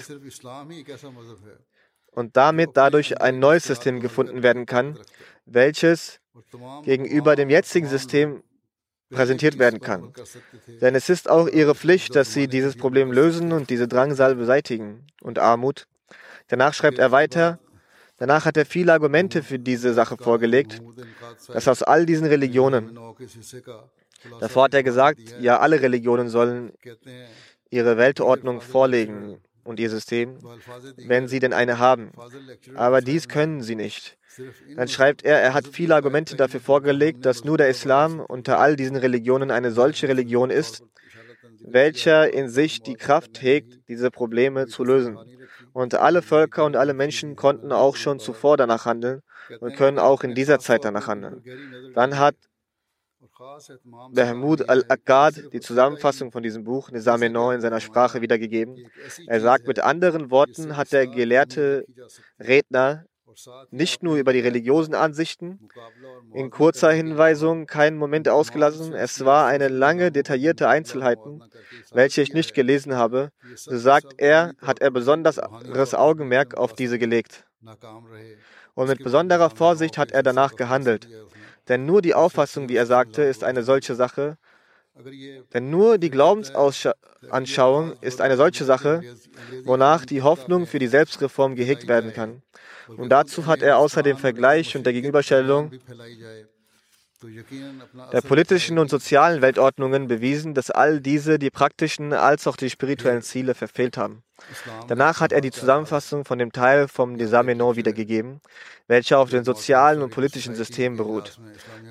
und 2.11 2.37
damit 2.37 2.71
dadurch 2.73 3.19
ein 3.21 3.39
neues 3.39 3.63
System 3.65 3.99
gefunden 3.99 4.43
werden 4.43 4.65
kann, 4.65 4.99
welches 5.45 6.19
gegenüber 6.83 7.35
dem 7.35 7.49
jetzigen 7.49 7.87
System 7.87 8.43
präsentiert 9.09 9.59
werden 9.59 9.79
kann. 9.81 10.13
Denn 10.81 10.95
es 10.95 11.09
ist 11.09 11.29
auch 11.29 11.47
ihre 11.47 11.75
Pflicht, 11.75 12.15
dass 12.15 12.33
sie 12.33 12.47
dieses 12.47 12.75
Problem 12.75 13.11
lösen 13.11 13.51
und 13.51 13.69
diese 13.69 13.87
Drangsal 13.87 14.35
beseitigen 14.35 15.05
und 15.21 15.39
Armut. 15.39 15.87
Danach 16.47 16.73
schreibt 16.73 16.97
er 16.97 17.11
weiter, 17.11 17.59
danach 18.17 18.45
hat 18.45 18.57
er 18.57 18.65
viele 18.65 18.93
Argumente 18.93 19.43
für 19.43 19.59
diese 19.59 19.93
Sache 19.93 20.17
vorgelegt, 20.17 20.81
dass 21.47 21.67
aus 21.67 21.83
all 21.83 22.05
diesen 22.05 22.27
Religionen, 22.27 22.97
davor 24.39 24.65
hat 24.65 24.73
er 24.73 24.83
gesagt, 24.83 25.35
ja, 25.39 25.59
alle 25.59 25.81
Religionen 25.81 26.29
sollen 26.29 26.71
ihre 27.69 27.97
Weltordnung 27.97 28.61
vorlegen 28.61 29.41
und 29.63 29.79
ihr 29.79 29.89
System, 29.89 30.37
wenn 30.97 31.27
sie 31.27 31.39
denn 31.39 31.53
eine 31.53 31.79
haben. 31.79 32.11
Aber 32.75 33.01
dies 33.01 33.27
können 33.27 33.61
sie 33.61 33.75
nicht. 33.75 34.17
Dann 34.75 34.87
schreibt 34.87 35.23
er, 35.23 35.41
er 35.41 35.53
hat 35.53 35.67
viele 35.67 35.95
Argumente 35.95 36.35
dafür 36.35 36.59
vorgelegt, 36.59 37.25
dass 37.25 37.43
nur 37.43 37.57
der 37.57 37.69
Islam 37.69 38.19
unter 38.19 38.59
all 38.59 38.75
diesen 38.75 38.95
Religionen 38.95 39.51
eine 39.51 39.71
solche 39.71 40.07
Religion 40.07 40.49
ist, 40.49 40.83
welcher 41.63 42.33
in 42.33 42.49
sich 42.49 42.81
die 42.81 42.95
Kraft 42.95 43.41
hegt, 43.41 43.87
diese 43.87 44.09
Probleme 44.09 44.67
zu 44.67 44.83
lösen. 44.83 45.17
Und 45.73 45.95
alle 45.95 46.21
Völker 46.21 46.65
und 46.65 46.75
alle 46.75 46.93
Menschen 46.93 47.35
konnten 47.35 47.71
auch 47.71 47.95
schon 47.95 48.19
zuvor 48.19 48.57
danach 48.57 48.85
handeln 48.85 49.21
und 49.59 49.75
können 49.75 49.99
auch 49.99 50.23
in 50.23 50.33
dieser 50.33 50.59
Zeit 50.59 50.85
danach 50.85 51.07
handeln. 51.07 51.43
Dann 51.93 52.17
hat 52.17 52.35
Mahmoud 53.83 54.69
al-Akkad 54.69 55.53
die 55.53 55.59
Zusammenfassung 55.59 56.31
von 56.31 56.43
diesem 56.43 56.63
Buch 56.63 56.91
Nizam 56.91 57.21
in 57.23 57.61
seiner 57.61 57.79
Sprache 57.79 58.21
wiedergegeben. 58.21 58.87
Er 59.27 59.41
sagt, 59.41 59.67
mit 59.67 59.79
anderen 59.79 60.31
Worten 60.31 60.77
hat 60.77 60.91
der 60.91 61.07
gelehrte 61.07 61.85
Redner 62.39 63.05
nicht 63.69 64.03
nur 64.03 64.17
über 64.17 64.33
die 64.33 64.41
religiösen 64.41 64.93
Ansichten 64.93 65.59
in 66.33 66.49
kurzer 66.49 66.91
Hinweisung 66.91 67.65
keinen 67.65 67.97
Moment 67.97 68.27
ausgelassen. 68.27 68.93
Es 68.93 69.23
war 69.23 69.47
eine 69.47 69.69
lange, 69.69 70.11
detaillierte 70.11 70.67
Einzelheiten, 70.67 71.41
welche 71.91 72.21
ich 72.21 72.33
nicht 72.33 72.53
gelesen 72.53 72.95
habe. 72.95 73.31
So 73.55 73.77
sagt 73.77 74.15
er, 74.17 74.53
hat 74.61 74.81
er 74.81 74.91
besonderes 74.91 75.93
Augenmerk 75.93 76.55
auf 76.55 76.73
diese 76.73 76.99
gelegt. 76.99 77.45
Und 78.73 78.87
mit 78.87 79.03
besonderer 79.03 79.49
Vorsicht 79.49 79.97
hat 79.97 80.11
er 80.11 80.23
danach 80.23 80.55
gehandelt. 80.55 81.07
Denn 81.67 81.85
nur 81.85 82.01
die 82.01 82.13
Auffassung, 82.13 82.69
wie 82.69 82.75
er 82.75 82.85
sagte, 82.85 83.21
ist 83.23 83.43
eine 83.43 83.63
solche 83.63 83.95
Sache. 83.95 84.37
Denn 85.53 85.69
nur 85.69 85.97
die 85.97 86.09
Glaubensanschauung 86.09 87.93
ist 88.01 88.19
eine 88.19 88.35
solche 88.35 88.65
Sache, 88.65 89.01
wonach 89.63 90.05
die 90.05 90.21
Hoffnung 90.21 90.67
für 90.67 90.79
die 90.79 90.87
Selbstreform 90.87 91.55
gehegt 91.55 91.87
werden 91.87 92.13
kann. 92.13 92.41
Und 92.87 93.09
dazu 93.09 93.45
hat 93.45 93.61
er 93.61 93.77
außer 93.77 94.03
dem 94.03 94.17
Vergleich 94.17 94.75
und 94.75 94.85
der 94.85 94.93
Gegenüberstellung 94.93 95.71
der 98.11 98.21
politischen 98.21 98.79
und 98.79 98.89
sozialen 98.89 99.41
Weltordnungen 99.41 100.07
bewiesen, 100.07 100.53
dass 100.53 100.71
all 100.71 100.99
diese 100.99 101.37
die 101.37 101.49
praktischen 101.49 102.13
als 102.13 102.47
auch 102.47 102.55
die 102.55 102.69
spirituellen 102.69 103.21
Ziele 103.21 103.53
verfehlt 103.53 103.97
haben. 103.97 104.23
Danach 104.87 105.21
hat 105.21 105.31
er 105.31 105.41
die 105.41 105.51
Zusammenfassung 105.51 106.25
von 106.25 106.39
dem 106.39 106.51
Teil 106.51 106.87
vom 106.87 107.17
Desameno 107.17 107.75
wiedergegeben, 107.75 108.41
welcher 108.87 109.19
auf 109.19 109.29
den 109.29 109.43
sozialen 109.43 110.01
und 110.01 110.11
politischen 110.11 110.55
Systemen 110.55 110.97
beruht. 110.97 111.39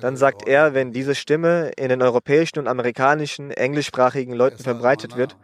Dann 0.01 0.17
sagt 0.17 0.47
er, 0.47 0.73
wenn 0.73 0.91
diese 0.91 1.15
Stimme 1.15 1.71
in 1.77 1.89
den 1.89 2.01
europäischen 2.01 2.59
und 2.59 2.67
amerikanischen 2.67 3.51
englischsprachigen 3.51 4.33
Leuten 4.33 4.63
verbreitet 4.63 5.15
wird, 5.15 5.37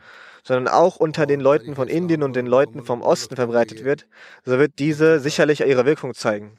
sondern 0.44 0.68
auch 0.74 0.98
unter 0.98 1.26
den 1.26 1.40
Leuten 1.40 1.76
von 1.76 1.88
Indien 1.88 2.24
und 2.24 2.36
den 2.36 2.48
Leuten 2.48 2.84
vom 2.84 3.02
Osten 3.02 3.36
verbreitet 3.36 3.84
wird, 3.84 4.06
so 4.46 4.60
wird 4.60 4.74
diese 4.80 5.20
sicherlich 5.20 5.62
ihre 5.62 5.86
Wirkung 5.86 6.14
zeigen. 6.14 6.58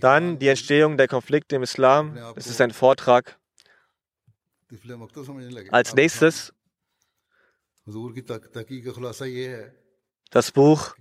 Dann 0.00 0.38
die 0.38 0.48
Entstehung 0.48 0.96
der 0.96 1.08
Konflikte 1.08 1.56
im 1.56 1.62
Islam. 1.62 2.18
Es 2.36 2.46
ist 2.46 2.60
ein 2.60 2.70
Vortrag. 2.70 3.38
Als 5.70 5.94
nächstes 5.94 6.52
das 10.30 10.52
Buch 10.52 10.94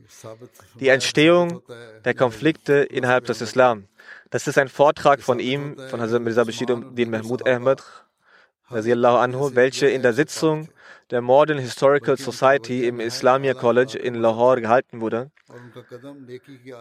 Die 0.79 0.87
Entstehung 0.87 1.61
der 2.05 2.13
Konflikte 2.13 2.73
innerhalb 2.73 3.25
des 3.25 3.41
Islam. 3.41 3.87
Das 4.29 4.47
ist 4.47 4.57
ein 4.57 4.69
Vortrag 4.69 5.21
von 5.21 5.39
ihm, 5.39 5.77
von 5.89 5.99
Hazrat 5.99 6.21
Mirza 6.21 6.43
Bashiruddin 6.45 7.09
Mahmud 7.09 7.45
Ahmad, 7.47 7.83
anhu, 8.69 9.55
welche 9.55 9.87
in 9.87 10.01
der 10.01 10.13
Sitzung 10.13 10.69
der 11.09 11.21
Modern 11.21 11.57
Historical 11.57 12.17
Society 12.17 12.87
im 12.87 12.99
Islamia 12.99 13.53
College 13.53 13.97
in 13.97 14.15
Lahore 14.15 14.61
gehalten 14.61 15.01
wurde. 15.01 15.31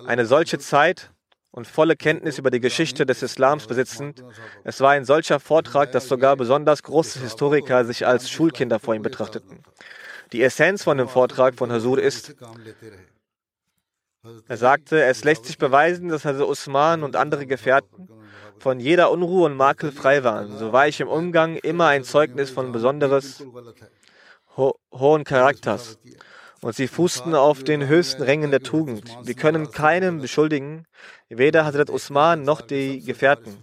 Eine 0.06 0.26
solche 0.26 0.58
Zeit 0.58 1.10
und 1.56 1.66
volle 1.66 1.96
Kenntnis 1.96 2.38
über 2.38 2.50
die 2.50 2.60
Geschichte 2.60 3.06
des 3.06 3.22
Islams 3.22 3.66
besitzend, 3.66 4.22
es 4.62 4.80
war 4.82 4.90
ein 4.90 5.06
solcher 5.06 5.40
Vortrag, 5.40 5.90
dass 5.90 6.06
sogar 6.06 6.36
besonders 6.36 6.82
große 6.82 7.18
Historiker 7.18 7.86
sich 7.86 8.06
als 8.06 8.30
Schulkinder 8.30 8.78
vor 8.78 8.94
ihm 8.94 9.00
betrachteten. 9.00 9.60
Die 10.32 10.42
Essenz 10.42 10.84
von 10.84 10.98
dem 10.98 11.08
Vortrag 11.08 11.54
von 11.54 11.72
Hasur 11.72 11.98
ist, 11.98 12.36
er 14.46 14.56
sagte, 14.58 15.02
es 15.02 15.24
lässt 15.24 15.46
sich 15.46 15.56
beweisen, 15.56 16.10
dass 16.10 16.26
Hazrat 16.26 16.46
Usman 16.46 17.02
und 17.02 17.16
andere 17.16 17.46
Gefährten 17.46 18.08
von 18.58 18.78
jeder 18.78 19.10
Unruhe 19.10 19.46
und 19.46 19.56
Makel 19.56 19.92
frei 19.92 20.24
waren. 20.24 20.58
So 20.58 20.72
war 20.72 20.88
ich 20.88 21.00
im 21.00 21.08
Umgang 21.08 21.56
immer 21.56 21.86
ein 21.86 22.04
Zeugnis 22.04 22.50
von 22.50 22.70
besonderes 22.70 23.42
ho 24.58 24.74
hohen 24.92 25.24
Charakters. 25.24 25.98
Und 26.62 26.74
sie 26.74 26.88
fußten 26.88 27.34
auf 27.34 27.64
den 27.64 27.86
höchsten 27.86 28.22
Rängen 28.22 28.50
der 28.50 28.60
Tugend. 28.62 29.16
Wir 29.22 29.34
können 29.34 29.70
keinen 29.70 30.20
beschuldigen, 30.20 30.86
weder 31.28 31.64
Hazrat 31.64 31.90
Usman 31.90 32.42
noch 32.42 32.60
die 32.60 33.02
Gefährten. 33.02 33.62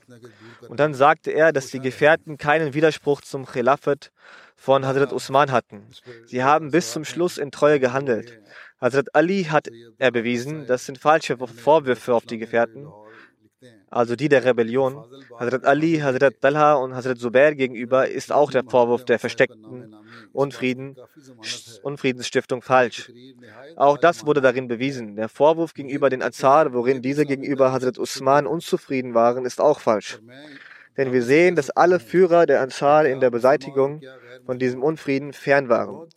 Und 0.69 0.79
dann 0.79 0.93
sagte 0.93 1.31
er, 1.31 1.51
dass 1.51 1.67
die 1.67 1.79
Gefährten 1.79 2.37
keinen 2.37 2.73
Widerspruch 2.73 3.21
zum 3.21 3.45
Khilafat 3.45 4.11
von 4.55 4.85
Hazrat 4.85 5.11
Usman 5.11 5.51
hatten. 5.51 5.87
Sie 6.25 6.43
haben 6.43 6.71
bis 6.71 6.91
zum 6.91 7.03
Schluss 7.03 7.37
in 7.37 7.51
Treue 7.51 7.79
gehandelt. 7.79 8.39
Hazrat 8.79 9.15
Ali 9.15 9.45
hat 9.45 9.69
er 9.97 10.11
bewiesen, 10.11 10.67
das 10.67 10.85
sind 10.85 10.97
falsche 10.97 11.37
Vorwürfe 11.37 12.13
auf 12.13 12.25
die 12.25 12.37
Gefährten 12.37 12.87
also 13.89 14.15
die 14.15 14.29
der 14.29 14.43
Rebellion, 14.43 15.05
Hazrat 15.39 15.65
Ali, 15.65 15.99
Hazrat 15.99 16.41
Talha 16.41 16.73
und 16.73 16.95
Hazrat 16.95 17.17
Zubair 17.17 17.55
gegenüber 17.55 18.07
ist 18.07 18.31
auch 18.31 18.51
der 18.51 18.63
Vorwurf 18.63 19.05
der 19.05 19.19
versteckten 19.19 19.95
Unfrieden, 20.31 20.95
Unfriedensstiftung 21.83 22.61
falsch. 22.61 23.11
Auch 23.75 23.97
das 23.97 24.25
wurde 24.25 24.41
darin 24.41 24.67
bewiesen. 24.67 25.15
Der 25.15 25.29
Vorwurf 25.29 25.73
gegenüber 25.73 26.09
den 26.09 26.23
Azar, 26.23 26.73
worin 26.73 27.01
diese 27.01 27.25
gegenüber 27.25 27.71
Hazrat 27.71 27.99
Usman 27.99 28.47
unzufrieden 28.47 29.13
waren, 29.13 29.45
ist 29.45 29.61
auch 29.61 29.79
falsch. 29.79 30.19
Denn 30.97 31.11
wir 31.11 31.23
sehen, 31.23 31.55
dass 31.55 31.69
alle 31.69 31.99
Führer 31.99 32.45
der 32.45 32.61
Ansar 32.61 33.05
in 33.05 33.19
der 33.19 33.31
Beseitigung 33.31 34.01
von 34.45 34.59
diesem 34.59 34.83
Unfrieden 34.83 35.33
fern 35.33 35.69
waren. 35.69 36.07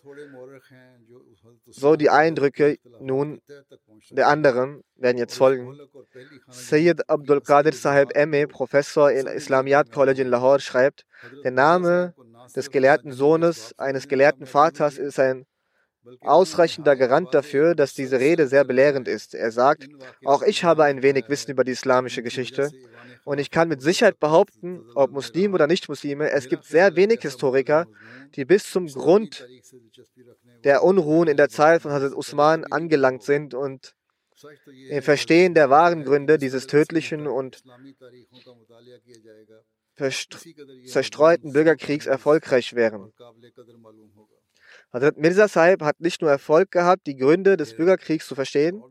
So 1.68 1.96
die 1.96 2.10
Eindrücke 2.10 2.78
nun 3.00 3.40
der 4.10 4.28
anderen 4.28 4.82
werden 4.94 5.18
jetzt 5.18 5.36
folgen. 5.36 5.76
Sayyid 6.48 7.08
Abdul 7.08 7.40
Qadir 7.40 7.72
Sahib 7.72 8.14
M.E., 8.14 8.46
Professor 8.46 9.10
in 9.10 9.26
Islamiyat 9.26 9.90
College 9.90 10.22
in 10.22 10.28
Lahore, 10.28 10.60
schreibt, 10.60 11.04
der 11.42 11.50
Name 11.50 12.14
des 12.54 12.70
gelehrten 12.70 13.12
Sohnes 13.12 13.74
eines 13.78 14.06
gelehrten 14.06 14.46
Vaters 14.46 14.98
ist 14.98 15.18
ein 15.18 15.44
ausreichender 16.20 16.94
Garant 16.94 17.34
dafür, 17.34 17.74
dass 17.74 17.94
diese 17.94 18.20
Rede 18.20 18.46
sehr 18.46 18.64
belehrend 18.64 19.08
ist. 19.08 19.34
Er 19.34 19.50
sagt, 19.50 19.88
auch 20.24 20.42
ich 20.42 20.62
habe 20.62 20.84
ein 20.84 21.02
wenig 21.02 21.28
Wissen 21.28 21.50
über 21.50 21.64
die 21.64 21.72
islamische 21.72 22.22
Geschichte 22.22 22.70
und 23.24 23.38
ich 23.38 23.50
kann 23.50 23.68
mit 23.68 23.82
Sicherheit 23.82 24.20
behaupten, 24.20 24.84
ob 24.94 25.10
Muslime 25.10 25.54
oder 25.54 25.66
Nicht-Muslime, 25.66 26.30
es 26.30 26.48
gibt 26.48 26.64
sehr 26.64 26.94
wenig 26.94 27.22
Historiker, 27.22 27.86
die 28.36 28.44
bis 28.44 28.70
zum 28.70 28.86
Grund 28.86 29.44
der 30.66 30.82
Unruhen 30.82 31.28
in 31.28 31.36
der 31.36 31.48
Zeit 31.48 31.82
von 31.82 31.92
Hazrat 31.92 32.12
Usman 32.12 32.64
angelangt 32.64 33.22
sind 33.22 33.54
und 33.54 33.94
im 34.90 35.00
Verstehen 35.00 35.54
der 35.54 35.70
wahren 35.70 36.02
Gründe 36.04 36.38
dieses 36.38 36.66
tödlichen 36.66 37.28
und 37.28 37.62
zerstreuten 39.94 41.52
Bürgerkriegs 41.52 42.06
erfolgreich 42.06 42.74
wären. 42.74 43.12
Hazrat 44.92 45.16
Mirza 45.18 45.46
Sahib 45.46 45.82
hat 45.82 46.00
nicht 46.00 46.20
nur 46.20 46.32
Erfolg 46.32 46.72
gehabt, 46.72 47.06
die 47.06 47.16
Gründe 47.16 47.56
des 47.56 47.76
Bürgerkriegs 47.76 48.26
zu 48.26 48.34
verstehen, 48.34 48.82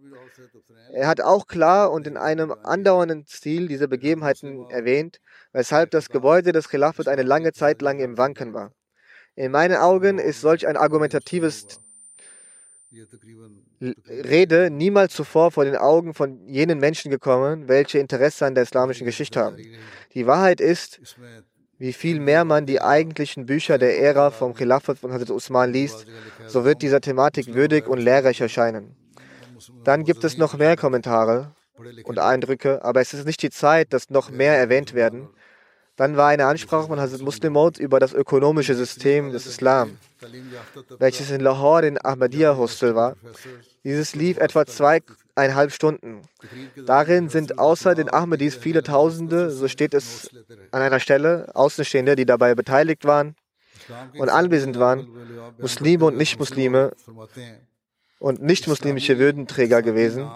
er 0.93 1.07
hat 1.07 1.19
auch 1.19 1.45
klar 1.45 1.91
und 1.91 2.07
in 2.07 2.15
einem 2.15 2.53
andauernden 2.53 3.25
Stil 3.27 3.67
diese 3.67 3.89
Begebenheiten 3.89 4.69
erwähnt, 4.69 5.19
weshalb 5.51 5.91
das 5.91 6.07
Gebäude 6.07 6.53
des 6.53 6.69
Khilafat 6.69 7.09
eine 7.09 7.23
lange 7.23 7.51
Zeit 7.51 7.81
lang 7.81 7.99
im 7.99 8.17
Wanken 8.17 8.53
war. 8.53 8.71
In 9.35 9.51
meinen 9.51 9.75
Augen 9.75 10.17
ist 10.17 10.41
solch 10.41 10.67
ein 10.67 10.77
argumentatives 10.77 11.67
Rede 14.07 14.69
niemals 14.69 15.13
zuvor 15.13 15.51
vor 15.51 15.65
den 15.65 15.75
Augen 15.75 16.13
von 16.13 16.47
jenen 16.47 16.79
Menschen 16.79 17.11
gekommen, 17.11 17.67
welche 17.67 17.99
Interesse 17.99 18.45
an 18.45 18.55
der 18.55 18.63
islamischen 18.63 19.05
Geschichte 19.05 19.39
haben. 19.39 19.57
Die 20.13 20.25
Wahrheit 20.25 20.61
ist, 20.61 21.01
wie 21.77 21.91
viel 21.91 22.21
mehr 22.21 22.45
man 22.45 22.65
die 22.65 22.81
eigentlichen 22.81 23.45
Bücher 23.45 23.77
der 23.77 23.99
Ära 23.99 24.31
vom 24.31 24.53
Khilafat 24.53 24.99
von 24.99 25.11
Hazrat 25.11 25.31
Usman 25.31 25.73
liest, 25.73 26.05
so 26.47 26.63
wird 26.63 26.81
dieser 26.81 27.01
Thematik 27.01 27.53
würdig 27.53 27.87
und 27.87 27.99
lehrreich 27.99 28.39
erscheinen. 28.39 28.95
Dann 29.83 30.05
gibt 30.05 30.23
es 30.23 30.37
noch 30.37 30.57
mehr 30.57 30.77
Kommentare 30.77 31.51
und 32.05 32.19
Eindrücke, 32.19 32.83
aber 32.83 33.01
es 33.01 33.13
ist 33.13 33.25
nicht 33.25 33.41
die 33.41 33.49
Zeit, 33.49 33.91
dass 33.91 34.09
noch 34.09 34.29
mehr 34.29 34.57
erwähnt 34.57 34.93
werden. 34.93 35.27
Dann 35.95 36.17
war 36.17 36.27
eine 36.27 36.45
Ansprache 36.45 36.87
von 36.87 36.99
Hazrat 36.99 37.21
Muslim 37.21 37.53
Maud 37.53 37.77
über 37.77 37.99
das 37.99 38.13
ökonomische 38.13 38.75
System 38.75 39.31
des 39.31 39.45
Islam, 39.45 39.97
welches 40.99 41.31
in 41.31 41.39
Lahore 41.39 41.87
in 41.87 41.97
Ahmadiyya 42.03 42.57
Hostel 42.57 42.95
war. 42.95 43.15
Dieses 43.85 44.13
lief 44.13 44.37
etwa 44.37 44.65
zweieinhalb 44.65 45.71
Stunden. 45.71 46.21
Darin 46.85 47.29
sind 47.29 47.59
außer 47.59 47.95
den 47.95 48.11
Ahmadis 48.11 48.55
viele 48.55 48.83
Tausende, 48.83 49.51
so 49.51 49.69
steht 49.69 49.93
es 49.93 50.29
an 50.71 50.81
einer 50.81 50.99
Stelle, 50.99 51.51
Außenstehende, 51.53 52.15
die 52.17 52.25
dabei 52.25 52.55
beteiligt 52.55 53.05
waren 53.05 53.35
und 54.17 54.29
anwesend 54.29 54.77
waren, 54.79 55.07
Muslime 55.59 56.05
und 56.05 56.17
Nichtmuslime 56.17 56.91
und 58.19 58.41
nicht-muslimische 58.41 59.17
Würdenträger 59.17 59.81
gewesen. 59.81 60.29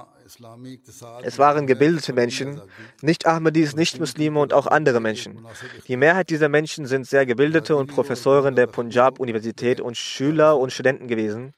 Es 1.24 1.40
waren 1.40 1.68
gebildete 1.68 2.14
Menschen, 2.14 2.62
nicht 3.02 3.26
Ahmadis, 3.26 3.76
nicht 3.76 4.00
Muslime 4.00 4.40
und 4.40 4.54
auch 4.54 4.68
andere 4.68 5.00
Menschen. 5.00 5.46
Die 5.88 5.98
Mehrheit 5.98 6.30
dieser 6.30 6.50
Menschen 6.50 6.86
sind 6.86 7.08
sehr 7.08 7.26
gebildete 7.26 7.76
und 7.76 7.88
Professoren 7.88 8.56
der 8.56 8.68
Punjab-Universität 8.68 9.82
und 9.82 9.98
Schüler 9.98 10.58
und 10.58 10.72
Studenten 10.72 11.08
gewesen. 11.08 11.54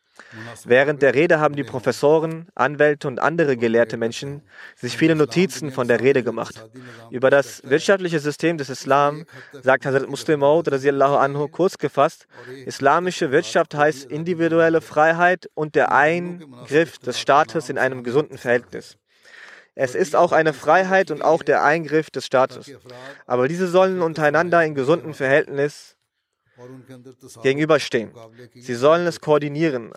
Während 0.65 1.01
der 1.01 1.13
Rede 1.13 1.39
haben 1.39 1.55
die 1.55 1.63
Professoren, 1.63 2.47
Anwälte 2.55 3.07
und 3.07 3.19
andere 3.19 3.57
gelehrte 3.57 3.97
Menschen 3.97 4.41
sich 4.76 4.97
viele 4.97 5.15
Notizen 5.15 5.72
von 5.72 5.88
der 5.88 5.99
Rede 5.99 6.24
gemacht. 6.24 6.67
Über 7.09 7.30
das 7.30 7.61
wirtschaftliche 7.63 8.19
System 8.19 8.57
des 8.57 8.69
Islam 8.69 9.26
sagt 9.51 9.86
Hazrat 9.86 10.09
Muslim 10.09 10.43
anhu 10.43 11.47
kurz 11.47 11.78
gefasst, 11.78 12.28
islamische 12.65 13.32
Wirtschaft 13.32 13.76
heißt 13.76 14.05
individuelle 14.05 14.82
Freiheit 14.82 15.49
und 15.53 15.76
der 15.76 15.91
Eingriff 15.91 16.97
des 16.99 17.19
Staates 17.19 17.69
in 17.69 17.78
einem 17.78 18.03
gesunden 18.03 18.38
Verhältnis. 18.38 18.97
Es 19.76 19.95
ist 19.95 20.15
auch 20.15 20.32
eine 20.32 20.53
Freiheit 20.53 21.11
und 21.11 21.22
auch 21.22 21.43
der 21.43 21.63
Eingriff 21.63 22.09
des 22.09 22.26
Staates. 22.26 22.72
Aber 23.26 23.47
diese 23.47 23.67
sollen 23.67 24.01
untereinander 24.01 24.63
in 24.63 24.76
gesundem 24.76 25.13
Verhältnis 25.13 25.95
gegenüberstehen. 27.43 28.12
Sie 28.55 28.76
sollen 28.76 29.07
es 29.07 29.20
koordinieren. 29.22 29.91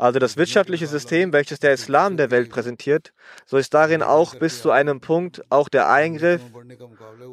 Also 0.00 0.20
das 0.20 0.36
wirtschaftliche 0.36 0.86
System, 0.86 1.32
welches 1.32 1.58
der 1.58 1.72
Islam 1.72 2.16
der 2.16 2.30
Welt 2.30 2.50
präsentiert, 2.50 3.12
so 3.46 3.56
ist 3.56 3.74
darin 3.74 4.00
auch 4.00 4.36
bis 4.36 4.62
zu 4.62 4.70
einem 4.70 5.00
Punkt 5.00 5.42
auch 5.50 5.68
der 5.68 5.90
Eingriff 5.90 6.40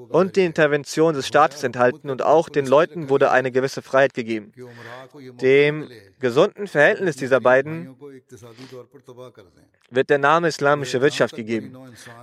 und 0.10 0.36
die 0.36 0.46
Intervention 0.46 1.14
des 1.14 1.28
Staates 1.28 1.64
enthalten 1.64 2.10
und 2.10 2.24
auch 2.24 2.50
den 2.50 2.66
Leuten 2.66 3.10
wurde 3.10 3.30
eine 3.30 3.52
gewisse 3.52 3.84
Freiheit 3.84 4.16
gegeben. 4.16 4.52
Dem 5.40 5.88
gesunden 6.20 6.68
Verhältnis 6.68 7.16
dieser 7.16 7.40
beiden 7.40 7.96
wird 9.90 10.10
der 10.10 10.18
Name 10.18 10.48
islamische 10.48 11.02
Wirtschaft 11.02 11.36
gegeben. 11.36 11.78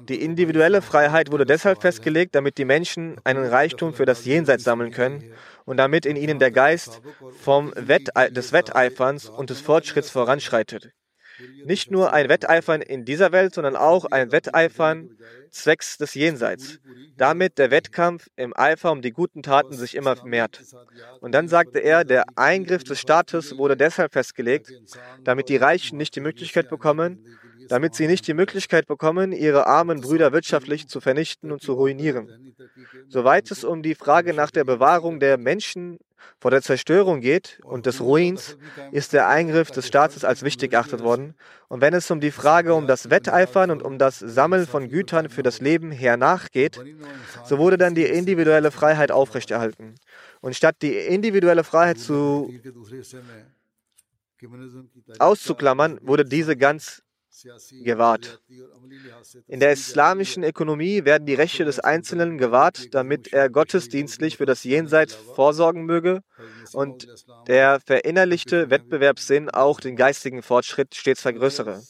Die 0.08 0.22
individuelle 0.22 0.82
Freiheit 0.82 1.30
wurde 1.30 1.46
deshalb 1.46 1.80
festgelegt, 1.82 2.34
damit 2.34 2.58
die 2.58 2.64
Menschen 2.64 3.16
einen 3.24 3.44
Reichtum 3.44 3.94
für 3.94 4.06
das 4.06 4.24
Jenseits 4.24 4.64
sammeln 4.64 4.92
können 4.92 5.32
und 5.64 5.76
damit 5.76 6.06
in 6.06 6.16
ihnen 6.16 6.38
der 6.38 6.50
Geist 6.50 7.00
vom 7.40 7.72
Wette 7.76 8.12
des 8.32 8.52
Wetteiferns 8.52 9.28
und 9.28 9.50
des 9.50 9.60
Fortschritts 9.60 10.10
voranschreitet. 10.10 10.92
Nicht 11.64 11.90
nur 11.90 12.12
ein 12.12 12.28
Wetteifern 12.28 12.82
in 12.82 13.04
dieser 13.04 13.32
Welt, 13.32 13.54
sondern 13.54 13.76
auch 13.76 14.04
ein 14.06 14.32
Wetteifern 14.32 15.10
zwecks 15.50 15.98
des 15.98 16.14
Jenseits. 16.14 16.78
Damit 17.16 17.58
der 17.58 17.70
Wettkampf 17.70 18.28
im 18.36 18.56
Eifer 18.56 18.90
um 18.90 19.02
die 19.02 19.12
guten 19.12 19.42
Taten 19.42 19.74
sich 19.74 19.94
immer 19.94 20.16
mehrt. 20.24 20.62
Und 21.20 21.32
dann 21.32 21.48
sagte 21.48 21.78
er, 21.78 22.04
der 22.04 22.24
Eingriff 22.36 22.84
des 22.84 23.00
Staates 23.00 23.56
wurde 23.58 23.76
deshalb 23.76 24.12
festgelegt, 24.12 24.72
damit 25.22 25.48
die 25.48 25.56
Reichen 25.56 25.98
nicht 25.98 26.16
die 26.16 26.20
Möglichkeit 26.20 26.68
bekommen, 26.68 27.24
damit 27.68 27.94
sie 27.94 28.06
nicht 28.06 28.26
die 28.26 28.34
Möglichkeit 28.34 28.86
bekommen, 28.86 29.32
ihre 29.32 29.66
armen 29.66 30.00
Brüder 30.00 30.32
wirtschaftlich 30.32 30.88
zu 30.88 31.00
vernichten 31.00 31.52
und 31.52 31.62
zu 31.62 31.74
ruinieren. 31.74 32.54
Soweit 33.08 33.50
es 33.50 33.64
um 33.64 33.82
die 33.82 33.94
Frage 33.94 34.34
nach 34.34 34.50
der 34.50 34.64
Bewahrung 34.64 35.20
der 35.20 35.38
Menschen 35.38 35.98
vor 36.38 36.50
der 36.50 36.62
Zerstörung 36.62 37.20
geht 37.20 37.60
und 37.64 37.86
des 37.86 38.00
Ruins, 38.00 38.56
ist 38.90 39.12
der 39.12 39.28
Eingriff 39.28 39.70
des 39.70 39.86
Staates 39.86 40.24
als 40.24 40.42
wichtig 40.42 40.72
erachtet 40.72 41.02
worden. 41.02 41.34
Und 41.68 41.80
wenn 41.80 41.94
es 41.94 42.10
um 42.10 42.20
die 42.20 42.30
Frage 42.30 42.74
um 42.74 42.86
das 42.86 43.10
Wetteifern 43.10 43.70
und 43.70 43.82
um 43.82 43.98
das 43.98 44.18
Sammeln 44.18 44.66
von 44.66 44.88
Gütern 44.88 45.30
für 45.30 45.42
das 45.42 45.60
Leben 45.60 45.90
hernach 45.90 46.50
geht, 46.50 46.80
so 47.44 47.58
wurde 47.58 47.78
dann 47.78 47.94
die 47.94 48.04
individuelle 48.04 48.70
Freiheit 48.70 49.10
aufrechterhalten. 49.10 49.94
Und 50.40 50.56
statt 50.56 50.76
die 50.82 50.94
individuelle 50.94 51.64
Freiheit 51.64 51.98
zu 51.98 52.52
auszuklammern, 55.18 55.98
wurde 56.02 56.24
diese 56.24 56.56
ganz 56.56 57.01
gewahrt. 57.84 58.40
In 59.48 59.60
der 59.60 59.72
islamischen 59.72 60.44
Ökonomie 60.44 61.04
werden 61.04 61.26
die 61.26 61.34
Rechte 61.34 61.64
des 61.64 61.80
Einzelnen 61.80 62.38
gewahrt, 62.38 62.94
damit 62.94 63.32
er 63.32 63.50
gottesdienstlich 63.50 64.36
für 64.36 64.46
das 64.46 64.64
Jenseits 64.64 65.14
vorsorgen 65.14 65.84
möge 65.84 66.20
und 66.72 67.06
der 67.46 67.80
verinnerlichte 67.80 68.70
Wettbewerbssinn 68.70 69.50
auch 69.50 69.80
den 69.80 69.96
geistigen 69.96 70.42
Fortschritt 70.42 70.94
stets 70.94 71.22
vergrößere. 71.22 71.82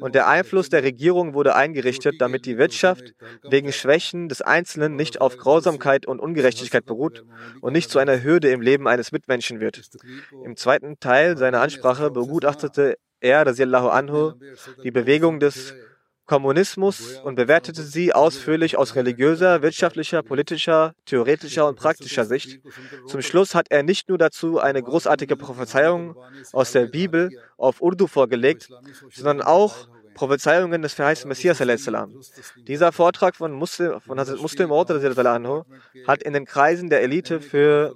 Und 0.00 0.14
der 0.14 0.28
Einfluss 0.28 0.68
der 0.68 0.84
Regierung 0.84 1.34
wurde 1.34 1.54
eingerichtet, 1.56 2.16
damit 2.20 2.46
die 2.46 2.56
Wirtschaft 2.56 3.14
wegen 3.42 3.72
Schwächen 3.72 4.28
des 4.28 4.42
Einzelnen 4.42 4.94
nicht 4.94 5.20
auf 5.20 5.36
Grausamkeit 5.36 6.06
und 6.06 6.20
Ungerechtigkeit 6.20 6.84
beruht 6.84 7.24
und 7.60 7.72
nicht 7.72 7.90
zu 7.90 7.98
einer 7.98 8.22
Hürde 8.22 8.50
im 8.50 8.60
Leben 8.60 8.86
eines 8.86 9.12
Mitmenschen 9.12 9.60
wird. 9.60 9.82
Im 10.44 10.56
zweiten 10.56 11.00
Teil 11.00 11.36
seiner 11.36 11.60
Ansprache 11.60 12.10
begutachtete 12.10 12.96
er, 13.20 13.44
Anhu, 13.90 14.32
die 14.82 14.90
Bewegung 14.90 15.40
des 15.40 15.74
Kommunismus 16.28 17.18
und 17.24 17.36
bewertete 17.36 17.82
sie 17.82 18.12
ausführlich 18.12 18.76
aus 18.76 18.94
religiöser, 18.96 19.62
wirtschaftlicher, 19.62 20.22
politischer, 20.22 20.92
theoretischer 21.06 21.66
und 21.66 21.76
praktischer 21.76 22.26
Sicht. 22.26 22.60
Zum 23.06 23.22
Schluss 23.22 23.54
hat 23.54 23.68
er 23.70 23.82
nicht 23.82 24.10
nur 24.10 24.18
dazu 24.18 24.58
eine 24.58 24.82
großartige 24.82 25.36
Prophezeiung 25.36 26.16
aus 26.52 26.72
der 26.72 26.86
Bibel 26.86 27.30
auf 27.56 27.80
Urdu 27.80 28.06
vorgelegt, 28.06 28.68
sondern 29.10 29.40
auch 29.40 29.88
Prophezeiungen 30.12 30.82
des 30.82 30.92
verheißten 30.92 31.28
Messias. 31.28 31.62
Dieser 32.66 32.92
Vortrag 32.92 33.34
von 33.34 33.52
Muslim, 33.52 33.98
von 34.00 34.18
Muslim 34.18 34.70
hat 36.06 36.22
in 36.22 36.32
den 36.34 36.44
Kreisen 36.44 36.90
der 36.90 37.02
Elite 37.02 37.40
für 37.40 37.94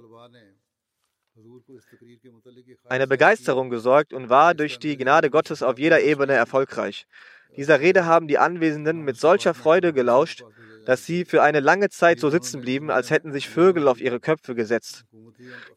eine 2.89 3.07
Begeisterung 3.07 3.69
gesorgt 3.69 4.11
und 4.13 4.29
war 4.29 4.53
durch 4.53 4.77
die 4.77 4.97
Gnade 4.97 5.29
Gottes 5.29 5.63
auf 5.63 5.79
jeder 5.79 6.01
Ebene 6.01 6.33
erfolgreich. 6.33 7.07
Dieser 7.55 7.79
Rede 7.79 8.05
haben 8.05 8.27
die 8.27 8.37
Anwesenden 8.37 9.03
mit 9.03 9.17
solcher 9.17 9.53
Freude 9.53 9.93
gelauscht, 9.93 10.43
dass 10.85 11.05
sie 11.05 11.25
für 11.25 11.41
eine 11.41 11.59
lange 11.59 11.89
Zeit 11.89 12.19
so 12.19 12.29
sitzen 12.29 12.61
blieben, 12.61 12.91
als 12.91 13.09
hätten 13.09 13.31
sich 13.31 13.49
Vögel 13.49 13.87
auf 13.87 14.01
ihre 14.01 14.19
Köpfe 14.19 14.55
gesetzt. 14.55 15.05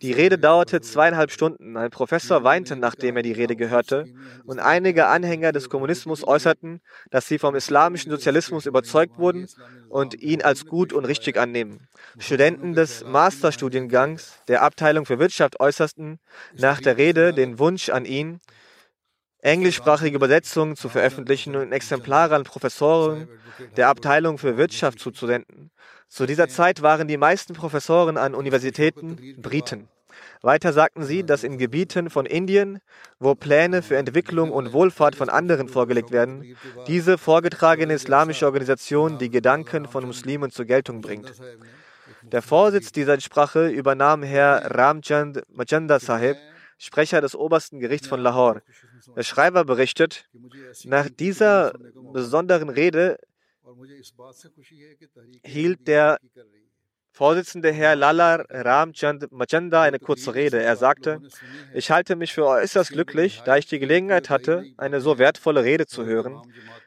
Die 0.02 0.12
Rede 0.12 0.38
dauerte 0.38 0.80
zweieinhalb 0.80 1.30
Stunden. 1.30 1.76
Ein 1.76 1.90
Professor 1.90 2.44
weinte, 2.44 2.76
nachdem 2.76 3.16
er 3.16 3.22
die 3.22 3.32
Rede 3.32 3.56
gehörte, 3.56 4.06
und 4.44 4.58
einige 4.58 5.06
Anhänger 5.06 5.52
des 5.52 5.68
Kommunismus 5.68 6.26
äußerten, 6.26 6.80
dass 7.10 7.26
sie 7.26 7.38
vom 7.38 7.54
islamischen 7.54 8.10
Sozialismus 8.10 8.66
überzeugt 8.66 9.18
wurden 9.18 9.48
und 9.88 10.14
ihn 10.20 10.42
als 10.42 10.66
gut 10.66 10.92
und 10.92 11.04
richtig 11.04 11.38
annehmen. 11.38 11.88
Studenten 12.18 12.74
des 12.74 13.04
Masterstudiengangs 13.04 14.40
der 14.48 14.62
Abteilung 14.62 15.06
für 15.06 15.18
Wirtschaft 15.18 15.60
äußerten 15.60 16.18
nach 16.54 16.80
der 16.80 16.96
Rede 16.96 17.32
den 17.32 17.58
Wunsch 17.58 17.88
an 17.88 18.04
ihn, 18.04 18.40
englischsprachige 19.46 20.16
Übersetzungen 20.16 20.74
zu 20.76 20.88
veröffentlichen 20.88 21.54
und 21.54 21.72
Exemplare 21.72 22.34
an 22.34 22.42
Professoren 22.42 23.28
der 23.76 23.88
Abteilung 23.88 24.38
für 24.38 24.56
Wirtschaft 24.56 24.98
zuzusenden. 24.98 25.70
Zu 26.08 26.26
dieser 26.26 26.48
Zeit 26.48 26.82
waren 26.82 27.06
die 27.08 27.16
meisten 27.16 27.54
Professoren 27.54 28.16
an 28.16 28.34
Universitäten 28.34 29.36
Briten. 29.40 29.88
Weiter 30.42 30.72
sagten 30.72 31.04
sie, 31.04 31.24
dass 31.24 31.44
in 31.44 31.58
Gebieten 31.58 32.10
von 32.10 32.26
Indien, 32.26 32.80
wo 33.18 33.34
Pläne 33.34 33.82
für 33.82 33.96
Entwicklung 33.96 34.50
und 34.50 34.72
Wohlfahrt 34.72 35.14
von 35.14 35.28
anderen 35.28 35.68
vorgelegt 35.68 36.10
werden, 36.10 36.56
diese 36.86 37.16
vorgetragene 37.16 37.94
islamische 37.94 38.46
Organisation 38.46 39.18
die 39.18 39.30
Gedanken 39.30 39.86
von 39.86 40.06
Muslimen 40.06 40.50
zur 40.50 40.64
Geltung 40.64 41.00
bringt. 41.00 41.32
Der 42.22 42.42
Vorsitz 42.42 42.92
dieser 42.92 43.20
Sprache 43.20 43.68
übernahm 43.68 44.22
Herr 44.22 44.74
Ramchand 44.76 45.42
Majanda 45.54 46.00
Sahib, 46.00 46.36
Sprecher 46.78 47.20
des 47.20 47.34
obersten 47.34 47.80
Gerichts 47.80 48.06
von 48.06 48.20
Lahore. 48.20 48.62
Der 49.16 49.22
Schreiber 49.22 49.64
berichtet, 49.64 50.28
nach 50.84 51.08
dieser 51.08 51.72
besonderen 52.12 52.68
Rede 52.68 53.18
hielt 55.44 55.88
der 55.88 56.18
Vorsitzende 57.16 57.72
Herr 57.72 57.96
Lala 57.96 58.44
Ramchand 58.50 59.32
Machanda 59.32 59.80
eine 59.80 59.98
kurze 59.98 60.34
Rede. 60.34 60.62
Er 60.62 60.76
sagte, 60.76 61.22
ich 61.72 61.90
halte 61.90 62.14
mich 62.14 62.34
für 62.34 62.44
äußerst 62.44 62.90
glücklich, 62.90 63.40
da 63.46 63.56
ich 63.56 63.64
die 63.64 63.78
Gelegenheit 63.78 64.28
hatte, 64.28 64.66
eine 64.76 65.00
so 65.00 65.16
wertvolle 65.16 65.64
Rede 65.64 65.86
zu 65.86 66.04
hören. 66.04 66.42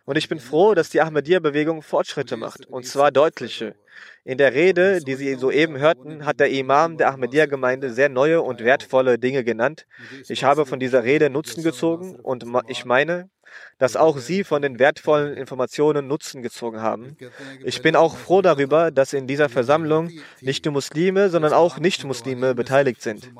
Und 0.10 0.16
ich 0.16 0.28
bin 0.28 0.40
froh, 0.40 0.74
dass 0.74 0.90
die 0.90 1.02
Ahmadiyya-Bewegung 1.02 1.84
Fortschritte 1.84 2.36
macht, 2.36 2.66
und 2.66 2.84
zwar 2.84 3.12
deutliche. 3.12 3.76
In 4.24 4.40
der 4.40 4.56
Rede, 4.56 5.02
die 5.02 5.14
Sie 5.14 5.36
soeben 5.36 5.78
hörten, 5.78 6.26
hat 6.26 6.40
der 6.40 6.50
Imam 6.50 6.98
der 6.98 7.12
Ahmadiyya-Gemeinde 7.12 7.94
sehr 7.94 8.10
neue 8.10 8.42
und 8.42 8.62
wertvolle 8.62 9.20
Dinge 9.20 9.44
genannt. 9.44 9.86
Ich 10.28 10.44
habe 10.44 10.66
von 10.66 10.80
dieser 10.80 11.04
Rede 11.04 11.30
Nutzen 11.30 11.62
gezogen 11.62 12.16
und 12.16 12.44
ich 12.68 12.86
meine, 12.86 13.30
dass 13.78 13.96
auch 13.96 14.18
Sie 14.18 14.44
von 14.44 14.62
den 14.62 14.80
wertvollen 14.80 15.36
Informationen 15.36 16.08
Nutzen 16.08 16.42
gezogen 16.42 16.82
haben. 16.82 17.16
Ich 17.64 17.82
bin 17.82 17.96
auch 17.96 18.18
froh 18.18 18.42
darüber, 18.42 18.92
dass 18.92 19.14
in 19.14 19.28
dieser 19.28 19.50
Versammlung 19.50 20.12
nicht 20.42 20.66
nur 20.66 20.74
Muslime, 20.74 21.30
sondern 21.30 21.54
auch 21.54 21.80
Nicht-Muslime 21.80 22.56
beteiligt 22.56 23.02
sind. 23.02 23.32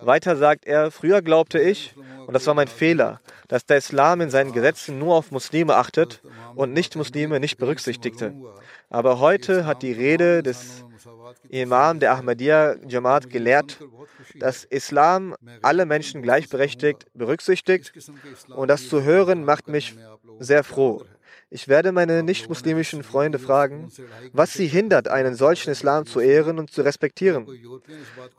Weiter 0.00 0.36
sagt 0.36 0.66
er, 0.66 0.90
früher 0.90 1.22
glaubte 1.22 1.58
ich, 1.58 1.94
und 2.26 2.34
das 2.34 2.46
war 2.46 2.54
mein 2.54 2.68
Fehler, 2.68 3.20
dass 3.48 3.64
der 3.66 3.76
Islam 3.76 4.20
in 4.20 4.30
seinen 4.30 4.52
Gesetzen 4.52 4.98
nur 4.98 5.14
auf 5.14 5.30
Muslime 5.30 5.76
achtet 5.76 6.05
und 6.54 6.72
Nicht-Muslime 6.72 7.40
nicht 7.40 7.58
berücksichtigte. 7.58 8.34
Aber 8.90 9.20
heute 9.20 9.66
hat 9.66 9.82
die 9.82 9.92
Rede 9.92 10.42
des 10.42 10.84
Imam 11.48 12.00
der 12.00 12.12
Ahmadiyya 12.12 12.76
Jamaat 12.86 13.30
gelehrt, 13.30 13.78
dass 14.38 14.64
Islam 14.64 15.34
alle 15.62 15.86
Menschen 15.86 16.22
gleichberechtigt 16.22 17.06
berücksichtigt 17.14 17.92
und 18.48 18.68
das 18.68 18.88
zu 18.88 19.02
hören 19.02 19.44
macht 19.44 19.68
mich 19.68 19.94
sehr 20.38 20.64
froh. 20.64 21.04
Ich 21.48 21.68
werde 21.68 21.92
meine 21.92 22.24
nicht-muslimischen 22.24 23.04
Freunde 23.04 23.38
fragen, 23.38 23.88
was 24.32 24.52
sie 24.52 24.66
hindert, 24.66 25.06
einen 25.06 25.36
solchen 25.36 25.70
Islam 25.70 26.04
zu 26.04 26.18
ehren 26.18 26.58
und 26.58 26.72
zu 26.72 26.82
respektieren. 26.82 27.46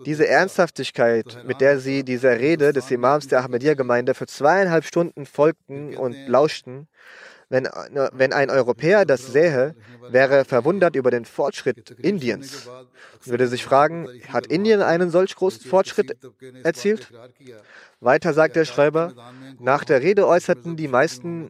Diese 0.05 0.27
Ernsthaftigkeit, 0.27 1.43
mit 1.45 1.61
der 1.61 1.79
sie 1.79 2.03
dieser 2.03 2.37
Rede 2.37 2.73
des 2.73 2.91
Imams 2.91 3.29
der 3.29 3.43
Ahmadiyya-Gemeinde 3.45 4.13
für 4.13 4.27
zweieinhalb 4.27 4.83
Stunden 4.83 5.25
folgten 5.25 5.95
und 5.95 6.17
lauschten, 6.27 6.89
wenn, 7.49 7.65
äh, 7.65 8.09
wenn 8.13 8.33
ein 8.33 8.49
Europäer 8.49 9.05
das 9.05 9.27
sähe, 9.27 9.75
wäre 10.09 10.37
er 10.37 10.45
verwundert 10.45 10.95
über 10.95 11.11
den 11.11 11.25
Fortschritt 11.25 11.91
Indiens. 11.91 12.67
Würde 13.23 13.47
sich 13.47 13.63
fragen, 13.63 14.07
hat 14.29 14.47
Indien 14.47 14.81
einen 14.81 15.09
solch 15.09 15.35
großen 15.35 15.69
Fortschritt 15.69 16.17
erzielt? 16.63 17.11
Weiter 17.99 18.33
sagt 18.33 18.55
der 18.55 18.65
Schreiber, 18.65 19.13
nach 19.59 19.83
der 19.83 20.01
Rede 20.01 20.27
äußerten 20.27 20.77
die 20.77 20.87
meisten 20.87 21.49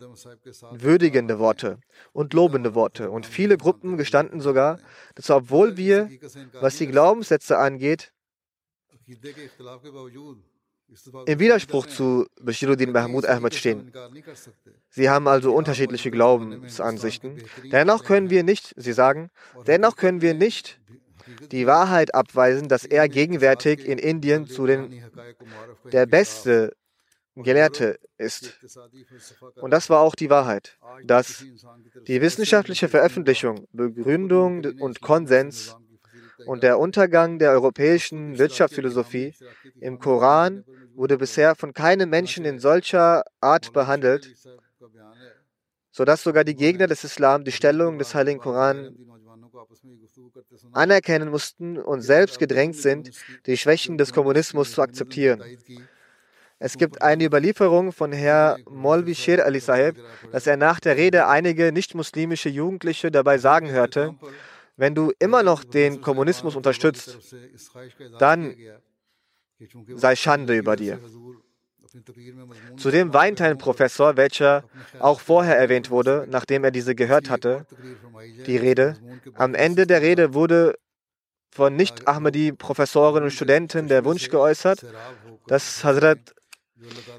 würdigende 0.72 1.40
Worte 1.40 1.80
und 2.14 2.34
lobende 2.34 2.74
Worte. 2.74 3.12
Und 3.12 3.26
viele 3.26 3.58
Gruppen 3.58 3.98
gestanden 3.98 4.40
sogar, 4.40 4.80
dass 5.16 5.30
obwohl 5.30 5.78
wir, 5.78 6.10
was 6.62 6.78
die 6.78 6.88
Glaubenssätze 6.88 7.58
angeht, 7.58 8.14
im 11.26 11.40
Widerspruch 11.40 11.86
zu 11.86 12.28
Bashiruddin 12.42 12.92
Mahmud 12.92 13.26
Ahmad 13.26 13.54
stehen. 13.54 13.92
Sie 14.90 15.10
haben 15.10 15.28
also 15.28 15.54
unterschiedliche 15.54 16.12
Glaubensansichten. 16.12 17.44
Dennoch 17.72 18.04
können 18.04 18.30
wir 18.30 18.44
nicht, 18.44 18.74
sie 18.78 18.94
sagen, 18.94 19.30
dennoch 19.66 19.96
können 19.96 20.22
wir 20.22 20.34
nicht 20.34 20.80
die 21.52 21.68
Wahrheit 21.68 22.16
abweisen, 22.16 22.70
dass 22.70 22.86
er 22.86 23.10
gegenwärtig 23.10 23.86
in 23.86 23.98
Indien 23.98 24.48
zu 24.48 24.66
den 24.66 25.04
der 25.92 26.06
beste 26.06 26.74
Gelehrte 27.36 28.00
ist. 28.18 28.58
Und 29.56 29.72
das 29.72 29.90
war 29.90 30.02
auch 30.02 30.16
die 30.16 30.30
Wahrheit, 30.30 30.78
dass 31.04 31.46
die 32.08 32.22
wissenschaftliche 32.22 32.88
Veröffentlichung, 32.88 33.68
Begründung 33.74 34.66
und 34.80 35.02
Konsens 35.02 35.76
und 36.48 36.64
der 36.64 36.80
Untergang 36.80 37.40
der 37.40 37.52
europäischen 37.52 38.38
Wirtschaftsphilosophie 38.38 39.34
im 39.80 40.00
Koran 40.00 40.64
wurde 40.96 41.18
bisher 41.18 41.56
von 41.56 41.74
keinem 41.74 42.10
Menschen 42.10 42.46
in 42.46 42.60
solcher 42.60 43.24
Art 43.42 43.74
behandelt, 43.74 44.34
sodass 45.92 46.24
sogar 46.24 46.44
die 46.44 46.56
Gegner 46.56 46.88
des 46.88 47.04
Islam 47.04 47.44
die 47.44 47.52
Stellung 47.52 48.00
des 48.00 48.16
Heiligen 48.16 48.40
Koran 48.40 48.96
anerkennen 50.72 51.30
mussten 51.30 51.78
und 51.78 52.02
selbst 52.02 52.40
gedrängt 52.40 52.76
sind, 52.76 53.12
die 53.46 53.58
Schwächen 53.58 53.98
des 53.98 54.14
Kommunismus 54.14 54.72
zu 54.72 54.82
akzeptieren. 54.82 55.44
Es 56.60 56.78
gibt 56.78 57.04
eine 57.04 57.24
Überlieferung 57.24 57.92
von 57.92 58.12
Herr 58.12 58.58
Molvi 58.68 59.14
Sher 59.14 59.46
Ali 59.46 59.60
Sahib, 59.60 59.96
dass 60.32 60.48
er 60.48 60.58
nach 60.58 60.80
der 60.80 60.98
Rede 60.98 61.28
einige 61.28 61.72
nicht-muslimische 61.72 62.50
Jugendliche 62.50 63.12
dabei 63.12 63.38
sagen 63.38 63.70
hörte, 63.70 64.16
wenn 64.78 64.96
du 64.96 65.12
immer 65.20 65.44
noch 65.44 65.64
den 65.64 66.02
Kommunismus 66.02 66.56
unterstützt, 66.56 67.18
dann 68.20 68.56
sei 69.96 70.16
Schande 70.16 70.56
über 70.56 70.76
dir. 70.76 71.00
Zudem 72.78 73.14
weinte 73.14 73.46
ein 73.46 73.58
Professor, 73.58 74.18
welcher 74.18 74.64
auch 75.00 75.20
vorher 75.20 75.58
erwähnt 75.58 75.90
wurde, 75.90 76.28
nachdem 76.30 76.64
er 76.64 76.72
diese 76.72 76.96
gehört 76.96 77.30
hatte, 77.30 77.66
die 78.46 78.58
Rede. 78.58 78.98
Am 79.34 79.56
Ende 79.56 79.88
der 79.88 80.02
Rede 80.02 80.34
wurde 80.34 80.76
von 81.50 81.76
Nicht-Ahmadi-Professoren 81.76 83.24
und 83.24 83.32
Studenten 83.32 83.88
der 83.88 84.06
Wunsch 84.06 84.30
geäußert, 84.30 84.86
dass 85.48 85.84
Hazrat 85.84 86.36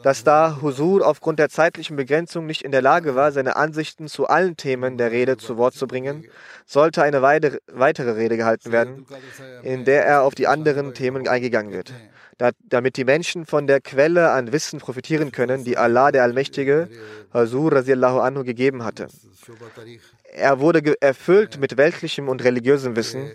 dass 0.02 0.24
da 0.24 0.58
Husur 0.62 1.06
aufgrund 1.06 1.38
der 1.38 1.48
zeitlichen 1.48 1.96
Begrenzung 1.96 2.46
nicht 2.46 2.62
in 2.62 2.72
der 2.72 2.82
Lage 2.82 3.14
war, 3.14 3.32
seine 3.32 3.56
Ansichten 3.56 4.08
zu 4.08 4.26
allen 4.26 4.56
Themen 4.56 4.98
der 4.98 5.10
Rede 5.10 5.36
zu 5.36 5.56
Wort 5.56 5.74
zu 5.74 5.86
bringen, 5.86 6.24
sollte 6.66 7.02
eine 7.02 7.22
weitere 7.22 8.10
Rede 8.10 8.36
gehalten 8.36 8.72
werden, 8.72 9.06
in 9.62 9.84
der 9.84 10.06
er 10.06 10.22
auf 10.22 10.34
die 10.34 10.46
anderen 10.46 10.94
Themen 10.94 11.26
eingegangen 11.26 11.72
wird 11.72 11.92
damit 12.68 12.96
die 12.96 13.04
Menschen 13.04 13.46
von 13.46 13.66
der 13.66 13.80
Quelle 13.80 14.30
an 14.30 14.52
Wissen 14.52 14.78
profitieren 14.78 15.32
können, 15.32 15.64
die 15.64 15.76
Allah 15.76 16.12
der 16.12 16.22
Allmächtige 16.22 16.88
rasiallahu 17.32 18.20
anhu 18.20 18.44
gegeben 18.44 18.84
hatte. 18.84 19.08
Er 20.32 20.60
wurde 20.60 20.94
erfüllt 21.00 21.58
mit 21.58 21.76
weltlichem 21.76 22.28
und 22.28 22.44
religiösem 22.44 22.94
Wissen. 22.94 23.30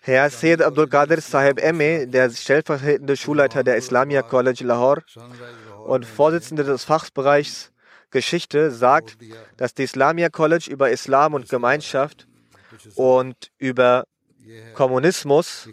Herr 0.00 0.30
Sayyid 0.30 0.62
Abdul 0.62 0.88
Qadir 0.88 1.20
Sahib 1.20 1.60
M.E., 1.60 2.06
der 2.06 2.30
stellvertretende 2.30 3.16
Schulleiter 3.16 3.62
der 3.62 3.76
Islamia 3.76 4.22
College 4.22 4.64
Lahore, 4.64 5.02
und 5.86 6.04
Vorsitzende 6.04 6.64
des 6.64 6.84
Fachbereichs 6.84 7.72
Geschichte, 8.10 8.70
sagt, 8.70 9.16
dass 9.56 9.74
die 9.74 9.84
Islamia 9.84 10.28
College 10.28 10.68
über 10.70 10.90
Islam 10.90 11.34
und 11.34 11.48
Gemeinschaft 11.48 12.26
und 12.94 13.50
über 13.58 14.04
Kommunismus 14.74 15.68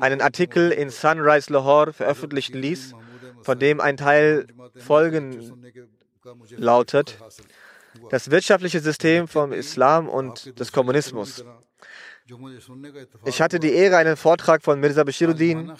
einen 0.00 0.20
Artikel 0.20 0.70
in 0.70 0.90
Sunrise 0.90 1.52
Lahore 1.52 1.92
veröffentlichen 1.92 2.56
ließ, 2.56 2.94
von 3.42 3.58
dem 3.58 3.80
ein 3.80 3.96
Teil 3.96 4.46
folgen 4.76 5.72
lautet, 6.56 7.18
das 8.10 8.30
wirtschaftliche 8.30 8.80
System 8.80 9.28
vom 9.28 9.52
Islam 9.52 10.08
und 10.08 10.58
des 10.58 10.72
Kommunismus. 10.72 11.44
Ich 13.24 13.42
hatte 13.42 13.58
die 13.58 13.72
Ehre, 13.72 13.96
einen 13.96 14.16
Vortrag 14.16 14.62
von 14.62 14.78
Mirza 14.78 15.04
Bashiruddin, 15.04 15.72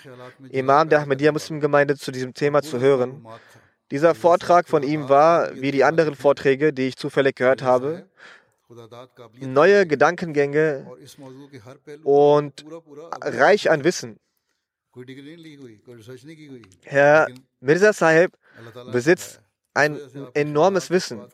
Imam 0.51 0.89
der 0.89 1.01
Ahmadiyya 1.01 1.33
Muslimgemeinde, 1.33 1.97
zu 1.97 2.11
diesem 2.11 2.35
Thema 2.35 2.63
zu 2.63 2.81
hören. 2.81 3.25
Dieser 3.91 4.15
Vortrag 4.15 4.69
von 4.69 4.83
ihm 4.83 5.09
war, 5.09 5.55
wie 5.55 5.71
die 5.71 5.85
anderen 5.85 6.15
Vorträge, 6.15 6.73
die 6.73 6.89
ich 6.89 6.97
zufällig 6.97 7.37
gehört 7.37 7.63
habe, 7.63 8.07
neue 9.39 9.87
Gedankengänge 9.87 10.91
und 12.03 12.65
reich 13.21 13.71
an 13.71 13.85
Wissen. 13.85 14.19
Herr 16.83 17.29
Mirza 17.61 17.93
Sahib 17.93 18.33
besitzt 18.91 19.42
ein 19.75 19.99
enormes 20.35 20.91
Wissen. 20.91 21.27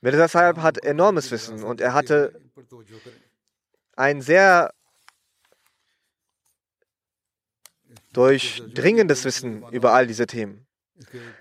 Mirza 0.00 0.28
Sahib 0.28 0.58
hat 0.58 0.82
enormes 0.82 1.30
Wissen 1.30 1.62
und 1.62 1.80
er 1.80 1.92
hatte 1.92 2.40
ein 3.96 4.22
sehr 4.22 4.72
durchdringendes 8.12 9.24
Wissen 9.24 9.64
über 9.70 9.92
all 9.92 10.06
diese 10.06 10.26
Themen. 10.26 10.66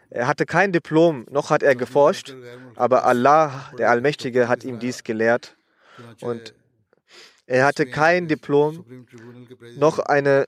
Er 0.09 0.27
hatte 0.27 0.45
kein 0.45 0.71
Diplom, 0.71 1.25
noch 1.29 1.49
hat 1.49 1.63
er 1.63 1.75
geforscht, 1.75 2.35
aber 2.75 3.05
Allah, 3.05 3.71
der 3.77 3.89
Allmächtige, 3.89 4.47
hat 4.47 4.63
ihm 4.63 4.79
dies 4.79 5.03
gelehrt. 5.03 5.57
Und 6.21 6.53
er 7.45 7.65
hatte 7.65 7.85
kein 7.85 8.27
Diplom, 8.27 9.05
noch 9.75 9.99
eine 9.99 10.45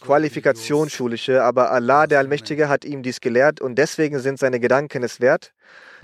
Qualifikationsschulische, 0.00 1.42
aber 1.42 1.70
Allah, 1.70 2.06
der 2.06 2.18
Allmächtige, 2.18 2.68
hat 2.68 2.84
ihm 2.84 3.02
dies 3.02 3.20
gelehrt 3.20 3.60
und 3.60 3.76
deswegen 3.76 4.18
sind 4.20 4.38
seine 4.38 4.60
Gedanken 4.60 5.02
es 5.02 5.20
wert, 5.20 5.52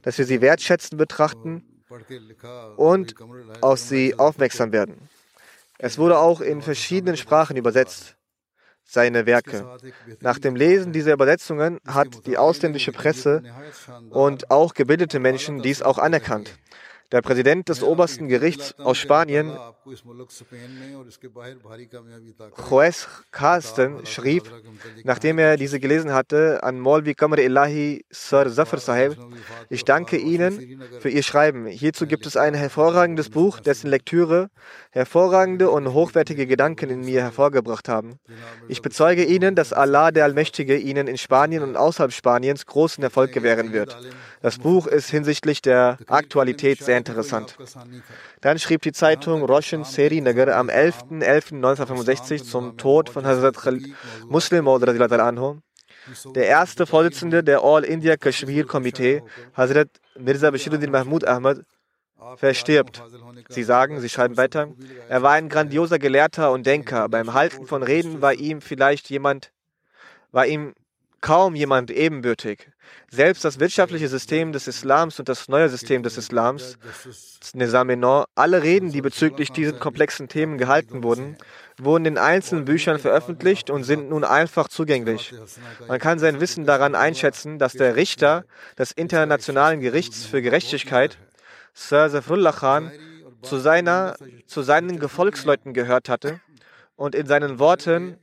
dass 0.02 0.18
wir 0.18 0.24
sie 0.24 0.40
wertschätzen 0.40 0.98
betrachten 0.98 1.64
und 2.76 3.14
auf 3.60 3.78
sie 3.78 4.18
aufmerksam 4.18 4.72
werden. 4.72 5.08
Es 5.78 5.98
wurde 5.98 6.18
auch 6.18 6.40
in 6.40 6.62
verschiedenen 6.62 7.16
Sprachen 7.16 7.56
übersetzt, 7.56 8.16
seine 8.84 9.26
Werke. 9.26 9.78
Nach 10.20 10.38
dem 10.38 10.56
Lesen 10.56 10.92
dieser 10.92 11.12
Übersetzungen 11.12 11.78
hat 11.86 12.26
die 12.26 12.38
ausländische 12.38 12.92
Presse 12.92 13.42
und 14.10 14.50
auch 14.50 14.74
gebildete 14.74 15.18
Menschen 15.18 15.60
dies 15.60 15.82
auch 15.82 15.98
anerkannt. 15.98 16.56
Der 17.12 17.22
Präsident 17.22 17.68
des 17.68 17.82
obersten 17.82 18.26
Gerichts 18.26 18.74
aus 18.78 18.98
Spanien, 18.98 19.56
Juez 22.68 23.08
Carsten, 23.30 24.04
schrieb, 24.06 24.50
nachdem 25.04 25.38
er 25.38 25.56
diese 25.56 25.78
gelesen 25.78 26.12
hatte, 26.12 26.64
an 26.64 26.80
Molvi 26.80 27.14
Qamar 27.14 27.38
Elahi 27.38 28.04
Sir 28.10 28.50
Zafar 28.52 28.80
Sahib, 28.80 29.16
ich 29.70 29.84
danke 29.84 30.16
Ihnen 30.16 30.82
für 30.98 31.08
Ihr 31.08 31.22
Schreiben. 31.22 31.66
Hierzu 31.66 32.06
gibt 32.06 32.26
es 32.26 32.36
ein 32.36 32.54
hervorragendes 32.54 33.30
Buch, 33.30 33.60
dessen 33.60 33.88
Lektüre 33.88 34.48
hervorragende 34.90 35.70
und 35.70 35.92
hochwertige 35.92 36.46
Gedanken 36.46 36.90
in 36.90 37.00
mir 37.02 37.22
hervorgebracht 37.22 37.88
haben. 37.88 38.18
Ich 38.66 38.82
bezeuge 38.82 39.24
Ihnen, 39.24 39.54
dass 39.54 39.72
Allah 39.72 40.10
der 40.10 40.24
Allmächtige 40.24 40.76
Ihnen 40.76 41.06
in 41.06 41.18
Spanien 41.18 41.62
und 41.62 41.76
außerhalb 41.76 42.12
Spaniens 42.12 42.66
großen 42.66 43.04
Erfolg 43.04 43.32
gewähren 43.32 43.72
wird. 43.72 43.96
Das 44.42 44.58
Buch 44.58 44.86
ist 44.86 45.10
hinsichtlich 45.10 45.62
der 45.62 45.98
Aktualität 46.06 46.78
sehr 46.78 46.98
interessant. 46.98 47.56
Dann 48.40 48.58
schrieb 48.58 48.82
die 48.82 48.92
Zeitung 48.92 49.42
Roshan 49.42 49.84
Serinagar 49.84 50.56
am 50.56 50.68
11.11.1965 50.68 52.44
zum 52.44 52.76
Tod 52.76 53.08
von 53.10 53.26
Hazrat 53.26 53.56
Muslim 54.28 54.64
Maud 54.64 54.82
anhu. 54.84 55.58
Der 56.34 56.46
erste 56.46 56.86
Vorsitzende 56.86 57.42
der 57.42 57.62
All 57.62 57.84
India 57.84 58.16
Kashmir 58.16 58.64
Komitee, 58.64 59.22
Hazrat 59.56 59.88
Mirza 60.18 60.50
Bashiruddin 60.50 60.90
Mahmud 60.90 61.26
Ahmad, 61.26 61.64
verstirbt. 62.36 63.02
Sie 63.48 63.62
sagen, 63.62 64.00
sie 64.00 64.08
schreiben 64.08 64.36
weiter, 64.36 64.68
er 65.08 65.22
war 65.22 65.32
ein 65.32 65.48
grandioser 65.48 65.98
Gelehrter 65.98 66.52
und 66.52 66.66
Denker. 66.66 67.08
Beim 67.08 67.34
Halten 67.34 67.66
von 67.66 67.82
Reden 67.82 68.22
war 68.22 68.34
ihm 68.34 68.60
vielleicht 68.60 69.10
jemand, 69.10 69.52
war 70.32 70.46
ihm 70.46 70.74
kaum 71.20 71.54
jemand 71.54 71.90
ebenbürtig. 71.90 72.68
Selbst 73.10 73.44
das 73.44 73.60
wirtschaftliche 73.60 74.08
System 74.08 74.52
des 74.52 74.66
Islams 74.66 75.18
und 75.18 75.28
das 75.28 75.48
neue 75.48 75.68
System 75.68 76.02
des 76.02 76.18
Islams, 76.18 76.76
Nizam 77.54 78.26
alle 78.34 78.62
Reden, 78.62 78.90
die 78.90 79.00
bezüglich 79.00 79.52
diesen 79.52 79.78
komplexen 79.78 80.28
Themen 80.28 80.58
gehalten 80.58 81.02
wurden, 81.02 81.36
wurden 81.78 82.04
in 82.04 82.18
einzelnen 82.18 82.64
Büchern 82.64 82.98
veröffentlicht 82.98 83.70
und 83.70 83.84
sind 83.84 84.10
nun 84.10 84.24
einfach 84.24 84.68
zugänglich. 84.68 85.34
Man 85.86 86.00
kann 86.00 86.18
sein 86.18 86.40
Wissen 86.40 86.66
daran 86.66 86.94
einschätzen, 86.94 87.58
dass 87.58 87.74
der 87.74 87.96
Richter 87.96 88.44
des 88.78 88.92
Internationalen 88.92 89.80
Gerichts 89.80 90.26
für 90.26 90.42
Gerechtigkeit, 90.42 91.18
Sir 91.74 92.10
Zafrullah 92.10 92.52
Khan, 92.52 92.90
zu, 93.42 93.58
seiner, 93.58 94.16
zu 94.46 94.62
seinen 94.62 94.98
Gefolgsleuten 94.98 95.74
gehört 95.74 96.08
hatte 96.08 96.40
und 96.96 97.14
in 97.14 97.26
seinen 97.26 97.58
Worten 97.58 98.16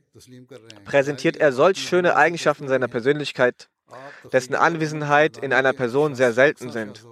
präsentiert 0.84 1.36
er 1.36 1.52
solch 1.52 1.78
schöne 1.78 2.16
Eigenschaften 2.16 2.68
seiner 2.68 2.88
Persönlichkeit, 2.88 3.68
dessen 4.32 4.54
Anwesenheit 4.54 5.36
in 5.36 5.52
einer 5.52 5.72
Person 5.72 6.14
sehr 6.14 6.32
selten 6.32 6.70
sind 6.70 7.04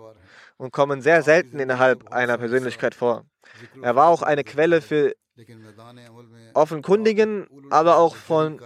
und 0.56 0.72
kommen 0.72 1.02
sehr 1.02 1.22
selten 1.22 1.58
innerhalb 1.58 2.12
einer 2.12 2.38
Persönlichkeit 2.38 2.94
vor. 2.94 3.24
Er 3.82 3.96
war 3.96 4.08
auch 4.08 4.22
eine 4.22 4.44
Quelle 4.44 4.80
für 4.80 5.14
offenkundigen, 6.54 7.46
aber 7.70 7.96
auch 7.96 8.16
von 8.16 8.60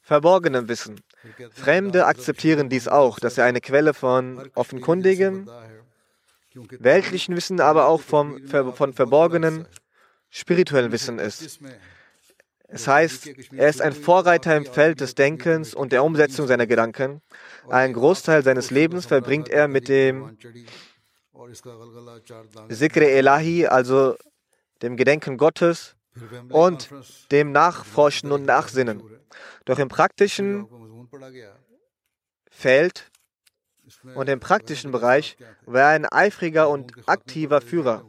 verborgenem 0.00 0.68
Wissen. 0.68 1.00
Fremde 1.50 2.06
akzeptieren 2.06 2.68
dies 2.68 2.86
auch, 2.88 3.18
dass 3.18 3.38
er 3.38 3.44
eine 3.44 3.60
Quelle 3.60 3.92
von 3.92 4.48
offenkundigem, 4.54 5.50
weltlichen 6.54 7.36
Wissen, 7.36 7.60
aber 7.60 7.88
auch 7.88 8.00
vom, 8.00 8.46
von 8.46 8.92
verborgenen 8.92 9.66
spirituellen 10.30 10.92
Wissen 10.92 11.18
ist. 11.18 11.60
Es 12.68 12.88
heißt, 12.88 13.28
er 13.52 13.68
ist 13.68 13.80
ein 13.80 13.92
Vorreiter 13.92 14.56
im 14.56 14.64
Feld 14.64 15.00
des 15.00 15.14
Denkens 15.14 15.74
und 15.74 15.92
der 15.92 16.02
Umsetzung 16.02 16.46
seiner 16.46 16.66
Gedanken. 16.66 17.22
Ein 17.68 17.92
Großteil 17.92 18.42
seines 18.42 18.70
Lebens 18.70 19.06
verbringt 19.06 19.48
er 19.48 19.68
mit 19.68 19.88
dem 19.88 20.36
Sikre 22.68 23.10
Elahi, 23.10 23.66
also 23.66 24.16
dem 24.82 24.96
Gedenken 24.96 25.36
Gottes 25.36 25.94
und 26.50 26.88
dem 27.30 27.52
Nachforschen 27.52 28.32
und 28.32 28.44
Nachsinnen. 28.44 29.02
Doch 29.64 29.78
im 29.78 29.88
praktischen 29.88 30.66
Feld 32.50 33.10
und 34.14 34.28
im 34.28 34.40
praktischen 34.40 34.90
Bereich 34.90 35.36
war 35.66 35.82
er 35.82 35.88
ein 35.88 36.06
eifriger 36.10 36.68
und 36.68 36.92
aktiver 37.06 37.60
Führer. 37.60 38.04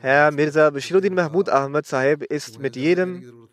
Herr 0.00 0.30
Mirza 0.30 0.70
Bashiruddin 0.70 1.14
Mahmud 1.14 1.48
Ahmed 1.48 1.86
Sahib 1.86 2.22
ist 2.22 2.58
mit 2.58 2.76
jedem 2.76 3.47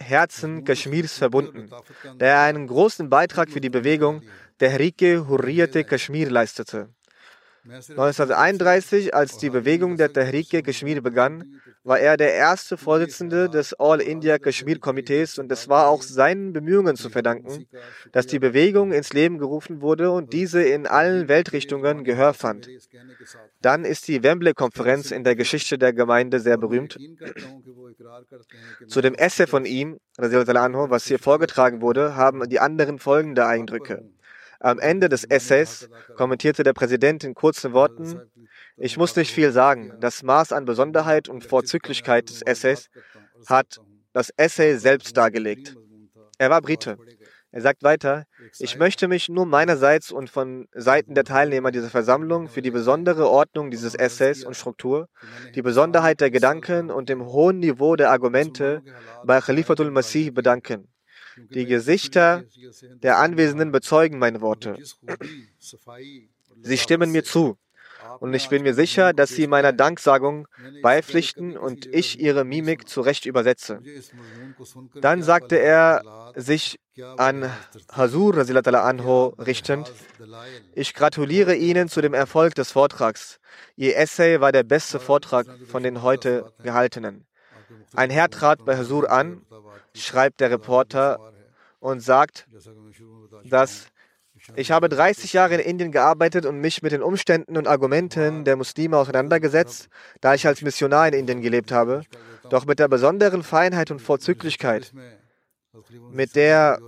Herzen 0.00 0.64
Kaschmirs 0.64 1.18
verbunden, 1.18 1.70
da 2.18 2.26
er 2.26 2.40
einen 2.42 2.66
großen 2.66 3.08
Beitrag 3.08 3.50
für 3.50 3.60
die 3.60 3.70
Bewegung 3.70 4.22
Tehrike 4.58 5.28
Hurriyate 5.28 5.84
Kashmir 5.84 6.30
leistete. 6.30 6.88
1931, 7.64 9.14
als 9.14 9.36
die 9.36 9.50
Bewegung 9.50 9.96
der 9.96 10.12
Tehrike 10.12 10.62
Kashmir 10.62 11.02
begann, 11.02 11.60
war 11.82 11.98
er 11.98 12.16
der 12.16 12.34
erste 12.34 12.76
Vorsitzende 12.76 13.48
des 13.48 13.72
All 13.74 14.00
India 14.00 14.38
Kashmir 14.38 14.78
Komitees 14.78 15.38
und 15.38 15.50
es 15.50 15.68
war 15.68 15.88
auch 15.88 16.02
seinen 16.02 16.52
Bemühungen 16.52 16.96
zu 16.96 17.08
verdanken, 17.08 17.66
dass 18.12 18.26
die 18.26 18.38
Bewegung 18.38 18.92
ins 18.92 19.12
Leben 19.12 19.38
gerufen 19.38 19.80
wurde 19.80 20.10
und 20.10 20.32
diese 20.32 20.62
in 20.62 20.86
allen 20.86 21.28
Weltrichtungen 21.28 22.04
Gehör 22.04 22.34
fand. 22.34 22.68
Dann 23.62 23.84
ist 23.84 24.08
die 24.08 24.22
Wembley-Konferenz 24.22 25.10
in 25.10 25.24
der 25.24 25.36
Geschichte 25.36 25.78
der 25.78 25.92
Gemeinde 25.92 26.40
sehr 26.40 26.58
berühmt. 26.58 26.98
Zu 28.86 29.00
dem 29.00 29.14
Essay 29.14 29.46
von 29.46 29.64
ihm, 29.64 29.98
was 30.18 31.06
hier 31.06 31.18
vorgetragen 31.18 31.80
wurde, 31.80 32.14
haben 32.14 32.46
die 32.48 32.60
anderen 32.60 32.98
folgende 32.98 33.46
Eindrücke. 33.46 34.04
Am 34.62 34.78
Ende 34.78 35.08
des 35.08 35.24
Essays 35.24 35.88
kommentierte 36.16 36.62
der 36.62 36.74
Präsident 36.74 37.24
in 37.24 37.32
kurzen 37.32 37.72
Worten, 37.72 38.20
ich 38.76 38.96
muss 38.96 39.16
nicht 39.16 39.32
viel 39.32 39.52
sagen. 39.52 39.92
Das 40.00 40.22
Maß 40.22 40.52
an 40.52 40.64
Besonderheit 40.64 41.28
und 41.28 41.44
Vorzüglichkeit 41.44 42.28
des 42.28 42.42
Essays 42.42 42.88
hat 43.46 43.80
das 44.12 44.30
Essay 44.36 44.76
selbst 44.76 45.16
dargelegt. 45.16 45.76
Er 46.38 46.50
war 46.50 46.62
Brite. 46.62 46.96
Er 47.52 47.62
sagt 47.62 47.82
weiter, 47.82 48.26
ich 48.60 48.78
möchte 48.78 49.08
mich 49.08 49.28
nur 49.28 49.44
meinerseits 49.44 50.12
und 50.12 50.30
von 50.30 50.68
Seiten 50.72 51.14
der 51.16 51.24
Teilnehmer 51.24 51.72
dieser 51.72 51.90
Versammlung 51.90 52.48
für 52.48 52.62
die 52.62 52.70
besondere 52.70 53.28
Ordnung 53.28 53.72
dieses 53.72 53.96
Essays 53.96 54.44
und 54.44 54.54
Struktur, 54.54 55.08
die 55.56 55.62
Besonderheit 55.62 56.20
der 56.20 56.30
Gedanken 56.30 56.92
und 56.92 57.08
dem 57.08 57.26
hohen 57.26 57.58
Niveau 57.58 57.96
der 57.96 58.10
Argumente 58.12 58.82
bei 59.24 59.40
Khalifatul 59.40 59.90
Masih 59.90 60.30
bedanken. 60.30 60.88
Die 61.36 61.66
Gesichter 61.66 62.44
der 63.02 63.18
Anwesenden 63.18 63.72
bezeugen 63.72 64.18
meine 64.18 64.40
Worte. 64.40 64.76
Sie 66.62 66.78
stimmen 66.78 67.10
mir 67.10 67.24
zu. 67.24 67.56
Und 68.18 68.34
ich 68.34 68.48
bin 68.48 68.62
mir 68.62 68.74
sicher, 68.74 69.12
dass 69.12 69.30
Sie 69.30 69.46
meiner 69.46 69.72
Danksagung 69.72 70.48
beipflichten 70.82 71.56
und 71.56 71.86
ich 71.86 72.20
Ihre 72.20 72.44
Mimik 72.44 72.88
zurecht 72.88 73.26
übersetze. 73.26 73.80
Dann 74.94 75.22
sagte 75.22 75.56
er 75.56 76.32
sich 76.34 76.78
an 77.16 77.50
Hasur 77.92 78.36
Anho 78.36 79.34
richtend, 79.38 79.92
ich 80.74 80.94
gratuliere 80.94 81.54
Ihnen 81.54 81.88
zu 81.88 82.00
dem 82.00 82.14
Erfolg 82.14 82.54
des 82.54 82.72
Vortrags. 82.72 83.38
Ihr 83.76 83.96
Essay 83.96 84.40
war 84.40 84.52
der 84.52 84.64
beste 84.64 85.00
Vortrag 85.00 85.46
von 85.66 85.82
den 85.82 86.02
heute 86.02 86.52
gehaltenen. 86.62 87.26
Ein 87.94 88.10
Herr 88.10 88.30
trat 88.30 88.64
bei 88.64 88.76
Hasur 88.76 89.10
an 89.10 89.42
schreibt 89.94 90.40
der 90.40 90.50
Reporter 90.50 91.32
und 91.80 92.00
sagt, 92.00 92.46
dass 93.44 93.88
ich 94.56 94.70
habe 94.70 94.88
30 94.88 95.32
Jahre 95.32 95.54
in 95.54 95.60
Indien 95.60 95.92
gearbeitet 95.92 96.46
und 96.46 96.60
mich 96.60 96.82
mit 96.82 96.92
den 96.92 97.02
Umständen 97.02 97.56
und 97.56 97.66
Argumenten 97.66 98.44
der 98.44 98.56
Muslime 98.56 98.96
auseinandergesetzt, 98.96 99.88
da 100.20 100.34
ich 100.34 100.46
als 100.46 100.62
Missionar 100.62 101.08
in 101.08 101.14
Indien 101.14 101.40
gelebt 101.40 101.72
habe, 101.72 102.02
doch 102.48 102.66
mit 102.66 102.78
der 102.78 102.88
besonderen 102.88 103.42
Feinheit 103.42 103.90
und 103.90 104.00
Vorzüglichkeit, 104.00 104.92
mit 106.10 106.36
der 106.36 106.80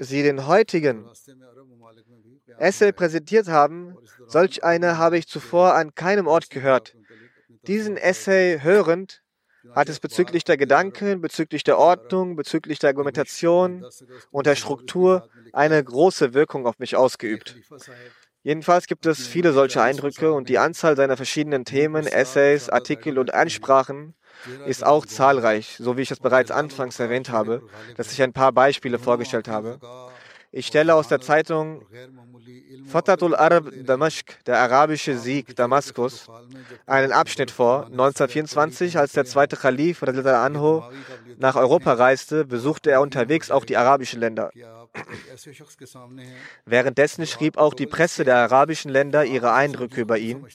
sie 0.00 0.22
den 0.22 0.46
heutigen 0.46 1.08
Essay 2.58 2.92
präsentiert 2.92 3.48
haben, 3.48 3.96
solch 4.26 4.64
eine 4.64 4.98
habe 4.98 5.18
ich 5.18 5.28
zuvor 5.28 5.74
an 5.74 5.94
keinem 5.94 6.26
Ort 6.26 6.50
gehört. 6.50 6.96
Diesen 7.66 7.96
Essay 7.96 8.60
hörend 8.60 9.22
hat 9.74 9.88
es 9.88 10.00
bezüglich 10.00 10.44
der 10.44 10.56
Gedanken, 10.56 11.20
bezüglich 11.20 11.64
der 11.64 11.78
Ordnung, 11.78 12.36
bezüglich 12.36 12.78
der 12.78 12.90
Argumentation 12.90 13.86
und 14.30 14.46
der 14.46 14.56
Struktur 14.56 15.28
eine 15.52 15.82
große 15.82 16.34
Wirkung 16.34 16.66
auf 16.66 16.78
mich 16.78 16.96
ausgeübt. 16.96 17.56
Jedenfalls 18.42 18.86
gibt 18.86 19.04
es 19.06 19.26
viele 19.26 19.52
solche 19.52 19.82
Eindrücke 19.82 20.32
und 20.32 20.48
die 20.48 20.58
Anzahl 20.58 20.96
seiner 20.96 21.16
verschiedenen 21.16 21.64
Themen, 21.64 22.06
Essays, 22.06 22.68
Artikel 22.68 23.18
und 23.18 23.34
Ansprachen 23.34 24.14
ist 24.66 24.84
auch 24.84 25.04
zahlreich, 25.04 25.76
so 25.78 25.96
wie 25.96 26.02
ich 26.02 26.10
es 26.10 26.20
bereits 26.20 26.50
anfangs 26.50 27.00
erwähnt 27.00 27.30
habe, 27.30 27.62
dass 27.96 28.12
ich 28.12 28.22
ein 28.22 28.32
paar 28.32 28.52
Beispiele 28.52 28.98
vorgestellt 28.98 29.48
habe. 29.48 29.78
Ich 30.50 30.66
stelle 30.66 30.94
aus 30.94 31.08
der 31.08 31.20
Zeitung 31.20 31.84
Fatatul 32.86 33.34
Arab 33.34 33.70
Damashq, 33.84 34.44
der 34.46 34.58
arabische 34.58 35.18
Sieg 35.18 35.54
Damaskus, 35.56 36.26
einen 36.86 37.12
Abschnitt 37.12 37.50
vor. 37.50 37.86
1924, 37.86 38.98
als 38.98 39.12
der 39.12 39.24
zweite 39.24 39.56
Khalif 39.56 40.02
Anho 40.02 40.90
nach 41.38 41.56
Europa 41.56 41.92
reiste, 41.92 42.44
besuchte 42.44 42.90
er 42.90 43.00
unterwegs 43.00 43.50
auch 43.50 43.64
die 43.64 43.76
arabischen 43.76 44.20
Länder. 44.20 44.50
Währenddessen 46.64 47.26
schrieb 47.26 47.58
auch 47.58 47.74
die 47.74 47.86
Presse 47.86 48.24
der 48.24 48.36
arabischen 48.36 48.90
Länder 48.90 49.24
ihre 49.24 49.52
Eindrücke 49.52 50.00
über 50.00 50.18
ihn. 50.18 50.46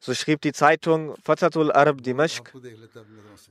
So 0.00 0.14
schrieb 0.14 0.40
die 0.40 0.52
Zeitung 0.52 1.14
Fatatul 1.24 1.72
Arab 1.72 2.02
Dimashq 2.02 2.52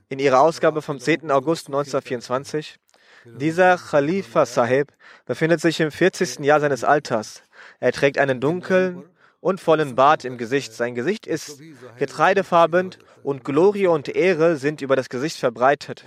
in 0.10 0.20
ihrer 0.20 0.42
Ausgabe 0.42 0.82
vom 0.82 1.00
10. 1.00 1.32
August 1.32 1.68
1924, 1.68 2.78
dieser 3.26 3.78
Khalifa 3.78 4.46
Sahib 4.46 4.92
befindet 5.26 5.62
sich 5.62 5.80
im 5.80 5.92
40. 5.92 6.40
Jahr 6.40 6.60
seines 6.60 6.84
Alters. 6.84 7.44
Er 7.80 7.92
trägt 7.92 8.18
einen 8.18 8.40
dunklen 8.40 9.04
und 9.42 9.60
vollen 9.60 9.96
Bart 9.96 10.24
im 10.24 10.38
Gesicht. 10.38 10.74
Sein 10.74 10.96
Gesicht 10.96 11.28
ist 11.28 11.60
getreidefarben 11.98 12.92
und 13.24 13.44
Glorie 13.44 13.88
und 13.88 14.08
Ehre 14.08 14.56
sind 14.56 14.82
über 14.82 14.96
das 14.96 15.10
Gesicht 15.10 15.38
verbreitet. 15.38 16.06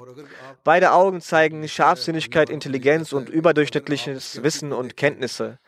Beide 0.62 0.92
Augen 0.92 1.20
zeigen 1.20 1.66
Scharfsinnigkeit, 1.68 2.48
Intelligenz 2.48 3.12
und 3.12 3.28
überdurchschnittliches 3.28 4.42
Wissen 4.42 4.72
und 4.72 4.96
Kenntnisse. 4.96 5.58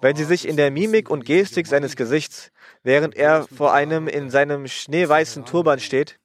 Wenn 0.00 0.16
sie 0.16 0.24
sich 0.24 0.48
in 0.48 0.56
der 0.56 0.70
Mimik 0.70 1.10
und 1.10 1.24
Gestik 1.24 1.66
seines 1.66 1.94
Gesichts, 1.94 2.50
während 2.82 3.14
er 3.16 3.46
vor 3.54 3.72
einem 3.74 4.08
in 4.08 4.30
seinem 4.30 4.66
schneeweißen 4.66 5.44
Turban 5.44 5.78
steht, 5.78 6.18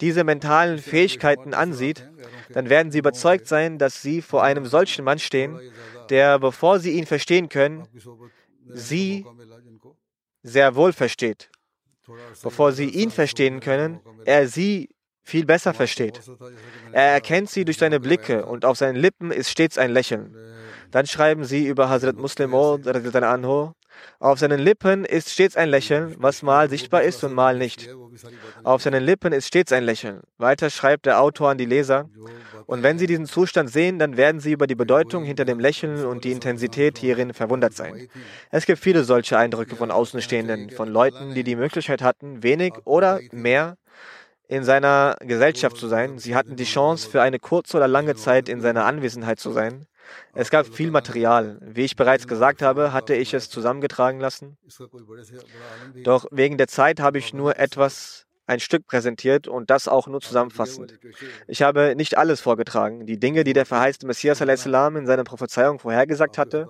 diese 0.00 0.24
mentalen 0.24 0.78
Fähigkeiten 0.78 1.52
ansieht, 1.52 2.08
dann 2.48 2.70
werden 2.70 2.90
sie 2.90 2.98
überzeugt 2.98 3.46
sein, 3.46 3.76
dass 3.76 4.00
sie 4.00 4.22
vor 4.22 4.42
einem 4.42 4.64
solchen 4.64 5.04
Mann 5.04 5.18
stehen, 5.18 5.60
der, 6.08 6.38
bevor 6.38 6.80
sie 6.80 6.92
ihn 6.92 7.04
verstehen 7.04 7.50
können, 7.50 7.86
sie 8.74 9.24
sehr 10.42 10.74
wohl 10.74 10.92
versteht. 10.92 11.50
Bevor 12.42 12.72
sie 12.72 12.88
ihn 12.88 13.10
verstehen 13.10 13.60
können, 13.60 14.00
er 14.24 14.48
sie 14.48 14.90
viel 15.22 15.44
besser 15.44 15.74
versteht. 15.74 16.20
Er 16.92 17.12
erkennt 17.12 17.50
sie 17.50 17.64
durch 17.64 17.78
seine 17.78 18.00
Blicke 18.00 18.46
und 18.46 18.64
auf 18.64 18.78
seinen 18.78 18.96
Lippen 18.96 19.30
ist 19.30 19.50
stets 19.50 19.78
ein 19.78 19.92
Lächeln. 19.92 20.36
Dann 20.90 21.06
schreiben 21.06 21.44
sie 21.44 21.66
über 21.66 21.88
Hazrat 21.88 22.16
Muslim 22.16 22.52
Anho, 22.54 23.74
auf 24.18 24.38
seinen 24.38 24.60
Lippen 24.60 25.04
ist 25.04 25.30
stets 25.30 25.56
ein 25.56 25.68
Lächeln, 25.70 26.14
was 26.18 26.42
mal 26.42 26.68
sichtbar 26.68 27.02
ist 27.02 27.24
und 27.24 27.32
mal 27.32 27.56
nicht. 27.56 27.88
Auf 28.64 28.82
seinen 28.82 29.02
Lippen 29.02 29.32
ist 29.32 29.46
stets 29.46 29.72
ein 29.72 29.84
Lächeln. 29.84 30.20
Weiter 30.36 30.68
schreibt 30.68 31.06
der 31.06 31.20
Autor 31.20 31.50
an 31.50 31.58
die 31.58 31.64
Leser. 31.64 32.10
Und 32.66 32.82
wenn 32.82 32.98
sie 32.98 33.06
diesen 33.06 33.26
Zustand 33.26 33.70
sehen, 33.70 33.98
dann 33.98 34.16
werden 34.16 34.40
sie 34.40 34.52
über 34.52 34.66
die 34.66 34.74
Bedeutung 34.74 35.24
hinter 35.24 35.44
dem 35.44 35.58
Lächeln 35.58 36.04
und 36.04 36.24
die 36.24 36.32
Intensität 36.32 36.98
hierin 36.98 37.32
verwundert 37.32 37.74
sein. 37.74 38.08
Es 38.50 38.66
gibt 38.66 38.78
viele 38.78 39.04
solche 39.04 39.38
Eindrücke 39.38 39.74
von 39.76 39.90
Außenstehenden, 39.90 40.70
von 40.70 40.88
Leuten, 40.88 41.34
die 41.34 41.42
die 41.42 41.56
Möglichkeit 41.56 42.02
hatten, 42.02 42.42
wenig 42.42 42.74
oder 42.84 43.20
mehr 43.32 43.76
in 44.48 44.64
seiner 44.64 45.16
Gesellschaft 45.20 45.76
zu 45.76 45.86
sein. 45.86 46.18
Sie 46.18 46.34
hatten 46.34 46.56
die 46.56 46.64
Chance, 46.64 47.08
für 47.08 47.22
eine 47.22 47.38
kurze 47.38 47.76
oder 47.76 47.88
lange 47.88 48.16
Zeit 48.16 48.48
in 48.48 48.60
seiner 48.60 48.84
Anwesenheit 48.84 49.38
zu 49.38 49.52
sein. 49.52 49.86
Es 50.34 50.50
gab 50.50 50.66
viel 50.66 50.90
Material. 50.90 51.58
Wie 51.60 51.84
ich 51.84 51.96
bereits 51.96 52.26
gesagt 52.26 52.62
habe, 52.62 52.92
hatte 52.92 53.14
ich 53.14 53.34
es 53.34 53.50
zusammengetragen 53.50 54.20
lassen. 54.20 54.56
Doch 56.04 56.26
wegen 56.30 56.56
der 56.56 56.68
Zeit 56.68 57.00
habe 57.00 57.18
ich 57.18 57.34
nur 57.34 57.58
etwas, 57.58 58.26
ein 58.50 58.58
Stück 58.58 58.86
präsentiert 58.86 59.46
und 59.46 59.70
das 59.70 59.86
auch 59.86 60.08
nur 60.08 60.20
zusammenfassend. 60.20 60.98
Ich 61.46 61.62
habe 61.62 61.94
nicht 61.96 62.18
alles 62.18 62.40
vorgetragen. 62.40 63.06
Die 63.06 63.18
Dinge, 63.18 63.44
die 63.44 63.52
der 63.52 63.64
verheißte 63.64 64.06
Messias 64.06 64.38
salam 64.38 64.96
in 64.96 65.06
seiner 65.06 65.22
Prophezeiung 65.22 65.78
vorhergesagt 65.78 66.36
hatte, 66.36 66.66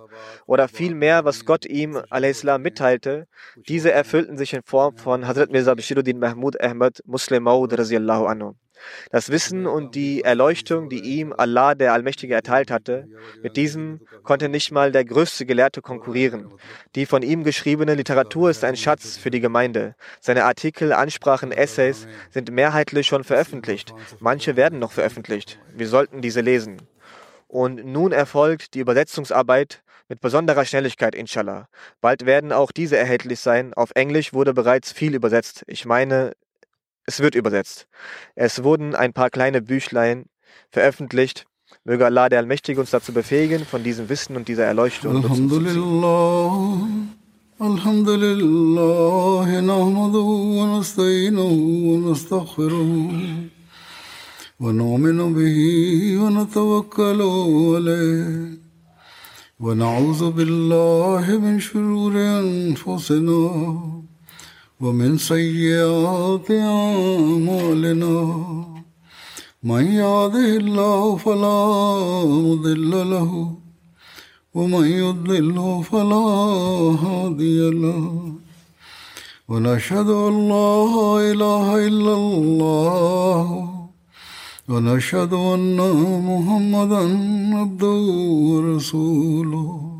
oder 0.47 0.69
vielmehr, 0.69 1.25
was 1.25 1.47
Gott 1.47 1.65
ihm 1.65 1.99
salam 2.11 2.63
mitteilte, 2.63 3.27
diese 3.67 3.93
erfüllten 3.93 4.37
sich 4.37 4.53
in 4.53 4.63
Form 4.63 4.99
von 4.99 5.27
Hazrat 5.27 5.51
Mirza 5.51 5.75
Bashiruddin 5.75 6.19
Mahmud 6.19 6.61
Ahmad 6.61 7.01
Muslim 7.07 7.45
Maud 7.45 7.73
anhu. 7.73 8.55
Das 9.11 9.31
Wissen 9.31 9.67
und 9.67 9.95
die 9.95 10.23
Erleuchtung, 10.23 10.89
die 10.89 11.01
ihm 11.01 11.33
Allah 11.33 11.75
der 11.75 11.93
Allmächtige 11.93 12.35
erteilt 12.35 12.71
hatte, 12.71 13.09
mit 13.43 13.57
diesem 13.57 14.01
konnte 14.23 14.49
nicht 14.49 14.73
mal 14.73 14.93
der 14.93 15.05
größte 15.05 15.47
Gelehrte 15.47 15.83
konkurrieren. 15.83 16.53
Die 16.95 17.07
von 17.07 17.23
ihm 17.23 17.45
geschriebene 17.45 17.95
Literatur 17.95 18.51
ist 18.51 18.65
ein 18.65 18.77
Schatz 18.77 19.17
für 19.17 19.31
die 19.31 19.41
Gemeinde. 19.41 19.95
Seine 20.21 20.45
Artikel, 20.45 20.93
Ansprachen, 20.93 21.53
Essays 21.53 22.07
sind 22.31 22.51
mehrheitlich 22.51 23.07
schon 23.07 23.25
veröffentlicht. 23.25 23.93
Manche 24.19 24.57
werden 24.57 24.79
noch 24.79 24.93
veröffentlicht. 24.93 25.59
Wir 25.75 25.89
sollten 25.89 26.21
diese 26.23 26.41
lesen. 26.41 26.83
Und 27.49 27.85
nun 27.85 28.13
erfolgt 28.13 28.75
die 28.75 28.81
Übersetzungsarbeit 28.81 29.83
mit 30.09 30.21
besonderer 30.21 30.65
Schnelligkeit, 30.65 31.15
inshallah. 31.15 31.69
Bald 32.01 32.27
werden 32.27 32.53
auch 32.53 32.73
diese 32.73 32.97
erhältlich 32.97 33.41
sein. 33.41 33.73
Auf 33.75 33.93
Englisch 33.95 34.33
wurde 34.33 34.53
bereits 34.53 34.93
viel 34.93 35.15
übersetzt. 35.15 35.65
Ich 35.69 35.85
meine, 35.85 36.33
es 37.06 37.20
wird 37.20 37.36
übersetzt. 37.36 37.88
Es 38.36 38.64
wurden 38.64 38.96
ein 38.96 39.14
paar 39.14 39.30
kleine 39.30 39.62
Büchlein 39.62 40.26
veröffentlicht, 40.72 41.46
Möge 41.84 42.06
Allah, 42.06 42.30
der 42.30 42.40
Allmächtige, 42.40 42.80
uns 42.80 42.92
dazu 42.92 43.12
befähigen, 43.14 43.66
von 43.66 43.84
diesem 43.84 44.10
Wissen 44.10 44.36
und 44.36 44.48
dieser 44.48 44.66
Erleuchtung 44.66 45.14
Nutzen 45.14 45.32
الحمد 45.32 45.50
zu 45.50 45.60
ziehen. 45.60 45.66
لله 45.66 46.88
الحمد 47.62 48.10
لله 48.10 49.60
نحمده 49.62 50.30
ونستعينه 50.60 51.52
ونستغفره 51.90 52.92
ونؤمن 54.60 55.34
به 55.34 55.58
ونتوكل 56.22 57.22
عليه 57.22 58.58
ونعوذ 59.60 60.32
بالله 60.32 61.26
من 61.38 61.60
شرور 61.60 62.14
انفسنا 62.18 63.44
ومن 64.81 65.19
سيئات 65.19 66.51
أعمالنا 66.51 68.17
من 69.63 69.85
يهده 69.87 70.57
الله 70.57 71.17
فلا 71.17 71.61
مضل 72.25 72.91
له 73.11 73.53
ومن 74.55 74.87
يضلله 74.87 75.83
فلا 75.83 76.27
هادي 77.05 77.71
له 77.71 78.33
ونشهد 79.49 80.09
أن 80.09 80.49
لا 80.49 80.73
إله 81.33 81.87
إلا 81.87 82.15
الله 82.15 83.69
ونشهد 84.69 85.33
أن 85.33 85.79
محمدا 86.31 87.03
عبده 87.61 88.01
ورسوله 88.51 90.00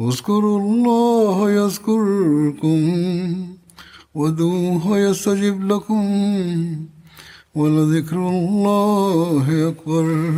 اذكروا 0.00 0.60
الله 0.60 1.50
يذكركم 1.50 2.80
ودوه 4.14 4.98
يستجب 4.98 5.72
لكم 5.72 6.06
ولذكر 7.54 8.28
الله 8.28 9.68
أكبر. 9.68 10.32